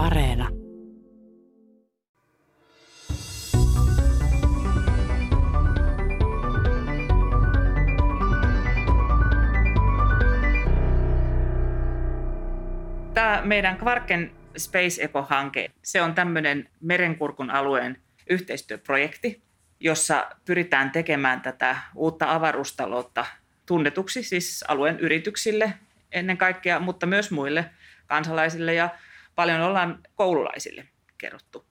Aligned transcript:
Areena. 0.00 0.48
Tämä 13.14 13.42
meidän 13.44 13.76
Kvarken 13.76 14.32
Space 14.58 15.02
Eco-hanke, 15.02 15.70
se 15.82 16.02
on 16.02 16.14
tämmöinen 16.14 16.68
merenkurkun 16.80 17.50
alueen 17.50 17.96
yhteistyöprojekti, 18.30 19.42
jossa 19.80 20.30
pyritään 20.44 20.90
tekemään 20.90 21.40
tätä 21.40 21.76
uutta 21.94 22.34
avaruustaloutta 22.34 23.26
tunnetuksi 23.66 24.22
siis 24.22 24.64
alueen 24.68 25.00
yrityksille 25.00 25.72
ennen 26.12 26.36
kaikkea, 26.38 26.78
mutta 26.78 27.06
myös 27.06 27.30
muille 27.30 27.70
kansalaisille 28.06 28.74
ja 28.74 28.88
paljon 29.40 29.60
ollaan 29.60 29.98
koululaisille 30.14 30.88
kerrottu. 31.18 31.66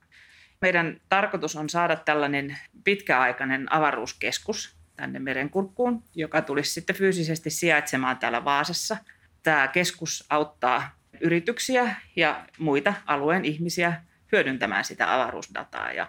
Meidän 0.60 1.00
tarkoitus 1.08 1.56
on 1.56 1.70
saada 1.70 1.96
tällainen 1.96 2.58
pitkäaikainen 2.84 3.72
avaruuskeskus 3.72 4.76
tänne 4.96 5.18
merenkurkkuun, 5.18 6.02
joka 6.14 6.42
tulisi 6.42 6.72
sitten 6.72 6.96
fyysisesti 6.96 7.50
sijaitsemaan 7.50 8.18
täällä 8.18 8.44
Vaasassa. 8.44 8.96
Tämä 9.42 9.68
keskus 9.68 10.26
auttaa 10.30 10.96
yrityksiä 11.20 11.96
ja 12.16 12.46
muita 12.58 12.94
alueen 13.06 13.44
ihmisiä 13.44 14.02
hyödyntämään 14.32 14.84
sitä 14.84 15.14
avaruusdataa 15.14 15.92
ja 15.92 16.08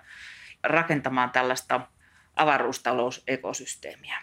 rakentamaan 0.64 1.30
tällaista 1.30 1.82
avaruustalousekosysteemiä. 2.36 4.18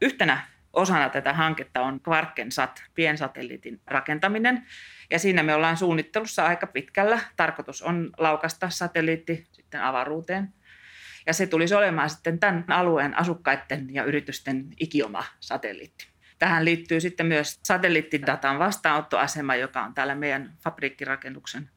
Yhtenä 0.00 0.46
osana 0.72 1.08
tätä 1.08 1.32
hanketta 1.32 1.80
on 1.80 2.00
Quarkensat 2.08 2.84
piensatelliitin 2.94 3.80
rakentaminen. 3.86 4.66
Ja 5.10 5.18
siinä 5.18 5.42
me 5.42 5.54
ollaan 5.54 5.76
suunnittelussa 5.76 6.46
aika 6.46 6.66
pitkällä. 6.66 7.20
Tarkoitus 7.36 7.82
on 7.82 8.10
laukasta 8.18 8.70
satelliitti 8.70 9.46
sitten 9.52 9.82
avaruuteen. 9.82 10.54
Ja 11.26 11.32
se 11.32 11.46
tulisi 11.46 11.74
olemaan 11.74 12.10
sitten 12.10 12.38
tämän 12.38 12.64
alueen 12.68 13.18
asukkaiden 13.18 13.94
ja 13.94 14.04
yritysten 14.04 14.68
ikioma 14.80 15.24
satelliitti. 15.40 16.06
Tähän 16.38 16.64
liittyy 16.64 17.00
sitten 17.00 17.26
myös 17.26 17.60
satelliittidatan 17.62 18.58
vastaanottoasema, 18.58 19.56
joka 19.56 19.82
on 19.82 19.94
täällä 19.94 20.14
meidän 20.14 20.52
fabriikkirakennuksen 20.64 21.70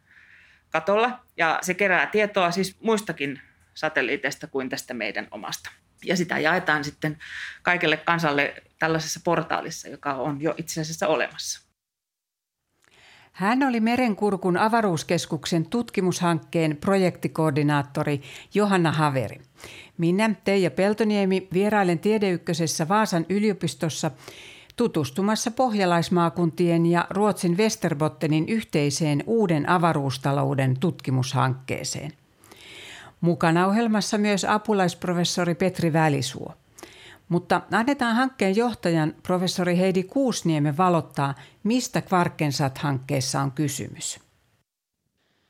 katolla. 0.70 1.20
Ja 1.38 1.60
se 1.62 1.74
kerää 1.74 2.08
tietoa 2.08 2.52
siis 2.52 2.82
muistakin 2.82 3.42
satelliiteista 3.74 4.48
kuin 4.48 4.70
tästä 4.70 4.94
meidän 4.94 5.28
omasta. 5.32 5.72
Ja 6.04 6.18
sitä 6.18 6.40
jaetaan 6.40 6.84
sitten 6.84 7.18
kaikelle 7.62 7.98
kansalle 7.98 8.54
tällaisessa 8.80 9.20
portaalissa, 9.24 9.88
joka 9.88 10.14
on 10.14 10.42
jo 10.42 10.54
itse 10.58 10.82
asiassa 10.82 11.08
olemassa. 11.08 11.66
Hän 13.32 13.64
oli 13.64 13.80
Merenkurkun 13.80 14.58
avaruuskeskuksen 14.58 15.66
tutkimushankkeen 15.66 16.78
projektikoordinaattori 16.78 18.22
Johanna 18.54 18.92
Haveri. 18.92 19.42
Minä, 19.98 20.36
Teija 20.44 20.72
Peltoniemi, 20.72 21.48
vierailen 21.54 22.00
Tiedeykkösessä 22.00 22.88
Vaasan 22.88 23.26
yliopistossa 23.30 24.12
tutustumassa 24.76 25.52
pohjalaismaakuntien 25.52 26.86
ja 26.86 27.08
Ruotsin 27.10 27.58
Westerbottenin 27.58 28.50
yhteiseen 28.50 29.24
uuden 29.28 29.70
avaruustalouden 29.70 30.80
tutkimushankkeeseen. 30.80 32.12
Mukana 33.22 33.68
ohjelmassa 33.68 34.18
myös 34.18 34.46
apulaisprofessori 34.46 35.56
Petri 35.56 35.94
Välisuo. 35.94 36.54
Mutta 37.30 37.62
annetaan 37.72 38.16
hankkeen 38.16 38.56
johtajan 38.56 39.14
professori 39.24 39.78
Heidi 39.78 40.04
Kuusniemen 40.04 40.78
valottaa, 40.78 41.34
mistä 41.64 42.02
Kvarkensat-hankkeessa 42.02 43.42
on 43.42 43.52
kysymys. 43.52 44.20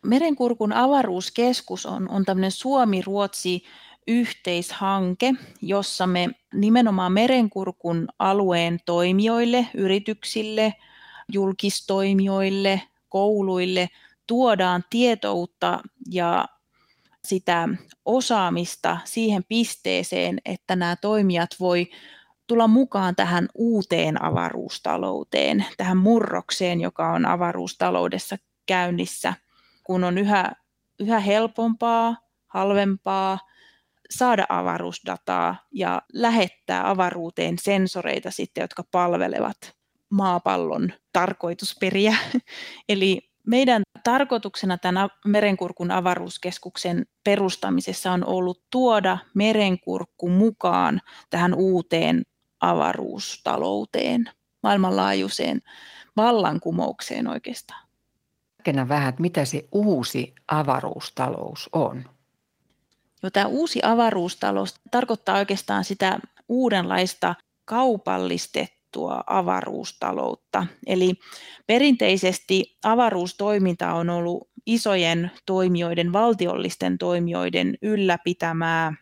Merenkurkun 0.05 0.73
avaruuskeskus 0.73 1.85
on, 1.85 2.09
on 2.09 2.25
tämmöinen 2.25 2.51
Suomi-Ruotsi 2.51 3.63
yhteishanke, 4.07 5.33
jossa 5.61 6.07
me 6.07 6.29
nimenomaan 6.53 7.11
merenkurkun 7.11 8.07
alueen 8.19 8.79
toimijoille, 8.85 9.67
yrityksille, 9.73 10.73
julkistoimijoille, 11.31 12.81
kouluille 13.09 13.89
tuodaan 14.27 14.83
tietoutta 14.89 15.79
ja 16.11 16.47
sitä 17.25 17.69
osaamista 18.05 18.97
siihen 19.05 19.43
pisteeseen, 19.49 20.37
että 20.45 20.75
nämä 20.75 20.95
toimijat 20.95 21.49
voi 21.59 21.87
tulla 22.47 22.67
mukaan 22.67 23.15
tähän 23.15 23.47
uuteen 23.53 24.23
avaruustalouteen, 24.23 25.65
tähän 25.77 25.97
murrokseen, 25.97 26.81
joka 26.81 27.11
on 27.11 27.25
avaruustaloudessa 27.25 28.37
käynnissä, 28.65 29.33
kun 29.83 30.03
on 30.03 30.17
yhä, 30.17 30.51
yhä 30.99 31.19
helpompaa, 31.19 32.17
halvempaa 32.47 33.39
saada 34.09 34.45
avaruusdataa 34.49 35.55
ja 35.71 36.01
lähettää 36.13 36.89
avaruuteen 36.89 37.57
sensoreita 37.59 38.31
sitten, 38.31 38.61
jotka 38.61 38.83
palvelevat 38.91 39.75
maapallon 40.09 40.93
tarkoitusperiä. 41.13 42.17
Eli 42.89 43.29
meidän 43.45 43.81
tarkoituksena 44.03 44.77
tämän 44.77 45.09
Merenkurkun 45.25 45.91
avaruuskeskuksen 45.91 47.05
perustamisessa 47.23 48.11
on 48.11 48.25
ollut 48.25 48.63
tuoda 48.71 49.17
merenkurkku 49.33 50.29
mukaan 50.29 51.01
tähän 51.29 51.53
uuteen 51.53 52.23
avaruustalouteen, 52.61 54.29
maailmanlaajuiseen 54.63 55.61
vallankumoukseen 56.17 57.27
oikeastaan. 57.27 57.85
Kerro 58.63 58.87
vähän, 58.87 59.09
että 59.09 59.21
mitä 59.21 59.45
se 59.45 59.67
uusi 59.71 60.33
avaruustalous 60.47 61.69
on? 61.73 62.03
Jo, 63.23 63.29
tämä 63.29 63.45
uusi 63.45 63.79
avaruustalous 63.83 64.75
tarkoittaa 64.91 65.37
oikeastaan 65.37 65.83
sitä 65.83 66.19
uudenlaista 66.49 67.35
kaupallistettua 67.65 68.74
avaruustaloutta. 69.27 70.67
Eli 70.87 71.13
perinteisesti 71.67 72.77
avaruustoiminta 72.83 73.93
on 73.93 74.09
ollut 74.09 74.49
isojen 74.65 75.31
toimijoiden, 75.45 76.13
valtiollisten 76.13 76.97
toimijoiden 76.97 77.77
ylläpitämää. 77.81 78.93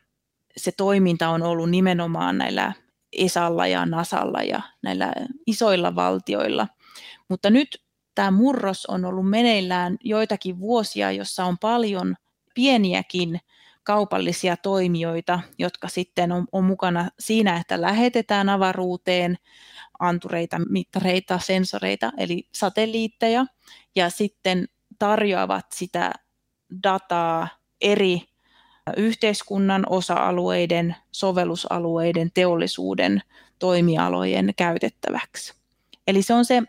Se 0.58 0.72
toiminta 0.72 1.30
on 1.30 1.44
ollut 1.44 1.70
nimenomaan 1.70 2.38
näillä 2.38 2.74
ESAlla 3.18 3.68
ja 3.68 3.86
NASalla 3.86 4.44
ja 4.44 4.62
näillä 4.84 5.14
isoilla 5.48 5.96
valtioilla. 5.96 6.68
Mutta 7.30 7.50
nyt 7.50 7.84
tämä 8.16 8.32
murros 8.32 8.86
on 8.86 9.06
ollut 9.06 9.30
meneillään 9.30 9.98
joitakin 10.04 10.60
vuosia, 10.60 11.12
jossa 11.12 11.46
on 11.46 11.58
paljon 11.58 12.16
pieniäkin 12.56 13.40
kaupallisia 13.84 14.58
toimijoita, 14.58 15.40
jotka 15.58 15.88
sitten 15.88 16.32
on, 16.32 16.46
on 16.52 16.64
mukana 16.64 17.10
siinä, 17.20 17.58
että 17.58 17.82
lähetetään 17.82 18.50
avaruuteen 18.50 19.38
antureita, 20.00 20.58
mittareita, 20.70 21.40
sensoreita, 21.40 22.12
eli 22.18 22.48
satelliitteja, 22.52 23.46
ja 23.96 24.10
sitten 24.10 24.68
tarjoavat 25.00 25.66
sitä 25.74 26.12
dataa 26.84 27.48
eri 27.82 28.22
yhteiskunnan 28.98 29.84
osa-alueiden, 29.90 30.96
sovellusalueiden, 31.12 32.32
teollisuuden 32.34 33.22
toimialojen 33.60 34.54
käytettäväksi. 34.58 35.54
Eli 36.08 36.22
se 36.22 36.34
on 36.34 36.46
se 36.46 36.64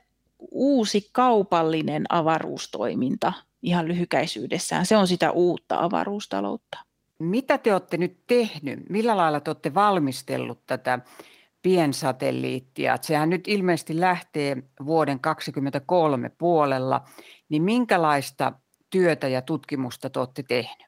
uusi 0.51 1.09
kaupallinen 1.13 2.05
avaruustoiminta 2.09 3.33
ihan 3.63 3.89
lyhykäisyydessään. 3.89 4.87
Se 4.87 4.97
on 4.97 5.09
sitä 5.09 5.31
uutta 5.31 5.77
avaruustaloutta. 5.79 6.79
Mitä 7.19 7.59
te 7.59 7.73
olette 7.73 7.97
nyt 7.97 8.27
tehnyt? 8.27 8.81
Millä 8.89 9.17
lailla 9.17 9.41
te 9.41 9.51
olette 9.51 9.75
valmistellut 9.75 10.67
tätä 10.67 10.99
piensatelliittia? 11.65 12.99
Sehän 13.01 13.31
nyt 13.31 13.49
ilmeisesti 13.49 14.01
lähtee 14.01 14.57
vuoden 14.87 15.21
2023 15.21 16.31
puolella, 16.39 17.05
niin 17.49 17.63
minkälaista 17.63 18.53
työtä 18.91 19.29
ja 19.29 19.43
tutkimusta 19.43 20.11
te 20.11 20.19
olette 20.19 20.43
tehnyt? 20.43 20.87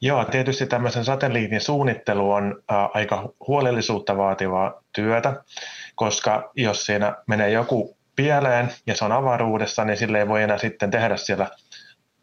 Joo, 0.00 0.24
tietysti 0.24 0.66
tämmöisen 0.66 1.04
satelliitin 1.04 1.60
suunnittelu 1.60 2.32
on 2.32 2.62
ä, 2.70 2.84
aika 2.94 3.28
huolellisuutta 3.46 4.16
vaativaa 4.16 4.82
työtä, 4.92 5.42
koska 5.94 6.50
jos 6.56 6.86
siinä 6.86 7.16
menee 7.26 7.50
joku 7.50 7.96
pieleen 8.16 8.72
ja 8.86 8.96
se 8.96 9.04
on 9.04 9.12
avaruudessa, 9.12 9.84
niin 9.84 9.96
sille 9.96 10.18
ei 10.18 10.28
voi 10.28 10.42
enää 10.42 10.58
sitten 10.58 10.90
tehdä 10.90 11.16
siellä 11.16 11.50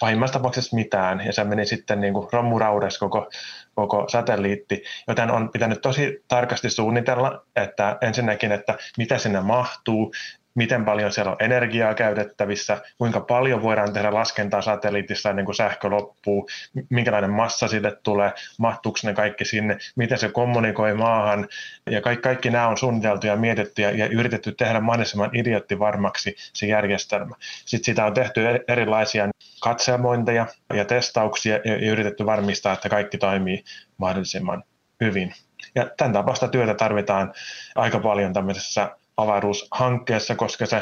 pahimmassa 0.04 0.34
tapauksessa 0.34 0.76
mitään, 0.76 1.26
ja 1.26 1.34
se 1.34 1.44
meni 1.44 1.66
sitten 1.66 2.02
niin 2.02 2.14
kuin 2.14 2.28
rommuraudas 2.32 2.98
koko, 2.98 3.30
koko 3.76 4.06
satelliitti, 4.10 4.84
joten 5.08 5.32
on 5.32 5.50
pitänyt 5.50 5.82
tosi 5.82 6.24
tarkasti 6.28 6.70
suunnitella, 6.70 7.46
että 7.56 7.98
ensinnäkin, 8.02 8.52
että 8.52 8.78
mitä 8.98 9.18
sinne 9.18 9.42
mahtuu, 9.42 10.14
miten 10.56 10.86
paljon 10.86 11.12
siellä 11.12 11.32
on 11.32 11.38
energiaa 11.40 11.94
käytettävissä, 11.94 12.82
kuinka 12.98 13.22
paljon 13.22 13.62
voidaan 13.62 13.94
tehdä 13.94 14.14
laskentaa 14.14 14.62
satelliitissa 14.62 15.30
ennen 15.30 15.46
kuin 15.46 15.56
sähkö 15.56 15.90
loppuu, 15.90 16.50
minkälainen 16.90 17.32
massa 17.32 17.68
sille 17.68 17.98
tulee, 18.04 18.32
mahtuuko 18.58 19.00
ne 19.04 19.14
kaikki 19.14 19.46
sinne, 19.46 19.78
miten 19.96 20.18
se 20.18 20.30
kommunikoi 20.30 20.94
maahan. 20.94 21.48
Ja 21.90 22.02
kaikki, 22.02 22.22
kaikki 22.22 22.50
nämä 22.50 22.68
on 22.68 22.78
suunniteltu 22.78 23.28
ja 23.28 23.36
mietitty 23.36 23.82
ja, 23.82 23.92
ja 23.92 24.08
yritetty 24.08 24.52
tehdä 24.52 24.80
mahdollisimman 24.80 25.36
idioottivarmaksi 25.36 26.36
se 26.54 26.68
järjestelmä. 26.68 27.36
Sitten 27.66 27.86
sitä 27.86 28.06
on 28.06 28.14
tehty 28.14 28.42
erilaisia 28.68 29.30
katselmointeja 29.62 30.48
ja 30.74 30.86
testauksia 30.86 31.60
ja 31.66 31.92
yritetty 31.92 32.26
varmistaa, 32.26 32.74
että 32.74 32.90
kaikki 32.90 33.18
toimii 33.18 33.64
mahdollisimman 33.98 34.64
hyvin. 35.02 35.34
Ja 35.76 35.90
tämän 35.98 36.14
tapaista 36.14 36.48
työtä 36.48 36.74
tarvitaan 36.74 37.34
aika 37.76 38.00
paljon 38.00 38.34
tämmöisessä 38.34 38.90
avaruushankkeessa, 39.18 40.36
koska 40.36 40.66
se 40.66 40.82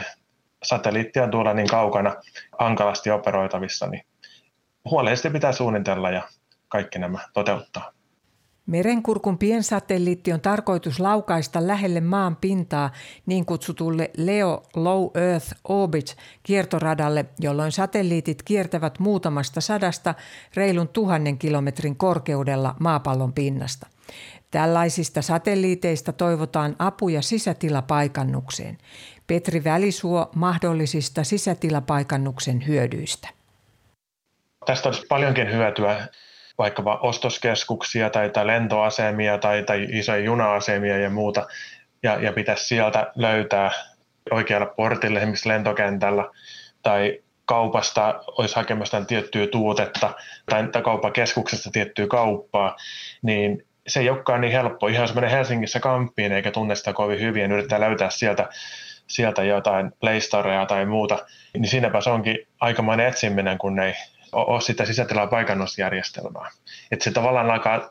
satelliitti 0.63 1.19
on 1.19 1.31
tuolla 1.31 1.53
niin 1.53 1.67
kaukana 1.67 2.15
hankalasti 2.59 3.11
operoitavissa, 3.11 3.87
niin 3.87 4.03
huolellisesti 4.91 5.29
pitää 5.29 5.51
suunnitella 5.51 6.09
ja 6.09 6.21
kaikki 6.67 6.99
nämä 6.99 7.19
toteuttaa. 7.33 7.91
Merenkurkun 8.65 9.37
piensatelliitti 9.37 10.33
on 10.33 10.41
tarkoitus 10.41 10.99
laukaista 10.99 11.67
lähelle 11.67 12.01
maan 12.01 12.35
pintaa 12.35 12.91
niin 13.25 13.45
kutsutulle 13.45 14.11
LEO 14.17 14.63
Low 14.75 15.09
Earth 15.15 15.55
Orbit 15.63 16.17
kiertoradalle, 16.43 17.25
jolloin 17.39 17.71
satelliitit 17.71 18.43
kiertävät 18.43 18.99
muutamasta 18.99 19.61
sadasta 19.61 20.15
reilun 20.55 20.87
tuhannen 20.87 21.37
kilometrin 21.37 21.95
korkeudella 21.95 22.75
maapallon 22.79 23.33
pinnasta. 23.33 23.87
Tällaisista 24.51 25.21
satelliiteista 25.21 26.13
toivotaan 26.13 26.75
apuja 26.79 27.21
sisätilapaikannukseen. 27.21 28.77
Petri 29.27 29.63
Välisuo 29.63 30.29
mahdollisista 30.35 31.23
sisätilapaikannuksen 31.23 32.67
hyödyistä. 32.67 33.29
Tästä 34.65 34.89
olisi 34.89 35.05
paljonkin 35.09 35.51
hyötyä 35.51 36.07
vaikkapa 36.57 36.95
ostoskeskuksia 36.95 38.09
tai, 38.09 38.29
tai 38.29 38.47
lentoasemia 38.47 39.37
tai, 39.37 39.63
tai 39.63 39.87
isoja 39.89 40.19
juna-asemia 40.19 40.97
ja 40.97 41.09
muuta, 41.09 41.47
ja, 42.03 42.21
ja 42.21 42.33
pitäisi 42.33 42.65
sieltä 42.65 43.11
löytää 43.15 43.71
oikealla 44.31 44.65
portille 44.65 45.19
esimerkiksi 45.19 45.49
lentokentällä 45.49 46.29
tai 46.81 47.19
kaupasta 47.45 48.23
olisi 48.27 48.55
hakemassa 48.55 49.05
tiettyä 49.05 49.47
tuotetta 49.47 50.13
tai 50.49 50.83
kauppakeskuksesta 50.83 51.69
tiettyä 51.73 52.07
kauppaa, 52.07 52.75
niin 53.21 53.65
se 53.91 53.99
ei 53.99 54.09
olekaan 54.09 54.41
niin 54.41 54.53
helppo. 54.53 54.87
Ihan 54.87 55.03
jos 55.03 55.15
menee 55.15 55.31
Helsingissä 55.31 55.79
kamppiin 55.79 56.31
eikä 56.31 56.51
tunne 56.51 56.75
sitä 56.75 56.93
kovin 56.93 57.19
hyvin, 57.19 57.41
niin 57.41 57.51
yrittää 57.51 57.79
löytää 57.79 58.09
sieltä, 58.09 58.49
sieltä 59.07 59.43
jotain 59.43 59.91
playstoreja 59.99 60.65
tai 60.65 60.85
muuta, 60.85 61.25
niin 61.53 61.67
siinäpä 61.67 62.01
se 62.01 62.09
onkin 62.09 62.37
aikamoinen 62.59 63.07
etsiminen, 63.07 63.57
kun 63.57 63.79
ei 63.79 63.93
ole 64.31 64.61
sitä 64.61 64.85
sisätilaa 64.85 65.27
paikannusjärjestelmää. 65.27 66.49
Että 66.91 67.03
se 67.03 67.11
tavallaan 67.11 67.51
alkaa, 67.51 67.89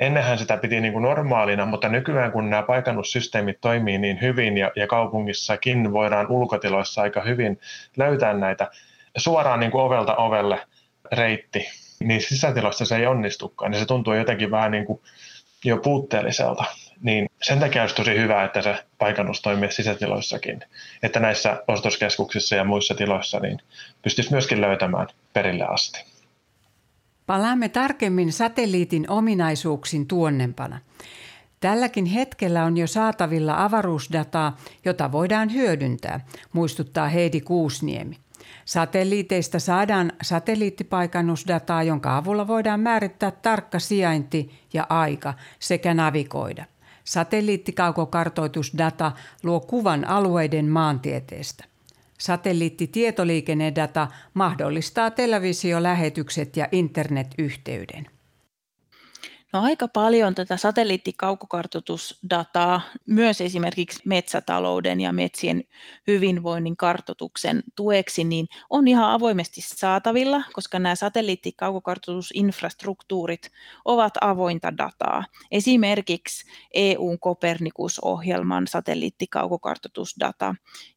ennenhän 0.00 0.38
sitä 0.38 0.56
piti 0.56 0.80
niin 0.80 0.92
kuin 0.92 1.02
normaalina, 1.02 1.66
mutta 1.66 1.88
nykyään 1.88 2.32
kun 2.32 2.50
nämä 2.50 2.62
paikannussysteemit 2.62 3.60
toimii 3.60 3.98
niin 3.98 4.20
hyvin 4.20 4.58
ja, 4.58 4.72
ja 4.76 4.86
kaupungissakin 4.86 5.92
voidaan 5.92 6.30
ulkotiloissa 6.30 7.02
aika 7.02 7.22
hyvin 7.22 7.60
löytää 7.96 8.32
näitä 8.32 8.70
suoraan 9.16 9.60
niin 9.60 9.70
kuin 9.70 9.84
ovelta 9.84 10.16
ovelle 10.16 10.60
reitti, 11.12 11.68
niin 12.00 12.20
sisätiloissa 12.20 12.84
se 12.84 12.96
ei 12.96 13.06
onnistukaan, 13.06 13.70
niin 13.70 13.80
se 13.80 13.86
tuntuu 13.86 14.14
jotenkin 14.14 14.50
vähän 14.50 14.70
niin 14.70 14.84
kuin 14.84 15.00
jo 15.64 15.76
puutteelliselta. 15.76 16.64
Niin 17.02 17.30
sen 17.42 17.60
takia 17.60 17.82
olisi 17.82 17.94
tosi 17.94 18.16
hyvä, 18.16 18.44
että 18.44 18.62
se 18.62 18.84
paikannus 18.98 19.42
toimii 19.42 19.72
sisätiloissakin, 19.72 20.60
että 21.02 21.20
näissä 21.20 21.62
ostoskeskuksissa 21.68 22.56
ja 22.56 22.64
muissa 22.64 22.94
tiloissa 22.94 23.40
niin 23.40 23.58
pystyisi 24.02 24.30
myöskin 24.30 24.60
löytämään 24.60 25.06
perille 25.32 25.66
asti. 25.66 26.04
Palaamme 27.26 27.68
tarkemmin 27.68 28.32
satelliitin 28.32 29.10
ominaisuuksiin 29.10 30.06
tuonnempana. 30.06 30.80
Tälläkin 31.60 32.06
hetkellä 32.06 32.64
on 32.64 32.76
jo 32.76 32.86
saatavilla 32.86 33.64
avaruusdataa, 33.64 34.56
jota 34.84 35.12
voidaan 35.12 35.52
hyödyntää, 35.52 36.20
muistuttaa 36.52 37.08
Heidi 37.08 37.40
Kuusniemi. 37.40 38.23
Satelliiteista 38.64 39.58
saadaan 39.58 40.12
satelliittipaikannusdataa, 40.22 41.82
jonka 41.82 42.16
avulla 42.16 42.46
voidaan 42.46 42.80
määrittää 42.80 43.30
tarkka 43.30 43.78
sijainti 43.78 44.50
ja 44.72 44.86
aika 44.88 45.34
sekä 45.58 45.94
navigoida. 45.94 46.64
Satelliittikaukokartoitusdata 47.04 49.12
luo 49.42 49.60
kuvan 49.60 50.08
alueiden 50.08 50.68
maantieteestä. 50.68 51.64
Satelliittitietoliikennedata 52.18 54.08
mahdollistaa 54.34 55.10
televisiolähetykset 55.10 56.56
ja 56.56 56.68
internetyhteyden. 56.72 58.13
No 59.54 59.62
aika 59.62 59.88
paljon 59.88 60.34
tätä 60.34 60.56
satelliittikaukokartoitusdataa 60.56 62.80
myös 63.06 63.40
esimerkiksi 63.40 64.02
metsätalouden 64.04 65.00
ja 65.00 65.12
metsien 65.12 65.64
hyvinvoinnin 66.06 66.76
kartoituksen 66.76 67.62
tueksi 67.76 68.24
niin 68.24 68.46
on 68.70 68.88
ihan 68.88 69.10
avoimesti 69.10 69.60
saatavilla, 69.60 70.42
koska 70.52 70.78
nämä 70.78 70.94
satelliittikaukokartoitusinfrastruktuurit 70.94 73.50
ovat 73.84 74.14
avointa 74.20 74.76
dataa. 74.76 75.24
Esimerkiksi 75.50 76.44
EUn 76.74 77.18
Kopernikus-ohjelman 77.18 78.66
satelliittikaukokartoitusdata 78.66 80.54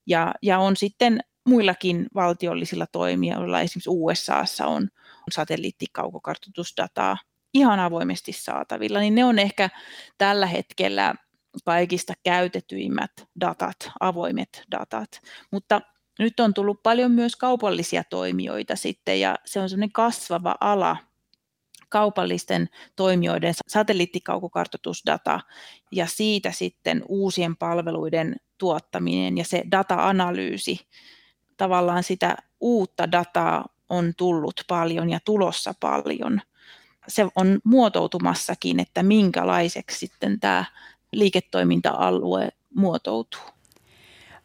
ja, 0.07 0.33
ja 0.42 0.59
on 0.59 0.77
sitten 0.77 1.19
muillakin 1.48 2.07
valtiollisilla 2.15 2.88
toimijoilla, 2.88 3.62
esimerkiksi 3.62 3.89
USAssa 3.89 4.65
on 4.65 4.89
satelliittikaukokartoitusdataa 5.31 7.18
ihan 7.57 7.80
avoimesti 7.80 8.33
saatavilla, 8.33 9.00
niin 9.00 9.15
ne 9.15 9.25
on 9.25 9.39
ehkä 9.39 9.69
tällä 10.18 10.45
hetkellä 10.45 11.15
kaikista 11.65 12.13
käytetyimmät 12.24 13.12
datat, 13.42 13.75
avoimet 14.00 14.63
datat. 14.71 15.21
Mutta 15.51 15.81
nyt 16.19 16.39
on 16.39 16.54
tullut 16.54 16.83
paljon 16.83 17.12
myös 17.12 17.36
kaupallisia 17.36 18.04
toimijoita 18.04 18.75
sitten 18.75 19.19
ja 19.19 19.36
se 19.45 19.59
on 19.59 19.69
semmoinen 19.69 19.92
kasvava 19.92 20.56
ala, 20.62 20.98
kaupallisten 21.89 22.69
toimijoiden 22.95 23.54
satelliittikaukokartoitusdata 23.68 25.39
ja 25.92 26.07
siitä 26.07 26.51
sitten 26.51 27.04
uusien 27.07 27.56
palveluiden 27.56 28.36
tuottaminen 28.57 29.38
ja 29.38 29.45
se 29.45 29.63
data-analyysi. 29.71 30.80
Tavallaan 31.57 32.04
sitä 32.04 32.38
uutta 32.59 33.12
dataa 33.12 33.65
on 33.89 34.13
tullut 34.18 34.62
paljon 34.68 35.09
ja 35.09 35.19
tulossa 35.25 35.74
paljon– 35.80 36.42
se 37.07 37.25
on 37.36 37.59
muotoutumassakin, 37.63 38.80
että 38.80 39.04
minkälaiseksi 39.04 40.00
sitten 40.00 40.39
tämä 40.39 40.65
liiketoiminta-alue 41.12 42.50
muotoutuu. 42.75 43.42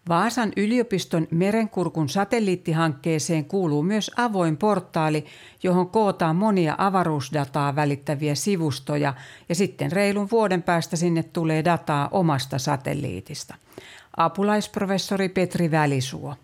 Vaasan 0.08 0.52
yliopiston 0.56 1.28
Merenkurkun 1.30 2.08
satelliittihankkeeseen 2.08 3.44
kuuluu 3.44 3.82
myös 3.82 4.10
avoin 4.16 4.56
portaali, 4.56 5.24
johon 5.62 5.88
kootaan 5.90 6.36
monia 6.36 6.74
avaruusdataa 6.78 7.76
välittäviä 7.76 8.34
sivustoja 8.34 9.14
ja 9.48 9.54
sitten 9.54 9.92
reilun 9.92 10.28
vuoden 10.30 10.62
päästä 10.62 10.96
sinne 10.96 11.22
tulee 11.22 11.64
dataa 11.64 12.08
omasta 12.10 12.58
satelliitista. 12.58 13.54
Apulaisprofessori 14.16 15.28
Petri 15.28 15.70
Välisuo. 15.70 16.34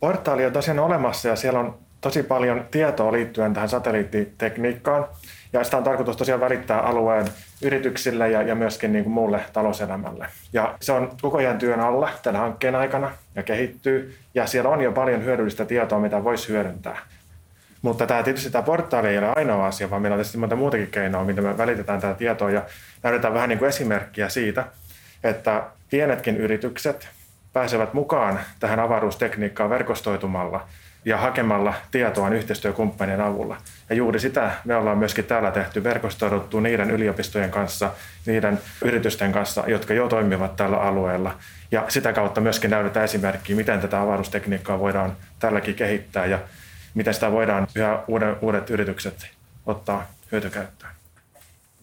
Portaali 0.00 0.46
on 0.46 0.52
tosiaan 0.52 0.78
olemassa 0.78 1.28
ja 1.28 1.36
siellä 1.36 1.60
on 1.60 1.78
tosi 2.06 2.22
paljon 2.22 2.64
tietoa 2.70 3.12
liittyen 3.12 3.54
tähän 3.54 3.68
satelliittitekniikkaan. 3.68 5.06
Ja 5.52 5.64
sitä 5.64 5.76
on 5.76 5.84
tarkoitus 5.84 6.16
tosiaan 6.16 6.40
välittää 6.40 6.80
alueen 6.80 7.26
yrityksille 7.62 8.30
ja, 8.30 8.42
ja 8.42 8.54
myöskin 8.54 8.92
niin 8.92 9.04
kuin 9.04 9.14
muulle 9.14 9.40
talouselämälle. 9.52 10.26
Ja 10.52 10.74
se 10.80 10.92
on 10.92 11.12
koko 11.22 11.38
ajan 11.38 11.58
työn 11.58 11.80
alla 11.80 12.10
tämän 12.22 12.40
hankkeen 12.40 12.74
aikana 12.74 13.10
ja 13.34 13.42
kehittyy. 13.42 14.16
Ja 14.34 14.46
siellä 14.46 14.70
on 14.70 14.80
jo 14.80 14.92
paljon 14.92 15.24
hyödyllistä 15.24 15.64
tietoa, 15.64 15.98
mitä 15.98 16.24
voisi 16.24 16.48
hyödyntää. 16.48 16.98
Mutta 17.82 18.06
tämä 18.06 18.22
tietysti 18.22 18.50
tämä 18.50 18.62
portaali 18.62 19.08
ei 19.08 19.18
ole 19.18 19.32
ainoa 19.36 19.66
asia, 19.66 19.90
vaan 19.90 20.02
meillä 20.02 20.14
on 20.14 20.18
tietysti 20.18 20.38
monta 20.38 20.56
muutakin 20.56 20.90
keinoa, 20.90 21.24
miten 21.24 21.44
me 21.44 21.58
välitetään 21.58 22.00
tätä 22.00 22.14
tietoa 22.14 22.50
ja 22.50 22.62
näytetään 23.02 23.34
vähän 23.34 23.48
niin 23.48 23.58
kuin 23.58 23.68
esimerkkiä 23.68 24.28
siitä, 24.28 24.64
että 25.24 25.62
pienetkin 25.90 26.36
yritykset 26.36 27.08
pääsevät 27.52 27.94
mukaan 27.94 28.40
tähän 28.60 28.80
avaruustekniikkaan 28.80 29.70
verkostoitumalla– 29.70 30.60
ja 31.06 31.16
hakemalla 31.16 31.74
tietoa 31.90 32.28
yhteistyökumppanien 32.28 33.20
avulla. 33.20 33.56
Ja 33.90 33.96
juuri 33.96 34.20
sitä 34.20 34.50
me 34.64 34.76
ollaan 34.76 34.98
myöskin 34.98 35.24
täällä 35.24 35.50
tehty, 35.50 35.84
verkostoiduttu 35.84 36.60
niiden 36.60 36.90
yliopistojen 36.90 37.50
kanssa, 37.50 37.90
niiden 38.26 38.58
yritysten 38.84 39.32
kanssa, 39.32 39.64
jotka 39.66 39.94
jo 39.94 40.08
toimivat 40.08 40.56
tällä 40.56 40.76
alueella. 40.76 41.34
Ja 41.70 41.84
sitä 41.88 42.12
kautta 42.12 42.40
myöskin 42.40 42.70
näytetään 42.70 43.04
esimerkkiä, 43.04 43.56
miten 43.56 43.80
tätä 43.80 44.00
avaruustekniikkaa 44.00 44.78
voidaan 44.78 45.16
tälläkin 45.38 45.74
kehittää 45.74 46.26
ja 46.26 46.38
miten 46.94 47.14
sitä 47.14 47.32
voidaan 47.32 47.66
yhä 47.74 48.02
uudet, 48.08 48.38
uudet 48.42 48.70
yritykset 48.70 49.30
ottaa 49.66 50.06
hyötykäyttöön. 50.32 50.92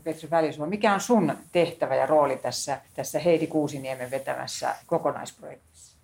Petri 0.04 0.30
Välisuo, 0.30 0.66
mikä 0.66 0.94
on 0.94 1.02
sun 1.02 1.38
tehtävä 1.52 1.96
ja 1.96 2.06
rooli 2.06 2.38
tässä, 2.38 2.78
tässä 2.94 3.20
Heidi 3.20 3.48
Kuusiniemen 3.48 4.12
vetämässä 4.12 4.76
kokonaisprojektissa? 4.86 5.98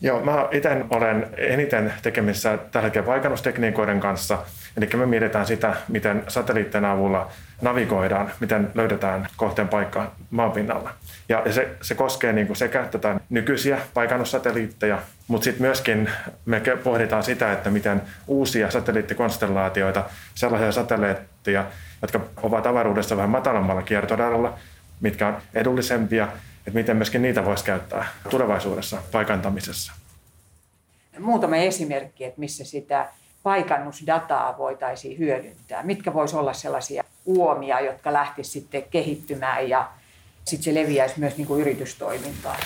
Joo, 0.00 0.20
mä 0.20 0.48
itse 0.50 0.84
olen 0.90 1.26
eniten 1.36 1.92
tekemisissä 2.02 2.58
tällä 2.72 2.84
hetkellä 2.84 3.06
paikannustekniikoiden 3.06 4.00
kanssa. 4.00 4.38
Eli 4.76 4.88
me 4.96 5.06
mietitään 5.06 5.46
sitä, 5.46 5.74
miten 5.88 6.24
satelliittien 6.28 6.84
avulla 6.84 7.30
navigoidaan, 7.62 8.30
miten 8.40 8.70
löydetään 8.74 9.26
kohteen 9.36 9.68
paikka 9.68 10.12
maanpinnalla. 10.30 10.90
Ja 11.28 11.42
se, 11.50 11.68
se 11.82 11.94
koskee 11.94 12.32
niin 12.32 12.46
kuin 12.46 12.56
sekä 12.56 12.84
tätä 12.90 13.20
nykyisiä 13.30 13.78
paikannussatelliitteja, 13.94 14.98
mutta 15.28 15.44
sitten 15.44 15.62
myöskin 15.62 16.10
me 16.46 16.62
pohditaan 16.84 17.22
sitä, 17.22 17.52
että 17.52 17.70
miten 17.70 18.02
uusia 18.26 18.70
satelliittikonstellaatioita, 18.70 20.04
sellaisia 20.34 20.72
satelliitteja, 20.72 21.64
jotka 22.02 22.20
ovat 22.42 22.66
avaruudessa 22.66 23.16
vähän 23.16 23.30
matalammalla 23.30 23.82
kiertoradalla, 23.82 24.58
mitkä 25.00 25.28
on 25.28 25.36
edullisempia, 25.54 26.28
että 26.66 26.78
miten 26.78 26.96
myöskin 26.96 27.22
niitä 27.22 27.44
voisi 27.44 27.64
käyttää 27.64 28.08
tulevaisuudessa 28.30 29.02
paikantamisessa. 29.12 29.92
Muutama 31.18 31.56
esimerkki, 31.56 32.24
että 32.24 32.40
missä 32.40 32.64
sitä 32.64 33.08
paikannusdataa 33.42 34.58
voitaisiin 34.58 35.18
hyödyntää. 35.18 35.82
Mitkä 35.82 36.14
voisi 36.14 36.36
olla 36.36 36.52
sellaisia 36.52 37.04
uomia, 37.24 37.80
jotka 37.80 38.12
lähtisivät 38.12 38.52
sitten 38.52 38.82
kehittymään 38.90 39.68
ja 39.68 39.88
sitten 40.44 40.64
se 40.64 40.80
leviäisi 40.80 41.20
myös 41.20 41.36
niin 41.36 41.46
kuin 41.46 41.60
yritystoimintaan? 41.60 42.58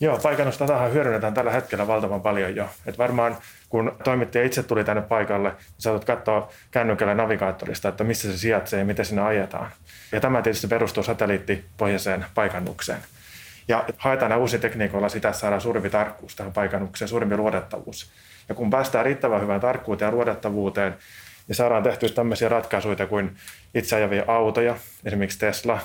Joo, 0.00 0.18
paikannustatahan 0.18 0.92
hyödynnetään 0.92 1.34
tällä 1.34 1.50
hetkellä 1.50 1.86
valtavan 1.86 2.20
paljon 2.20 2.56
jo. 2.56 2.68
Et 2.86 2.98
varmaan 2.98 3.36
kun 3.68 3.96
toimittaja 4.04 4.44
itse 4.44 4.62
tuli 4.62 4.84
tänne 4.84 5.02
paikalle, 5.02 5.48
niin 5.48 5.58
saatat 5.78 6.04
katsoa 6.04 6.52
kännykällä 6.70 7.14
navigaattorista, 7.14 7.88
että 7.88 8.04
missä 8.04 8.32
se 8.32 8.38
sijaitsee 8.38 8.78
ja 8.78 8.84
miten 8.84 9.04
sinne 9.04 9.22
ajetaan. 9.22 9.70
Ja 10.12 10.20
tämä 10.20 10.42
tietysti 10.42 10.66
perustuu 10.66 11.02
satelliittipohjaiseen 11.02 12.26
paikannukseen. 12.34 13.00
Ja 13.70 13.84
haetaan 13.96 14.38
uusia 14.38 14.58
tekniikoilla 14.58 15.08
sitä, 15.08 15.28
että 15.28 15.40
saadaan 15.40 15.60
suurempi 15.60 15.90
tarkkuus 15.90 16.36
tähän 16.36 16.52
paikannukseen, 16.52 17.08
suurempi 17.08 17.36
luotettavuus. 17.36 18.10
Ja 18.48 18.54
kun 18.54 18.70
päästään 18.70 19.04
riittävän 19.04 19.42
hyvään 19.42 19.60
tarkkuuteen 19.60 20.06
ja 20.06 20.12
luotettavuuteen, 20.12 20.96
niin 21.48 21.56
saadaan 21.56 21.82
tehtyä 21.82 22.08
tämmöisiä 22.08 22.48
ratkaisuja 22.48 23.06
kuin 23.06 23.36
itseajavia 23.74 24.24
autoja, 24.26 24.76
esimerkiksi 25.04 25.38
Tesla, 25.38 25.78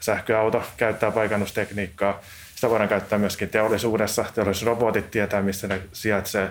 sähköauto 0.00 0.62
käyttää 0.76 1.10
paikannustekniikkaa. 1.10 2.20
Sitä 2.54 2.70
voidaan 2.70 2.88
käyttää 2.88 3.18
myöskin 3.18 3.48
teollisuudessa. 3.48 4.24
Teollisuusrobotit 4.34 5.10
tietää, 5.10 5.42
missä 5.42 5.68
ne 5.68 5.80
sijaitsee. 5.92 6.50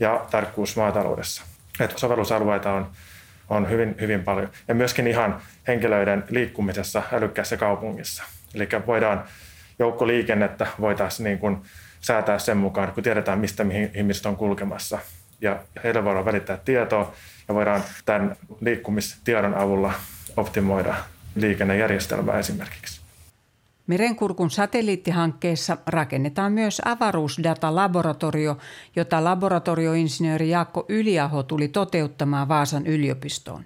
Ja 0.00 0.26
tarkkuus 0.30 0.76
maataloudessa. 0.76 1.42
Et 1.80 1.98
sovellusalueita 1.98 2.72
on, 2.72 2.90
on 3.48 3.70
hyvin, 3.70 3.96
hyvin 4.00 4.24
paljon. 4.24 4.50
Ja 4.68 4.74
myöskin 4.74 5.06
ihan 5.06 5.42
henkilöiden 5.68 6.24
liikkumisessa 6.30 7.02
älykkäässä 7.12 7.56
kaupungissa. 7.56 8.24
Eli 8.54 8.68
voidaan 8.86 9.24
joukkoliikennettä 9.78 10.66
voitaisiin 10.80 11.24
niin 11.24 11.38
kuin 11.38 11.56
säätää 12.00 12.38
sen 12.38 12.56
mukaan, 12.56 12.92
kun 12.92 13.02
tiedetään, 13.02 13.38
mistä 13.38 13.64
mihin 13.64 13.90
ihmiset 13.94 14.26
on 14.26 14.36
kulkemassa. 14.36 14.98
Ja 15.40 15.58
heille 15.84 16.04
voidaan 16.04 16.24
välittää 16.24 16.58
tietoa 16.64 17.12
ja 17.48 17.54
voidaan 17.54 17.82
tämän 18.04 18.36
liikkumistiedon 18.60 19.54
avulla 19.54 19.92
optimoida 20.36 20.94
liikennejärjestelmää 21.34 22.38
esimerkiksi. 22.38 23.00
Merenkurkun 23.86 24.50
satelliittihankkeessa 24.50 25.76
rakennetaan 25.86 26.52
myös 26.52 26.82
avaruusdatalaboratorio, 26.84 28.58
jota 28.96 29.24
laboratorioinsinööri 29.24 30.50
Jaakko 30.50 30.86
Yliaho 30.88 31.42
tuli 31.42 31.68
toteuttamaan 31.68 32.48
Vaasan 32.48 32.86
yliopistoon. 32.86 33.64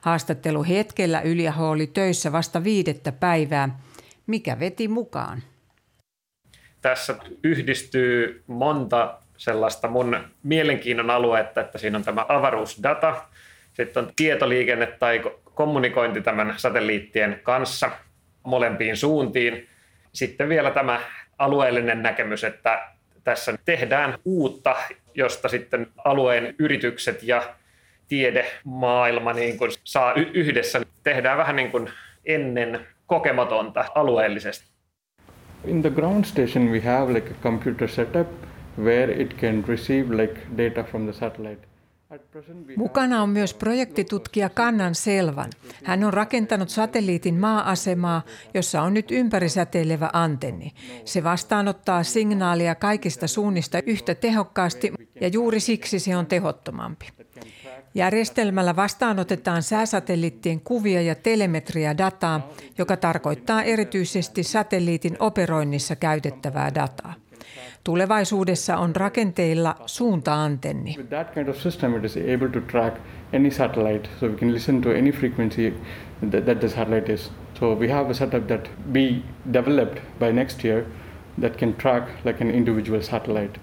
Haastattelu 0.00 0.64
hetkellä 0.64 1.20
Yliaho 1.20 1.70
oli 1.70 1.86
töissä 1.86 2.32
vasta 2.32 2.64
viidettä 2.64 3.12
päivää. 3.12 3.78
Mikä 4.26 4.58
veti 4.58 4.88
mukaan? 4.88 5.42
Tässä 6.84 7.14
yhdistyy 7.44 8.42
monta 8.46 9.18
sellaista 9.36 9.88
mun 9.88 10.16
mielenkiinnon 10.42 11.10
aluetta, 11.10 11.60
että 11.60 11.78
siinä 11.78 11.98
on 11.98 12.04
tämä 12.04 12.26
avaruusdata, 12.28 13.24
sitten 13.72 14.04
on 14.04 14.12
tietoliikenne 14.16 14.86
tai 14.86 15.22
kommunikointi 15.54 16.20
tämän 16.20 16.54
satelliittien 16.56 17.40
kanssa 17.42 17.90
molempiin 18.42 18.96
suuntiin. 18.96 19.68
Sitten 20.12 20.48
vielä 20.48 20.70
tämä 20.70 21.00
alueellinen 21.38 22.02
näkemys, 22.02 22.44
että 22.44 22.88
tässä 23.24 23.58
tehdään 23.64 24.18
uutta, 24.24 24.76
josta 25.14 25.48
sitten 25.48 25.86
alueen 26.04 26.54
yritykset 26.58 27.22
ja 27.22 27.54
tiedemaailma 28.08 29.32
niin 29.32 29.58
kuin 29.58 29.70
saa 29.84 30.14
yhdessä. 30.14 30.80
Tehdään 31.02 31.38
vähän 31.38 31.56
niin 31.56 31.70
kuin 31.70 31.90
ennen 32.24 32.86
kokematonta 33.06 33.84
alueellisesti. 33.94 34.73
In 35.66 35.82
the 35.82 35.90
ground 35.90 36.24
station 36.24 36.70
we 36.70 36.80
have 36.80 37.12
like 37.12 37.30
a 37.30 37.34
computer 37.42 37.88
setup 37.88 38.28
where 38.78 39.22
it 39.22 39.34
can 39.40 39.64
receive 39.68 40.22
like 40.22 40.40
data 40.58 40.82
from 40.90 41.04
the 41.04 41.12
satellite. 41.12 41.66
Mukana 42.76 43.22
on 43.22 43.28
myös 43.28 43.54
projektitutkija 43.54 44.48
Kannan 44.48 44.94
Selvan. 44.94 45.50
Hän 45.84 46.04
on 46.04 46.14
rakentanut 46.14 46.68
satelliitin 46.68 47.34
maa-asemaa, 47.34 48.22
jossa 48.54 48.82
on 48.82 48.94
nyt 48.94 49.10
ympärisäteilevä 49.10 50.10
antenni. 50.12 50.72
Se 51.04 51.24
vastaanottaa 51.24 52.02
signaalia 52.02 52.74
kaikista 52.74 53.26
suunnista 53.26 53.78
yhtä 53.86 54.14
tehokkaasti 54.14 54.92
ja 55.20 55.28
juuri 55.28 55.60
siksi 55.60 55.98
se 55.98 56.16
on 56.16 56.26
tehottomampi. 56.26 57.08
Järjestelmällä 57.94 58.76
vastaanotetaan 58.76 59.62
sääsatelliittien 59.62 60.60
kuvia 60.60 61.02
ja 61.02 61.14
telemetriadataa, 61.14 62.48
joka 62.78 62.96
tarkoittaa 62.96 63.62
erityisesti 63.62 64.42
satelliitin 64.42 65.16
operoinnissa 65.18 65.96
käytettävää 65.96 66.74
dataa. 66.74 67.14
Tulevaisuudessa 67.84 68.76
on 68.76 68.96
rakenteilla 68.96 69.76
suunta-antenni. 69.86 70.94
With 70.96 71.08
that 71.08 71.34
kind 71.34 71.48
of 71.48 71.56
system 71.56 71.96
it 71.96 72.04
is 72.04 72.16
able 72.16 72.48
to 72.48 72.60
track 72.60 72.96
any 73.34 73.50
satellite, 73.50 74.08
so 74.20 74.26
we 74.26 74.36
can 74.36 74.52
listen 74.52 74.80
to 74.82 74.90
any 74.90 75.12
frequency 75.12 75.72
that 76.30 76.60
the 76.60 76.68
satellite 76.68 77.12
is. 77.12 77.32
So 77.58 77.74
we 77.74 77.92
have 77.92 78.10
a 78.10 78.14
setup 78.14 78.46
that 78.46 78.70
we 78.94 79.22
developed 79.52 80.02
by 80.18 80.32
next 80.32 80.64
year 80.64 80.84
that 81.40 81.56
can 81.56 81.74
track 81.74 82.08
like 82.24 82.44
an 82.44 82.50
individual 82.50 83.02
satellite. 83.02 83.60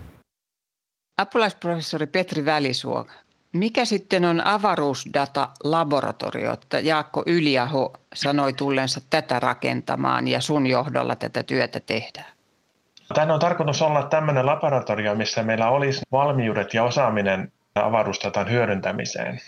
Apulaisprofessori 1.22 2.08
Petri 2.08 2.46
Välisuo, 2.46 3.06
mikä 3.53 3.86
sitten 3.86 4.25
on 4.25 4.41
avaruusdata-laboratorio? 4.46 6.58
Jaakko 6.81 7.24
Yliaho 7.25 7.93
sanoi 8.13 8.53
tullensa 8.53 9.01
tätä 9.10 9.39
rakentamaan 9.39 10.27
ja 10.27 10.41
sun 10.41 10.67
johdolla 10.67 11.15
tätä 11.15 11.43
työtä 11.43 11.79
tehdään. 11.79 12.31
Tänne 13.13 13.34
on 13.34 13.39
tarkoitus 13.39 13.81
olla 13.81 14.03
tämmöinen 14.03 14.46
laboratorio, 14.46 15.15
missä 15.15 15.43
meillä 15.43 15.70
olisi 15.70 16.01
valmiudet 16.12 16.74
ja 16.74 16.84
osaaminen 16.84 17.51
avaruusdatan 17.75 18.50
hyödyntämiseen, 18.50 19.39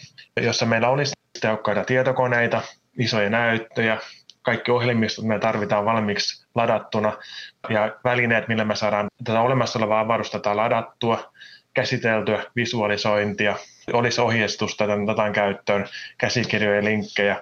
jossa 0.42 0.66
meillä 0.66 0.90
olisi 0.90 1.14
tehokkaita 1.42 1.84
tietokoneita, 1.84 2.62
isoja 3.00 3.30
näyttöjä, 3.30 3.98
kaikki 4.42 4.72
ohjelmistot 4.72 5.26
me 5.26 5.40
tarvitaan 5.40 5.86
valmiiksi 5.86 6.46
ladattuna 6.56 7.14
ja 7.70 7.96
välineet, 8.04 8.48
millä 8.48 8.66
me 8.66 8.76
saadaan 8.76 9.08
tätä 9.24 9.42
olemassa 9.42 9.80
olevaa 9.80 10.00
avaruusdataa 10.00 10.58
ladattua, 10.58 11.34
käsiteltyä 11.74 12.44
visualisointia, 12.56 13.56
olisi 13.94 14.22
ohjeistusta 14.22 14.88
tämän 14.88 15.08
datan 15.08 15.34
käyttöön, 15.34 15.86
käsikirjoja, 16.18 16.84
linkkejä, 16.84 17.42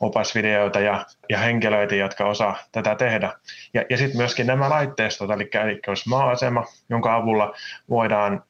opasvideoita 0.00 0.80
ja, 0.80 1.06
ja 1.30 1.38
henkilöitä, 1.38 1.94
jotka 1.94 2.24
osaa 2.24 2.56
tätä 2.72 2.94
tehdä. 2.94 3.32
Ja, 3.74 3.84
ja 3.90 3.96
sitten 3.96 4.16
myöskin 4.16 4.46
nämä 4.46 4.70
laitteistot, 4.70 5.30
eli, 5.30 5.50
eli 5.64 5.80
olisi 5.86 6.08
maa-asema, 6.08 6.64
jonka 6.90 7.14
avulla 7.14 7.54
voidaan 7.90 8.42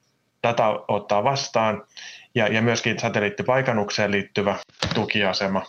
data 0.42 0.84
ottaa 0.88 1.24
vastaan, 1.24 1.82
ja, 2.34 2.48
ja 2.48 2.62
myöskin 2.62 2.98
satelliittipaikannukseen 2.98 4.10
liittyvä 4.10 4.56
tukiasema. 4.94 5.62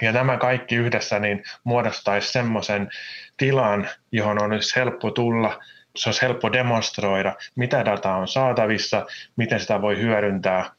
Ja 0.00 0.12
nämä 0.12 0.36
kaikki 0.36 0.74
yhdessä 0.74 1.18
niin 1.18 1.42
muodostaisi 1.64 2.32
semmoisen 2.32 2.88
tilan, 3.36 3.88
johon 4.12 4.42
on 4.42 4.50
helppo 4.76 5.10
tulla, 5.10 5.60
se 5.96 6.08
olisi 6.08 6.22
helppo 6.22 6.52
demonstroida, 6.52 7.34
mitä 7.56 7.84
dataa 7.84 8.16
on 8.16 8.28
saatavissa, 8.28 9.06
miten 9.36 9.60
sitä 9.60 9.82
voi 9.82 9.98
hyödyntää 9.98 10.70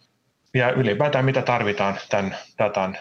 ja 0.53 0.71
ylipäätään 0.71 1.25
mitä 1.25 1.41
tarvitaan 1.41 1.99
tämän 2.09 2.35
datan 2.57 2.97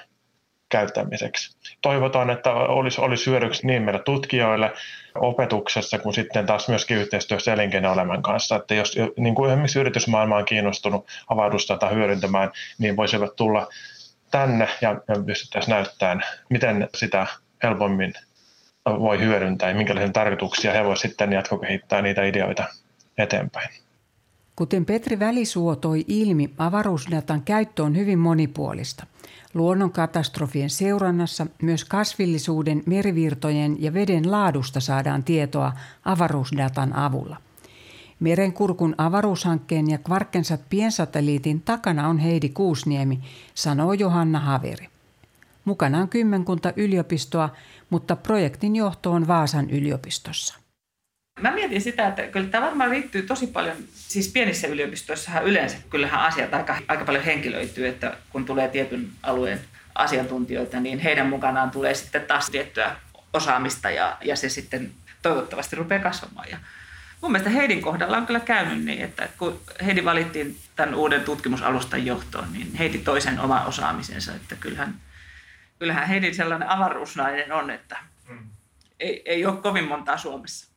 käyttämiseksi. 0.69 1.57
Toivotaan, 1.83 2.31
että 2.31 2.53
olisi, 2.53 3.01
olisi 3.01 3.31
hyödyksi 3.31 3.67
niin 3.67 3.83
meille 3.83 4.03
tutkijoille 4.03 4.73
opetuksessa 5.15 5.99
kuin 5.99 6.15
sitten 6.15 6.47
taas 6.47 6.69
myöskin 6.69 6.97
yhteistyössä 6.97 7.53
elinkeinoelämän 7.53 8.23
kanssa. 8.23 8.57
Että 8.57 8.75
jos 8.75 8.97
niin 9.17 9.35
kuin 9.35 9.51
esimerkiksi 9.51 9.79
yritysmaailma 9.79 10.37
on 10.37 10.45
kiinnostunut 10.45 11.07
avaruusdata 11.29 11.89
hyödyntämään, 11.89 12.51
niin 12.79 12.97
voisivat 12.97 13.37
tulla 13.37 13.69
tänne 14.31 14.69
ja, 14.81 14.97
pystyttäisiin 15.27 15.73
näyttämään, 15.73 16.23
miten 16.49 16.89
sitä 16.95 17.27
helpommin 17.63 18.15
voi 18.87 19.19
hyödyntää 19.19 19.69
ja 19.69 19.75
minkälaisia 19.75 20.13
tarkoituksia 20.13 20.73
he 20.73 20.85
voisivat 20.85 21.11
sitten 21.11 21.33
jatkokehittää 21.33 22.03
niitä 22.03 22.25
ideoita 22.25 22.65
eteenpäin. 23.19 23.88
Kuten 24.59 24.85
Petri 24.85 25.19
Välisuo 25.19 25.77
toi 25.77 26.05
ilmi, 26.09 26.55
avaruusdatan 26.59 27.43
käyttö 27.43 27.83
on 27.83 27.97
hyvin 27.97 28.19
monipuolista. 28.19 29.07
Luonnonkatastrofien 29.55 30.71
seurannassa 30.71 31.47
myös 31.63 31.85
kasvillisuuden, 31.85 32.83
merivirtojen 32.87 33.83
ja 33.83 33.95
veden 33.95 34.31
laadusta 34.31 34.81
saadaan 34.81 35.25
tietoa 35.25 35.73
avaruusdatan 36.05 36.93
avulla. 36.93 37.37
Merenkurkun 38.21 38.95
avaruushankkeen 38.99 39.91
ja 39.91 39.99
Kvarkensat 39.99 40.61
piensatelliitin 40.71 41.61
takana 41.61 42.09
on 42.09 42.19
Heidi 42.19 42.49
Kuusniemi, 42.49 43.21
sanoo 43.55 43.93
Johanna 43.93 44.41
Haveri. 44.41 44.89
Mukana 45.65 45.99
on 45.99 46.09
kymmenkunta 46.09 46.73
yliopistoa, 46.77 47.49
mutta 47.91 48.17
projektin 48.17 48.77
johto 48.77 49.13
on 49.13 49.27
Vaasan 49.27 49.71
yliopistossa. 49.71 50.68
Mä 51.41 51.51
mietin 51.51 51.81
sitä, 51.81 52.07
että 52.07 52.23
kyllä 52.23 52.49
tämä 52.49 52.67
varmaan 52.67 52.91
liittyy 52.91 53.23
tosi 53.23 53.47
paljon, 53.47 53.77
siis 53.93 54.29
pienissä 54.29 54.67
yliopistoissahan 54.67 55.45
yleensä 55.45 55.77
kyllähän 55.91 56.21
asiat 56.21 56.55
aika, 56.55 56.77
aika 56.89 57.05
paljon 57.05 57.25
henkilöityy, 57.25 57.89
että 57.89 58.17
kun 58.31 58.45
tulee 58.45 58.69
tietyn 58.69 59.09
alueen 59.23 59.61
asiantuntijoita, 59.95 60.81
niin 60.81 60.99
heidän 60.99 61.27
mukanaan 61.27 61.71
tulee 61.71 61.95
sitten 61.95 62.23
taas 62.23 62.51
tiettyä 62.51 62.97
osaamista 63.33 63.91
ja, 63.91 64.17
ja 64.21 64.37
se 64.37 64.49
sitten 64.49 64.93
toivottavasti 65.23 65.77
rupeaa 65.77 66.03
kasvamaan. 66.03 66.49
Ja 66.51 66.59
mun 67.21 67.33
mielestä 67.33 67.51
Heidin 67.51 67.83
kohdalla 67.83 68.17
on 68.17 68.27
kyllä 68.27 68.41
käynyt 68.41 68.85
niin, 68.85 69.03
että 69.03 69.29
kun 69.39 69.61
Heidi 69.87 70.05
valittiin 70.05 70.59
tämän 70.77 70.95
uuden 70.95 71.23
tutkimusalustan 71.25 72.07
johtoon, 72.07 72.53
niin 72.53 72.75
Heidi 72.75 72.99
toisen 72.99 73.41
oma 73.41 73.65
osaamisensa, 73.65 74.35
että 74.35 74.57
kyllähän, 74.57 74.95
kyllähän 75.79 76.09
Heidin 76.09 76.35
sellainen 76.35 76.71
avaruusnainen 76.71 77.53
on, 77.53 77.71
että 77.71 77.97
mm. 78.29 78.39
ei, 79.01 79.23
ei 79.25 79.47
ole 79.47 79.57
kovin 79.57 79.85
montaa 79.85 80.17
Suomessa. 80.17 80.68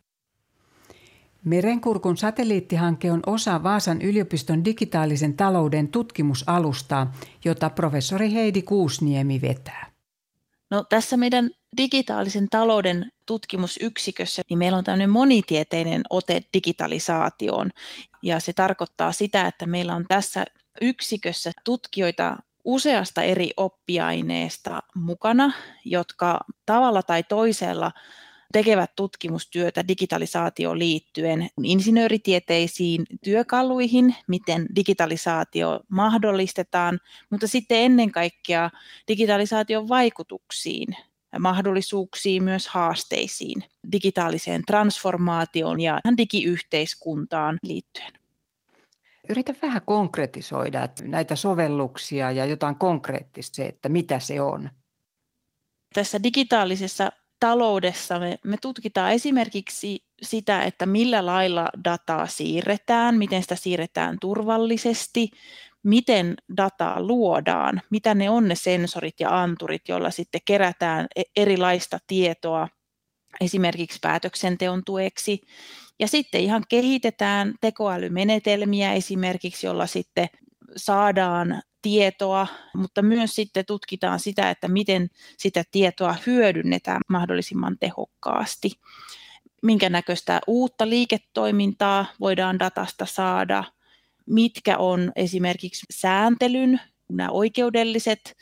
Merenkurkun 1.45 2.17
satelliittihanke 2.17 3.11
on 3.11 3.19
osa 3.25 3.63
Vaasan 3.63 4.01
yliopiston 4.01 4.65
digitaalisen 4.65 5.33
talouden 5.37 5.87
tutkimusalustaa, 5.87 7.13
jota 7.45 7.69
professori 7.69 8.33
Heidi 8.33 8.61
Kuusniemi 8.61 9.41
vetää. 9.41 9.91
No, 10.69 10.83
tässä 10.83 11.17
meidän 11.17 11.49
digitaalisen 11.77 12.47
talouden 12.49 13.11
tutkimusyksikössä 13.25 14.41
niin 14.49 14.57
meillä 14.57 14.77
on 14.77 14.83
tämmöinen 14.83 15.09
monitieteinen 15.09 16.01
ote 16.09 16.41
digitalisaatioon. 16.53 17.69
Ja 18.21 18.39
se 18.39 18.53
tarkoittaa 18.53 19.11
sitä, 19.11 19.47
että 19.47 19.65
meillä 19.65 19.95
on 19.95 20.05
tässä 20.07 20.45
yksikössä 20.81 21.51
tutkijoita 21.65 22.37
useasta 22.63 23.23
eri 23.23 23.51
oppiaineesta 23.57 24.83
mukana, 24.95 25.51
jotka 25.85 26.39
tavalla 26.65 27.03
tai 27.03 27.23
toisella 27.23 27.91
tekevät 28.51 28.91
tutkimustyötä 28.95 29.87
digitalisaatioon 29.87 30.79
liittyen 30.79 31.49
insinööritieteisiin 31.63 33.05
työkaluihin, 33.23 34.15
miten 34.27 34.65
digitalisaatio 34.75 35.79
mahdollistetaan, 35.89 36.99
mutta 37.29 37.47
sitten 37.47 37.77
ennen 37.77 38.11
kaikkea 38.11 38.69
digitalisaation 39.07 39.87
vaikutuksiin, 39.89 40.87
mahdollisuuksiin, 41.39 42.43
myös 42.43 42.67
haasteisiin, 42.67 43.63
digitaaliseen 43.91 44.61
transformaatioon 44.67 45.79
ja 45.79 45.99
digiyhteiskuntaan 46.17 47.57
liittyen. 47.63 48.11
Yritä 49.29 49.53
vähän 49.61 49.81
konkretisoida 49.85 50.89
näitä 51.01 51.35
sovelluksia 51.35 52.31
ja 52.31 52.45
jotain 52.45 52.75
konkreettista 52.75 53.55
se, 53.55 53.65
että 53.65 53.89
mitä 53.89 54.19
se 54.19 54.41
on. 54.41 54.69
Tässä 55.93 56.23
digitaalisessa 56.23 57.11
taloudessa 57.41 58.19
me, 58.19 58.39
me 58.45 58.57
tutkitaan 58.61 59.11
esimerkiksi 59.11 60.03
sitä, 60.21 60.63
että 60.63 60.85
millä 60.85 61.25
lailla 61.25 61.69
dataa 61.83 62.27
siirretään, 62.27 63.17
miten 63.17 63.41
sitä 63.41 63.55
siirretään 63.55 64.17
turvallisesti, 64.21 65.31
miten 65.83 66.35
dataa 66.57 67.01
luodaan, 67.01 67.81
mitä 67.89 68.15
ne 68.15 68.29
on 68.29 68.47
ne 68.47 68.55
sensorit 68.55 69.19
ja 69.19 69.41
anturit, 69.41 69.89
joilla 69.89 70.11
sitten 70.11 70.41
kerätään 70.45 71.07
e-, 71.15 71.21
erilaista 71.35 71.99
tietoa 72.07 72.67
esimerkiksi 73.41 73.99
päätöksenteon 74.01 74.81
tueksi. 74.85 75.41
Ja 75.99 76.07
sitten 76.07 76.41
ihan 76.41 76.63
kehitetään 76.69 77.53
tekoälymenetelmiä 77.61 78.93
esimerkiksi, 78.93 79.67
jolla 79.67 79.87
sitten 79.87 80.27
saadaan 80.77 81.61
tietoa, 81.81 82.47
mutta 82.75 83.01
myös 83.01 83.35
sitten 83.35 83.65
tutkitaan 83.65 84.19
sitä, 84.19 84.49
että 84.49 84.67
miten 84.67 85.09
sitä 85.37 85.63
tietoa 85.71 86.15
hyödynnetään 86.25 87.01
mahdollisimman 87.09 87.77
tehokkaasti. 87.79 88.71
Minkä 89.63 89.89
näköistä 89.89 90.41
uutta 90.47 90.89
liiketoimintaa 90.89 92.05
voidaan 92.19 92.59
datasta 92.59 93.05
saada, 93.05 93.63
mitkä 94.25 94.77
on 94.77 95.11
esimerkiksi 95.15 95.85
sääntelyn, 95.91 96.81
nämä 97.09 97.29
oikeudelliset 97.29 98.37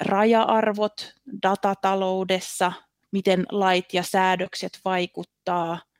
raja-arvot 0.00 1.14
datataloudessa, 1.42 2.72
miten 3.10 3.46
lait 3.50 3.94
ja 3.94 4.02
säädökset 4.02 4.80
vaikuttaa– 4.84 5.78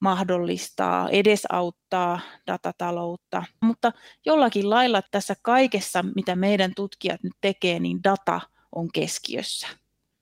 mahdollistaa, 0.00 1.10
edesauttaa 1.10 2.20
datataloutta. 2.46 3.44
Mutta 3.62 3.92
jollakin 4.26 4.70
lailla 4.70 5.02
tässä 5.10 5.34
kaikessa, 5.42 6.04
mitä 6.14 6.36
meidän 6.36 6.72
tutkijat 6.76 7.22
nyt 7.22 7.32
tekee, 7.40 7.80
niin 7.80 8.04
data 8.04 8.40
on 8.72 8.88
keskiössä. 8.92 9.66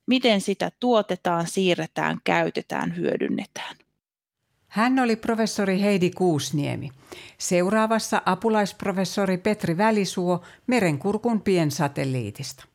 Miten 0.06 0.40
sitä 0.40 0.70
tuotetaan, 0.80 1.46
siirretään, 1.46 2.18
käytetään, 2.24 2.96
hyödynnetään. 2.96 3.76
Hän 4.66 4.98
oli 4.98 5.16
professori 5.16 5.80
Heidi 5.80 6.10
Kuusniemi. 6.10 6.90
Seuraavassa 7.38 8.22
apulaisprofessori 8.26 9.38
Petri 9.38 9.76
Välisuo 9.76 10.42
Merenkurkun 10.66 11.40
piensatelliitista. 11.40 12.73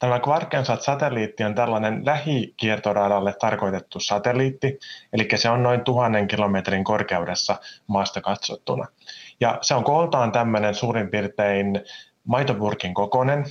Tämä 0.00 0.20
Quarkensat-satelliitti 0.28 1.44
on 1.44 1.54
tällainen 1.54 2.06
lähikiertoradalle 2.06 3.34
tarkoitettu 3.40 4.00
satelliitti, 4.00 4.78
eli 5.12 5.28
se 5.34 5.50
on 5.50 5.62
noin 5.62 5.80
tuhannen 5.80 6.28
kilometrin 6.28 6.84
korkeudessa 6.84 7.56
maasta 7.86 8.20
katsottuna. 8.20 8.86
Ja 9.40 9.58
se 9.62 9.74
on 9.74 9.84
kooltaan 9.84 10.32
tämmöinen 10.32 10.74
suurin 10.74 11.10
piirtein 11.10 11.80
maitopurkin 12.24 12.94
kokoinen. 12.94 13.44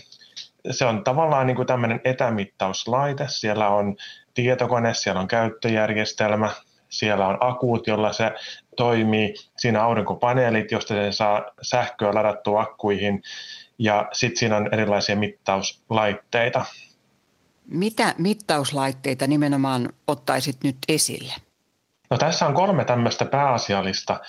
Se 0.72 0.86
on 0.86 1.04
tavallaan 1.04 1.48
niin 1.48 1.56
kuin 1.56 1.68
tämmöinen 1.68 2.02
etämittauslaite. 2.04 3.26
Siellä 3.28 3.70
on 3.70 3.96
tietokone, 4.34 4.94
siellä 4.94 5.22
on 5.22 5.28
käyttöjärjestelmä, 5.28 6.50
siellä 6.90 7.28
on 7.28 7.38
akuut, 7.40 7.88
jolla 7.88 8.14
se 8.14 8.32
toimii. 8.78 9.34
Siinä 9.58 9.84
aurinkopaneelit, 9.84 10.72
josta 10.72 10.94
se 10.94 11.12
saa 11.12 11.46
sähköä 11.62 12.14
ladattua 12.14 12.62
akkuihin 12.62 13.22
ja 13.80 14.10
sitten 14.14 14.38
siinä 14.38 14.58
on 14.58 14.74
erilaisia 14.74 15.16
mittauslaitteita. 15.16 16.66
Mitä 17.68 18.16
mittauslaitteita 18.18 19.28
nimenomaan 19.28 19.90
ottaisit 20.08 20.58
nyt 20.64 20.78
esille? 20.88 21.34
No 22.10 22.18
tässä 22.18 22.48
on 22.48 22.54
kolme 22.54 22.86
tämmöistä 22.86 23.26
pääasiallista 23.26 24.20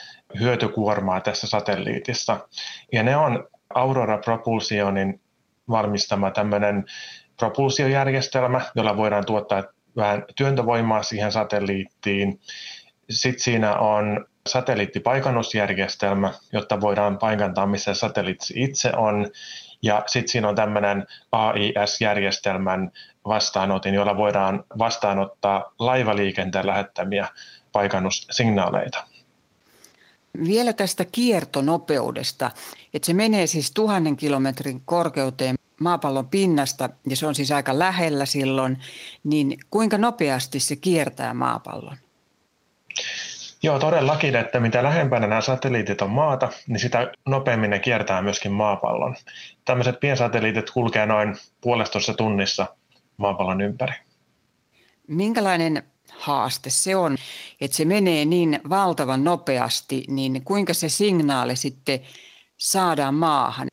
hyötykuormaa 0.41 1.21
tässä 1.21 1.47
satelliitissa. 1.47 2.49
Ja 2.93 3.03
ne 3.03 3.17
on 3.17 3.49
Aurora 3.75 4.19
Propulsionin 4.19 5.21
valmistama 5.69 6.31
tämmöinen 6.31 6.85
propulsiojärjestelmä, 7.37 8.61
jolla 8.75 8.97
voidaan 8.97 9.27
tuottaa 9.27 9.63
vähän 9.97 10.25
työntövoimaa 10.37 11.03
siihen 11.03 11.33
satelliittiin. 11.33 12.41
Sitten 13.11 13.43
siinä 13.43 13.77
on 13.77 14.27
satelliittipaikannusjärjestelmä, 14.51 16.33
jotta 16.53 16.81
voidaan 16.81 17.19
paikantaa, 17.19 17.67
missä 17.67 17.95
satelliitti 17.95 18.55
itse 18.57 18.93
on. 18.97 19.27
Ja 19.83 20.03
sitten 20.07 20.29
siinä 20.29 20.49
on 20.49 20.55
tämmöinen 20.55 21.07
AIS-järjestelmän 21.33 22.91
vastaanotin, 23.27 23.95
jolla 23.95 24.17
voidaan 24.17 24.65
vastaanottaa 24.79 25.73
laivaliikenteen 25.79 26.67
lähettämiä 26.67 27.29
paikannussignaaleita. 27.73 29.05
Vielä 30.45 30.73
tästä 30.73 31.05
kiertonopeudesta, 31.13 32.51
että 32.95 33.07
se 33.07 33.15
menee 33.15 33.47
siis 33.47 33.71
tuhannen 33.71 34.17
kilometrin 34.17 34.83
korkeuteen 34.85 35.57
maapallon 35.81 36.29
pinnasta, 36.29 36.91
ja 37.09 37.17
se 37.17 37.27
on 37.27 37.35
siis 37.35 37.53
aika 37.53 37.79
lähellä 37.79 38.27
silloin, 38.27 38.79
niin 39.25 39.59
kuinka 39.71 39.99
nopeasti 39.99 40.61
se 40.61 40.77
kiertää 40.77 41.35
maapallon? 41.35 41.97
Joo, 43.63 43.79
todellakin, 43.79 44.37
että 44.37 44.61
mitä 44.61 44.83
lähempänä 44.83 45.27
nämä 45.27 45.41
satelliitit 45.41 46.03
on 46.03 46.11
maata, 46.11 46.49
niin 46.67 46.81
sitä 46.81 47.13
nopeammin 47.29 47.71
ne 47.71 47.79
kiertää 47.79 48.23
myöskin 48.23 48.53
maapallon. 48.53 49.17
Tämmöiset 49.65 50.01
piensatelliitit 50.01 50.71
kulkee 50.71 51.07
noin 51.07 51.37
puolestossa 51.61 52.15
tunnissa 52.15 52.67
maapallon 53.17 53.61
ympäri. 53.61 53.93
Minkälainen 55.09 55.83
haaste 56.19 56.71
se 56.71 56.97
on, 56.97 57.17
että 57.61 57.77
se 57.77 57.85
menee 57.85 58.25
niin 58.25 58.61
valtavan 58.69 59.25
nopeasti, 59.25 60.05
niin 60.09 60.45
kuinka 60.45 60.75
se 60.75 60.89
signaali 60.89 61.57
sitten 61.57 62.01
saadaan 62.57 63.15
maahan? 63.15 63.70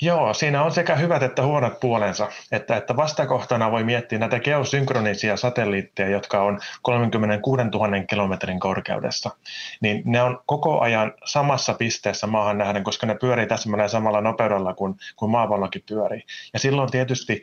Joo, 0.00 0.34
siinä 0.34 0.62
on 0.62 0.72
sekä 0.72 0.94
hyvät 0.94 1.22
että 1.22 1.42
huonot 1.42 1.80
puolensa. 1.80 2.28
Että, 2.52 2.76
että 2.76 2.96
vastakohtana 2.96 3.70
voi 3.70 3.84
miettiä 3.84 4.18
näitä 4.18 4.40
geosynkronisia 4.40 5.36
satelliitteja, 5.36 6.08
jotka 6.08 6.42
on 6.42 6.60
36 6.82 7.62
000 7.62 8.04
kilometrin 8.08 8.60
korkeudessa. 8.60 9.30
Niin 9.80 10.02
ne 10.04 10.22
on 10.22 10.40
koko 10.46 10.80
ajan 10.80 11.12
samassa 11.24 11.74
pisteessä 11.74 12.26
maahan 12.26 12.58
nähden, 12.58 12.84
koska 12.84 13.06
ne 13.06 13.14
pyörii 13.14 13.46
täsmälleen 13.46 13.90
samalla 13.90 14.20
nopeudella 14.20 14.74
kuin, 14.74 14.94
kuin 15.16 15.30
maapallokin 15.30 15.82
pyörii. 15.88 16.22
Ja 16.52 16.58
silloin 16.58 16.90
tietysti 16.90 17.42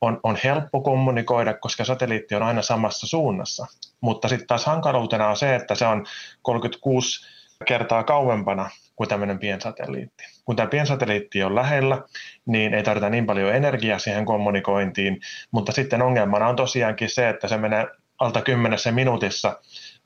on, 0.00 0.20
on 0.22 0.38
helppo 0.44 0.80
kommunikoida, 0.80 1.54
koska 1.54 1.84
satelliitti 1.84 2.34
on 2.34 2.42
aina 2.42 2.62
samassa 2.62 3.06
suunnassa. 3.06 3.66
Mutta 4.00 4.28
sitten 4.28 4.46
taas 4.46 4.66
hankaluutena 4.66 5.28
on 5.28 5.36
se, 5.36 5.54
että 5.54 5.74
se 5.74 5.86
on 5.86 6.06
36 6.42 7.26
kertaa 7.64 8.04
kauempana 8.04 8.70
kuin 8.96 9.08
tämmöinen 9.08 9.38
piensatelliitti. 9.38 10.24
Kun 10.44 10.56
tämä 10.56 10.68
piensatelliitti 10.68 11.42
on 11.42 11.54
lähellä, 11.54 12.02
niin 12.46 12.74
ei 12.74 12.82
tarvita 12.82 13.10
niin 13.10 13.26
paljon 13.26 13.54
energiaa 13.54 13.98
siihen 13.98 14.24
kommunikointiin, 14.24 15.20
mutta 15.50 15.72
sitten 15.72 16.02
ongelmana 16.02 16.48
on 16.48 16.56
tosiaankin 16.56 17.08
se, 17.08 17.28
että 17.28 17.48
se 17.48 17.56
menee 17.56 17.86
alta 18.18 18.42
kymmenessä 18.42 18.92
minuutissa 18.92 19.58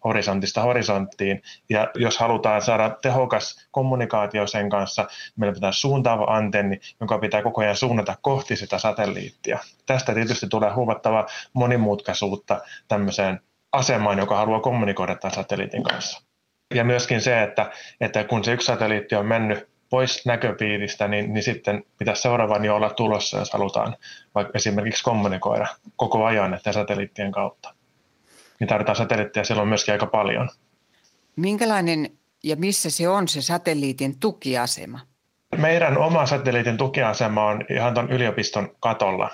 horisontista 0.05 0.63
horisonttiin. 0.63 1.43
Ja 1.71 1.91
jos 1.95 2.19
halutaan 2.19 2.63
saada 2.63 2.97
tehokas 3.03 3.69
kommunikaatio 3.71 4.47
sen 4.47 4.71
kanssa, 4.71 5.09
meillä 5.37 5.55
pitää 5.55 5.73
suuntaava 5.73 6.25
antenni, 6.25 6.81
jonka 7.01 7.19
pitää 7.19 7.43
koko 7.43 7.61
ajan 7.61 7.77
suunnata 7.77 8.15
kohti 8.23 8.57
sitä 8.57 8.79
satelliittia. 8.79 9.59
Tästä 9.87 10.15
tietysti 10.15 10.47
tulee 10.49 10.71
huomattava 10.71 11.27
monimutkaisuutta 11.53 12.61
tämmöiseen 12.89 13.41
asemaan, 13.73 14.19
joka 14.19 14.37
haluaa 14.37 14.61
kommunikoida 14.61 15.15
tämän 15.15 15.35
satelliitin 15.35 15.83
kanssa. 15.83 16.28
Ja 16.75 16.85
myöskin 16.85 17.21
se, 17.21 17.43
että, 17.43 17.71
että 18.01 18.25
kun 18.25 18.45
se 18.45 18.53
yksi 18.53 18.67
satelliitti 18.67 19.15
on 19.15 19.27
mennyt 19.27 19.69
pois 19.91 20.27
näköpiiristä, 20.27 21.09
niin, 21.09 21.35
niin 21.35 21.43
sitten 21.43 21.85
pitäisi 21.99 22.23
seuraavan 22.23 22.65
jo 22.65 22.77
olla 22.77 22.91
tulossa, 22.91 23.39
jos 23.39 23.53
halutaan 23.53 23.97
vaikka 24.35 24.53
esimerkiksi 24.55 25.05
kommunikoida 25.05 25.67
koko 25.97 26.25
ajan 26.25 26.51
näiden 26.51 26.73
satelliittien 26.73 27.33
kautta 27.33 27.75
niin 28.61 28.69
tarvitaan 28.69 28.97
satelliitteja 28.97 29.45
silloin 29.45 29.69
myöskin 29.69 29.93
aika 29.93 30.07
paljon. 30.07 30.49
Minkälainen 31.37 32.11
ja 32.45 32.57
missä 32.57 32.91
se 32.91 33.09
on 33.09 33.29
se 33.29 33.43
satelliitin 33.43 34.21
tukiasema? 34.21 35.01
Meidän 35.57 35.99
oma 35.99 36.27
satelliitin 36.27 36.77
tukiasema 36.77 37.45
on 37.45 37.65
ihan 37.71 37.95
tuon 37.95 38.13
yliopiston 38.13 38.77
katolla. 38.81 39.31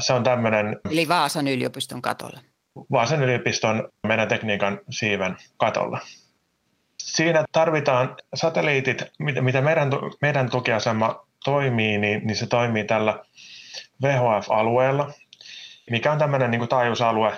Se 0.00 0.12
on 0.12 0.22
tämmöinen... 0.22 0.76
Eli 0.90 1.08
Vaasan 1.08 1.48
yliopiston 1.48 2.02
katolla. 2.02 2.40
Vaasan 2.90 3.22
yliopiston 3.22 3.88
meidän 4.06 4.28
tekniikan 4.28 4.80
siiven 4.90 5.36
katolla. 5.56 6.00
Siinä 7.04 7.44
tarvitaan 7.52 8.16
satelliitit, 8.34 9.02
mitä 9.18 9.60
meidän, 9.60 9.90
meidän 10.22 10.50
tukiasema 10.50 11.26
toimii, 11.44 11.98
niin, 11.98 12.26
niin 12.26 12.36
se 12.36 12.46
toimii 12.46 12.84
tällä 12.84 13.18
VHF-alueella, 14.02 15.12
mikä 15.90 16.12
on 16.12 16.18
tämmöinen 16.18 16.50
niin 16.50 16.58
kuin 16.58 16.68
taajuusalue, 16.68 17.32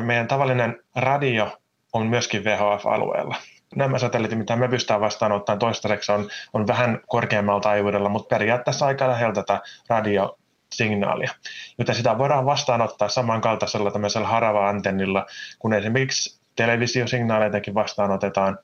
meidän 0.00 0.28
tavallinen 0.28 0.82
radio 0.96 1.58
on 1.92 2.06
myöskin 2.06 2.44
VHF-alueella. 2.44 3.36
Nämä 3.74 3.98
satelliitit, 3.98 4.38
mitä 4.38 4.56
me 4.56 4.68
pystytään 4.68 5.00
vastaanottamaan 5.00 5.58
toistaiseksi, 5.58 6.12
on, 6.12 6.28
on 6.52 6.66
vähän 6.66 7.00
korkeammalla 7.06 7.60
taajuudella, 7.60 8.08
mutta 8.08 8.34
periaatteessa 8.34 8.86
aika 8.86 9.08
lähellä 9.08 9.34
tätä 9.34 9.60
radio 9.88 10.38
signaalia, 10.72 11.30
joten 11.78 11.94
sitä 11.94 12.18
voidaan 12.18 12.46
vastaanottaa 12.46 13.08
samankaltaisella 13.08 13.90
tämmöisellä 13.90 14.28
harava-antennilla, 14.28 15.26
kun 15.58 15.72
esimerkiksi 15.72 16.45
televisiosignaaleitakin 16.56 17.74
vastaanotetaan. 17.74 18.58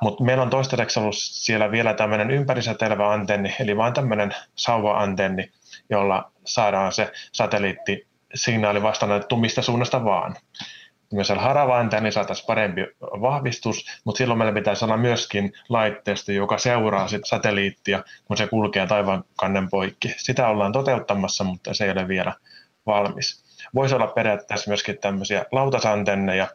Mutta 0.00 0.24
meillä 0.24 0.42
on 0.42 0.50
toistaiseksi 0.50 1.00
ollut 1.00 1.14
siellä 1.18 1.70
vielä 1.70 1.94
tämmöinen 1.94 2.30
ympärisäteilevä 2.30 3.12
antenni, 3.12 3.56
eli 3.60 3.76
vain 3.76 3.92
tämmöinen 3.92 4.34
sauva-antenni, 4.54 5.50
jolla 5.90 6.32
saadaan 6.44 6.92
se 6.92 7.12
satelliitti 7.32 8.06
signaali 8.34 8.82
vastaanotettu 8.82 9.36
mistä 9.36 9.62
suunnasta 9.62 10.04
vaan. 10.04 10.36
Tämmöisellä 11.10 11.42
haravainta 11.42 12.00
niin 12.00 12.12
saataisiin 12.12 12.46
parempi 12.46 12.80
vahvistus, 13.00 14.00
mutta 14.04 14.18
silloin 14.18 14.38
meillä 14.38 14.54
pitäisi 14.54 14.84
olla 14.84 14.96
myöskin 14.96 15.52
laitteisto, 15.68 16.32
joka 16.32 16.58
seuraa 16.58 17.08
sit 17.08 17.22
satelliittia, 17.24 18.02
kun 18.24 18.36
se 18.36 18.46
kulkee 18.46 18.86
taivaan 18.86 19.24
kannen 19.36 19.70
poikki. 19.70 20.14
Sitä 20.16 20.48
ollaan 20.48 20.72
toteuttamassa, 20.72 21.44
mutta 21.44 21.74
se 21.74 21.84
ei 21.84 21.90
ole 21.90 22.08
vielä 22.08 22.34
valmis. 22.86 23.44
Voisi 23.74 23.94
olla 23.94 24.06
periaatteessa 24.06 24.70
myöskin 24.70 24.98
tämmöisiä 24.98 25.44
lautasantenneja, 25.52 26.48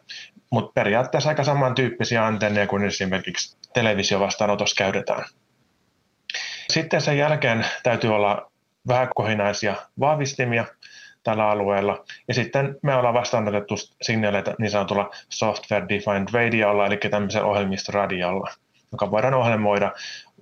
mutta 0.50 0.72
periaatteessa 0.74 1.28
aika 1.28 1.44
samantyyppisiä 1.44 2.26
antenneja 2.26 2.66
kuin 2.66 2.84
esimerkiksi 2.84 3.56
televisiovastaanotossa 3.74 4.84
käytetään. 4.84 5.24
Sitten 6.70 7.00
sen 7.00 7.18
jälkeen 7.18 7.66
täytyy 7.82 8.14
olla 8.14 8.50
vähäkohinaisia 8.88 9.74
vahvistimia, 10.00 10.64
tällä 11.22 11.50
alueella. 11.50 12.04
Ja 12.28 12.34
sitten 12.34 12.76
me 12.82 12.94
ollaan 12.94 13.14
vastaanotettu 13.14 13.74
signaaleita 14.02 14.54
niin 14.58 14.70
sanotulla 14.70 15.10
software 15.28 15.88
defined 15.88 16.28
radiolla, 16.32 16.86
eli 16.86 16.96
tämmöisellä 16.96 17.46
ohjelmistoradiolla, 17.46 18.50
joka 18.92 19.10
voidaan 19.10 19.34
ohjelmoida 19.34 19.92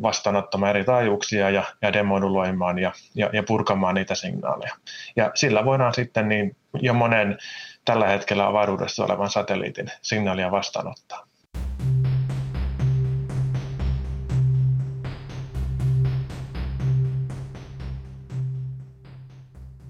vastaanottamaan 0.02 0.70
eri 0.70 0.84
taajuuksia 0.84 1.50
ja, 1.50 1.64
ja 1.82 1.92
demoduloimaan 1.92 2.78
ja, 2.78 2.92
ja, 3.14 3.30
ja 3.32 3.42
purkamaan 3.42 3.94
niitä 3.94 4.14
signaaleja. 4.14 4.74
Ja 5.16 5.30
sillä 5.34 5.64
voidaan 5.64 5.94
sitten 5.94 6.28
niin 6.28 6.56
jo 6.74 6.94
monen 6.94 7.38
tällä 7.88 8.06
hetkellä 8.06 8.46
avaruudessa 8.46 9.04
olevan 9.04 9.30
satelliitin 9.30 9.90
signaalia 10.02 10.50
vastaanottaa. 10.50 11.26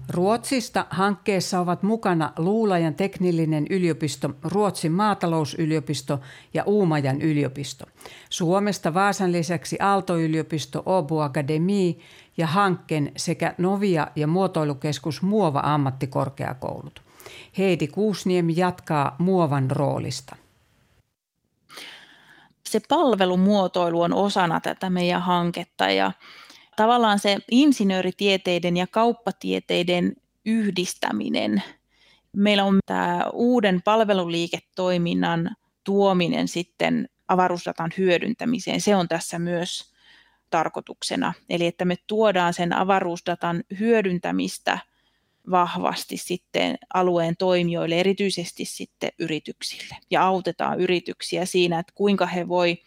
Ruotsista 0.09 0.85
hankkeessa 0.89 1.59
ovat 1.59 1.83
mukana 1.83 2.33
Luulajan 2.37 2.95
teknillinen 2.95 3.65
yliopisto, 3.69 4.29
Ruotsin 4.43 4.91
maatalousyliopisto 4.91 6.19
ja 6.53 6.63
Uumajan 6.63 7.21
yliopisto. 7.21 7.85
Suomesta 8.29 8.93
Vaasan 8.93 9.31
lisäksi 9.31 9.77
Aalto-yliopisto, 9.79 10.83
Åbo 10.85 11.21
Akademi 11.21 11.99
ja 12.37 12.47
Hankken 12.47 13.11
sekä 13.17 13.55
Novia 13.57 14.07
ja 14.15 14.27
muotoilukeskus 14.27 15.21
Muova 15.21 15.61
ammattikorkeakoulut. 15.63 17.08
Heidi 17.57 17.87
Kuusniemi 17.87 18.53
jatkaa 18.55 19.15
muovan 19.19 19.71
roolista. 19.71 20.35
Se 22.69 22.81
palvelumuotoilu 22.89 24.01
on 24.01 24.13
osana 24.13 24.59
tätä 24.59 24.89
meidän 24.89 25.21
hanketta 25.21 25.89
ja 25.91 26.11
tavallaan 26.75 27.19
se 27.19 27.37
insinööritieteiden 27.51 28.77
ja 28.77 28.87
kauppatieteiden 28.87 30.13
yhdistäminen. 30.45 31.63
Meillä 32.35 32.63
on 32.63 32.79
tämä 32.85 33.25
uuden 33.33 33.81
palveluliiketoiminnan 33.81 35.55
tuominen 35.83 36.47
sitten 36.47 37.09
avaruusdatan 37.27 37.91
hyödyntämiseen. 37.97 38.81
Se 38.81 38.95
on 38.95 39.07
tässä 39.07 39.39
myös 39.39 39.93
tarkoituksena. 40.49 41.33
Eli 41.49 41.65
että 41.65 41.85
me 41.85 41.95
tuodaan 42.07 42.53
sen 42.53 42.73
avaruusdatan 42.73 43.63
hyödyntämistä 43.79 44.79
vahvasti 45.51 46.17
sitten 46.17 46.75
alueen 46.93 47.35
toimijoille, 47.37 47.99
erityisesti 47.99 48.65
sitten 48.65 49.09
yrityksille. 49.19 49.97
Ja 50.11 50.23
autetaan 50.23 50.79
yrityksiä 50.79 51.45
siinä, 51.45 51.79
että 51.79 51.93
kuinka 51.95 52.25
he 52.25 52.47
voi 52.47 52.77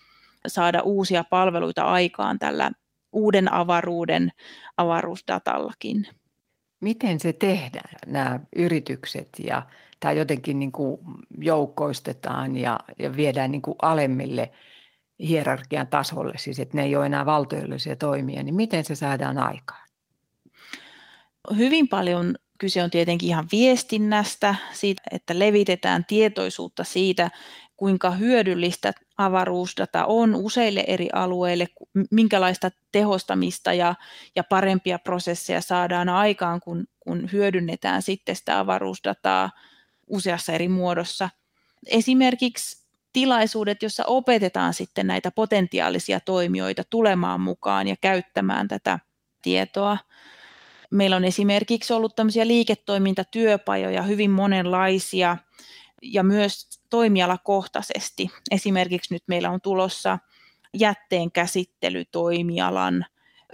saada 0.47 0.81
uusia 0.83 1.25
palveluita 1.25 1.83
aikaan 1.83 2.39
tällä 2.39 2.71
uuden 3.13 3.53
avaruuden 3.53 4.33
avaruusdatallakin. 4.77 6.07
Miten 6.81 7.21
se 7.21 7.33
tehdään, 7.33 7.95
nämä 8.07 8.41
yritykset 8.57 9.29
ja 9.45 9.63
tämä 10.01 10.13
jotenkin 10.13 10.59
niin 10.59 10.73
kuin 10.73 11.01
joukkoistetaan 11.39 12.57
ja, 12.57 12.81
ja 12.99 13.17
viedään 13.17 13.51
niin 13.51 13.63
kuin 13.63 13.77
alemmille 13.83 14.53
hierarkian 15.19 15.87
tasolle, 15.87 16.33
siis 16.37 16.61
että 16.61 16.77
ne 16.77 16.83
ei 16.83 16.97
ole 16.97 17.07
enää 17.07 17.27
valtiollisia 17.27 17.97
toimia, 17.97 18.43
niin 18.43 18.55
miten 18.55 18.85
se 18.85 18.95
saadaan 18.95 19.39
aikaan? 19.39 19.89
Hyvin 21.57 21.89
paljon 21.89 22.35
kyse 22.63 22.83
on 22.83 22.91
tietenkin 22.91 23.29
ihan 23.29 23.49
viestinnästä, 23.53 24.55
siitä, 24.73 25.03
että 25.11 25.39
levitetään 25.39 26.05
tietoisuutta 26.05 26.85
siitä, 26.85 27.31
kuinka 27.77 28.11
hyödyllistä 28.11 28.93
avaruusdata 29.19 30.05
on 30.07 30.35
useille 30.35 30.85
eri 30.87 31.09
alueille, 31.13 31.69
minkälaista 32.11 32.71
tehostamista 32.93 33.73
ja, 33.73 33.95
ja 34.37 34.45
parempia 34.45 34.99
prosesseja 34.99 35.61
saadaan 35.61 36.09
aikaan, 36.09 36.61
kun, 36.61 36.87
kun 37.01 37.29
hyödynnetään 37.33 38.03
sitten 38.03 38.37
sitä 38.37 38.59
avaruusdataa 38.59 39.51
useassa 40.07 40.53
eri 40.53 40.69
muodossa. 40.69 41.31
Esimerkiksi 41.87 42.87
tilaisuudet, 43.13 43.83
joissa 43.83 44.05
opetetaan 44.07 44.75
sitten 44.75 45.07
näitä 45.07 45.31
potentiaalisia 45.31 46.21
toimijoita 46.21 46.83
tulemaan 46.91 47.41
mukaan 47.41 47.89
ja 47.89 47.97
käyttämään 48.01 48.69
tätä 48.69 48.99
tietoa. 49.43 49.99
Meillä 50.93 51.17
on 51.17 51.25
esimerkiksi 51.25 51.93
ollut 51.93 52.17
tämmöisiä 52.17 52.47
liiketoimintatyöpajoja 52.47 54.03
hyvin 54.03 54.31
monenlaisia 54.31 55.37
ja 56.03 56.23
myös 56.23 56.81
toimialakohtaisesti. 56.91 58.31
Esimerkiksi 58.51 59.15
nyt 59.15 59.23
meillä 59.27 59.51
on 59.51 59.61
tulossa 59.61 60.19
jätteen 60.75 61.33
käsittelytoimialan 61.33 63.07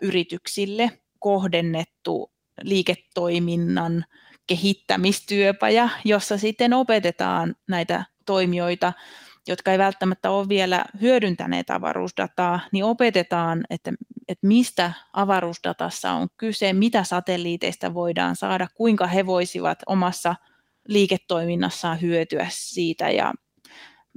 yrityksille 0.03 0.91
kohdennettu 1.19 2.31
liiketoiminnan 2.63 4.05
kehittämistyöpaja, 4.47 5.89
jossa 6.05 6.39
sitten 6.39 6.75
opetetaan 6.75 7.55
näitä 7.69 8.05
toimijoita, 8.27 8.93
jotka 9.49 9.73
ei 9.73 9.79
välttämättä 9.79 10.31
ole 10.31 10.49
vielä 10.49 10.85
hyödyntäneet 11.01 11.71
avaruusdataa, 11.71 12.61
niin 12.73 12.85
opetetaan, 12.85 13.65
että, 13.71 13.93
että 14.29 14.47
mistä 14.47 14.93
avaruusdatassa 15.13 16.13
on 16.13 16.29
kyse, 16.37 16.73
mitä 16.73 17.05
satelliiteista 17.05 17.95
voidaan 17.95 18.37
saada, 18.37 18.69
kuinka 18.75 19.07
he 19.07 19.27
voisivat 19.27 19.79
omassa 19.87 20.35
liiketoiminnassaan 20.89 22.01
hyötyä 22.01 22.47
siitä 22.51 23.11
ja 23.11 23.33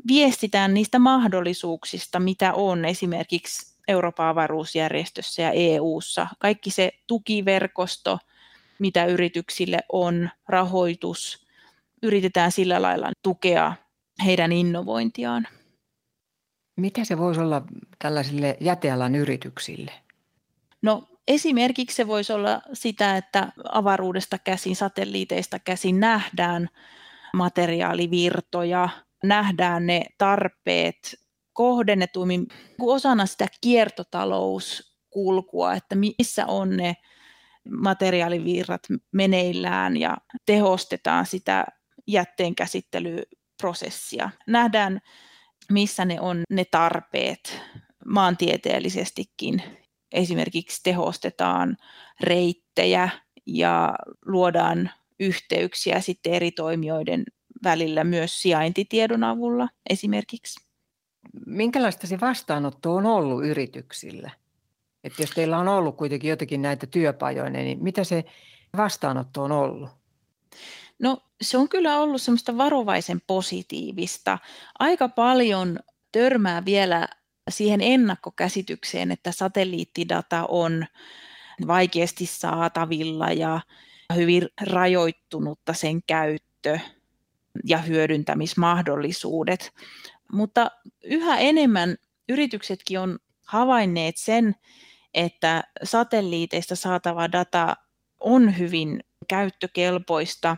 viestitään 0.07 0.73
niistä 0.73 0.99
mahdollisuuksista, 0.99 2.19
mitä 2.19 2.53
on 2.53 2.85
esimerkiksi 2.85 3.75
Euroopan 3.87 4.27
avaruusjärjestössä 4.27 5.41
ja 5.41 5.51
EU:ssa. 5.51 6.27
Kaikki 6.39 6.71
se 6.71 6.91
tukiverkosto, 7.07 8.19
mitä 8.79 9.05
yrityksille 9.05 9.79
on, 9.91 10.29
rahoitus, 10.47 11.47
yritetään 12.03 12.51
sillä 12.51 12.81
lailla 12.81 13.11
tukea 13.21 13.73
heidän 14.25 14.51
innovointiaan. 14.51 15.47
Mitä 16.75 17.05
se 17.05 17.17
voisi 17.17 17.41
olla 17.41 17.61
tällaisille 17.99 18.57
jätealan 18.59 19.15
yrityksille? 19.15 19.91
No 20.81 21.03
esimerkiksi 21.27 21.95
se 21.95 22.07
voisi 22.07 22.33
olla 22.33 22.61
sitä, 22.73 23.17
että 23.17 23.51
avaruudesta 23.71 24.37
käsin, 24.37 24.75
satelliiteista 24.75 25.59
käsin 25.59 25.99
nähdään 25.99 26.69
materiaalivirtoja, 27.33 28.89
nähdään 29.23 29.87
ne 29.87 30.05
tarpeet 30.17 31.19
kohdennetummin 31.53 32.47
osana 32.79 33.25
sitä 33.25 33.47
kiertotalouskulkua, 33.61 35.73
että 35.73 35.95
missä 35.95 36.45
on 36.45 36.77
ne 36.77 36.95
materiaalivirrat 37.69 38.81
meneillään 39.11 39.97
ja 39.97 40.17
tehostetaan 40.45 41.25
sitä 41.25 41.65
jätteenkäsittelyprosessia. 42.07 44.29
Nähdään, 44.47 45.01
missä 45.71 46.05
ne 46.05 46.21
on 46.21 46.43
ne 46.49 46.65
tarpeet 46.65 47.61
maantieteellisestikin. 48.05 49.63
Esimerkiksi 50.11 50.79
tehostetaan 50.83 51.77
reittejä 52.21 53.09
ja 53.45 53.95
luodaan 54.25 54.91
yhteyksiä 55.19 56.01
sitten 56.01 56.33
eri 56.33 56.51
toimijoiden 56.51 57.23
välillä 57.63 58.03
myös 58.03 58.41
sijaintitiedon 58.41 59.23
avulla 59.23 59.67
esimerkiksi. 59.89 60.67
Minkälaista 61.45 62.07
se 62.07 62.19
vastaanotto 62.19 62.95
on 62.95 63.05
ollut 63.05 63.45
yrityksillä? 63.45 64.31
Että 65.03 65.23
jos 65.23 65.29
teillä 65.29 65.57
on 65.57 65.67
ollut 65.67 65.97
kuitenkin 65.97 66.29
jotakin 66.29 66.61
näitä 66.61 66.87
työpajoja, 66.87 67.49
niin 67.49 67.83
mitä 67.83 68.03
se 68.03 68.23
vastaanotto 68.77 69.43
on 69.43 69.51
ollut? 69.51 70.00
No 71.01 71.17
se 71.41 71.57
on 71.57 71.69
kyllä 71.69 71.99
ollut 71.99 72.21
semmoista 72.21 72.57
varovaisen 72.57 73.21
positiivista. 73.27 74.37
Aika 74.79 75.09
paljon 75.09 75.79
törmää 76.11 76.65
vielä 76.65 77.07
siihen 77.49 77.81
ennakkokäsitykseen, 77.81 79.11
että 79.11 79.31
satelliittidata 79.31 80.45
on 80.47 80.85
vaikeasti 81.67 82.25
saatavilla 82.25 83.31
ja 83.31 83.61
hyvin 84.15 84.49
rajoittunutta 84.61 85.73
sen 85.73 86.03
käyttö 86.07 86.79
ja 87.65 87.77
hyödyntämismahdollisuudet. 87.77 89.71
Mutta 90.31 90.71
yhä 91.03 91.39
enemmän 91.39 91.95
yrityksetkin 92.29 92.99
on 92.99 93.19
havainneet 93.45 94.17
sen, 94.17 94.55
että 95.13 95.63
satelliiteista 95.83 96.75
saatava 96.75 97.31
data 97.31 97.75
on 98.19 98.57
hyvin 98.57 99.03
käyttökelpoista, 99.31 100.57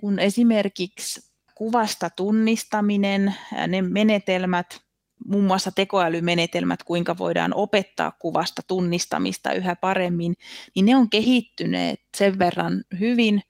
kun 0.00 0.18
esimerkiksi 0.18 1.20
kuvasta 1.54 2.10
tunnistaminen, 2.10 3.34
ne 3.68 3.82
menetelmät, 3.82 4.66
muun 5.26 5.44
muassa 5.44 5.72
tekoälymenetelmät, 5.72 6.82
kuinka 6.82 7.18
voidaan 7.18 7.54
opettaa 7.54 8.12
kuvasta 8.18 8.62
tunnistamista 8.68 9.52
yhä 9.52 9.76
paremmin, 9.76 10.34
niin 10.74 10.86
ne 10.86 10.96
on 10.96 11.10
kehittyneet 11.10 12.00
sen 12.16 12.38
verran 12.38 12.84
hyvin 13.00 13.42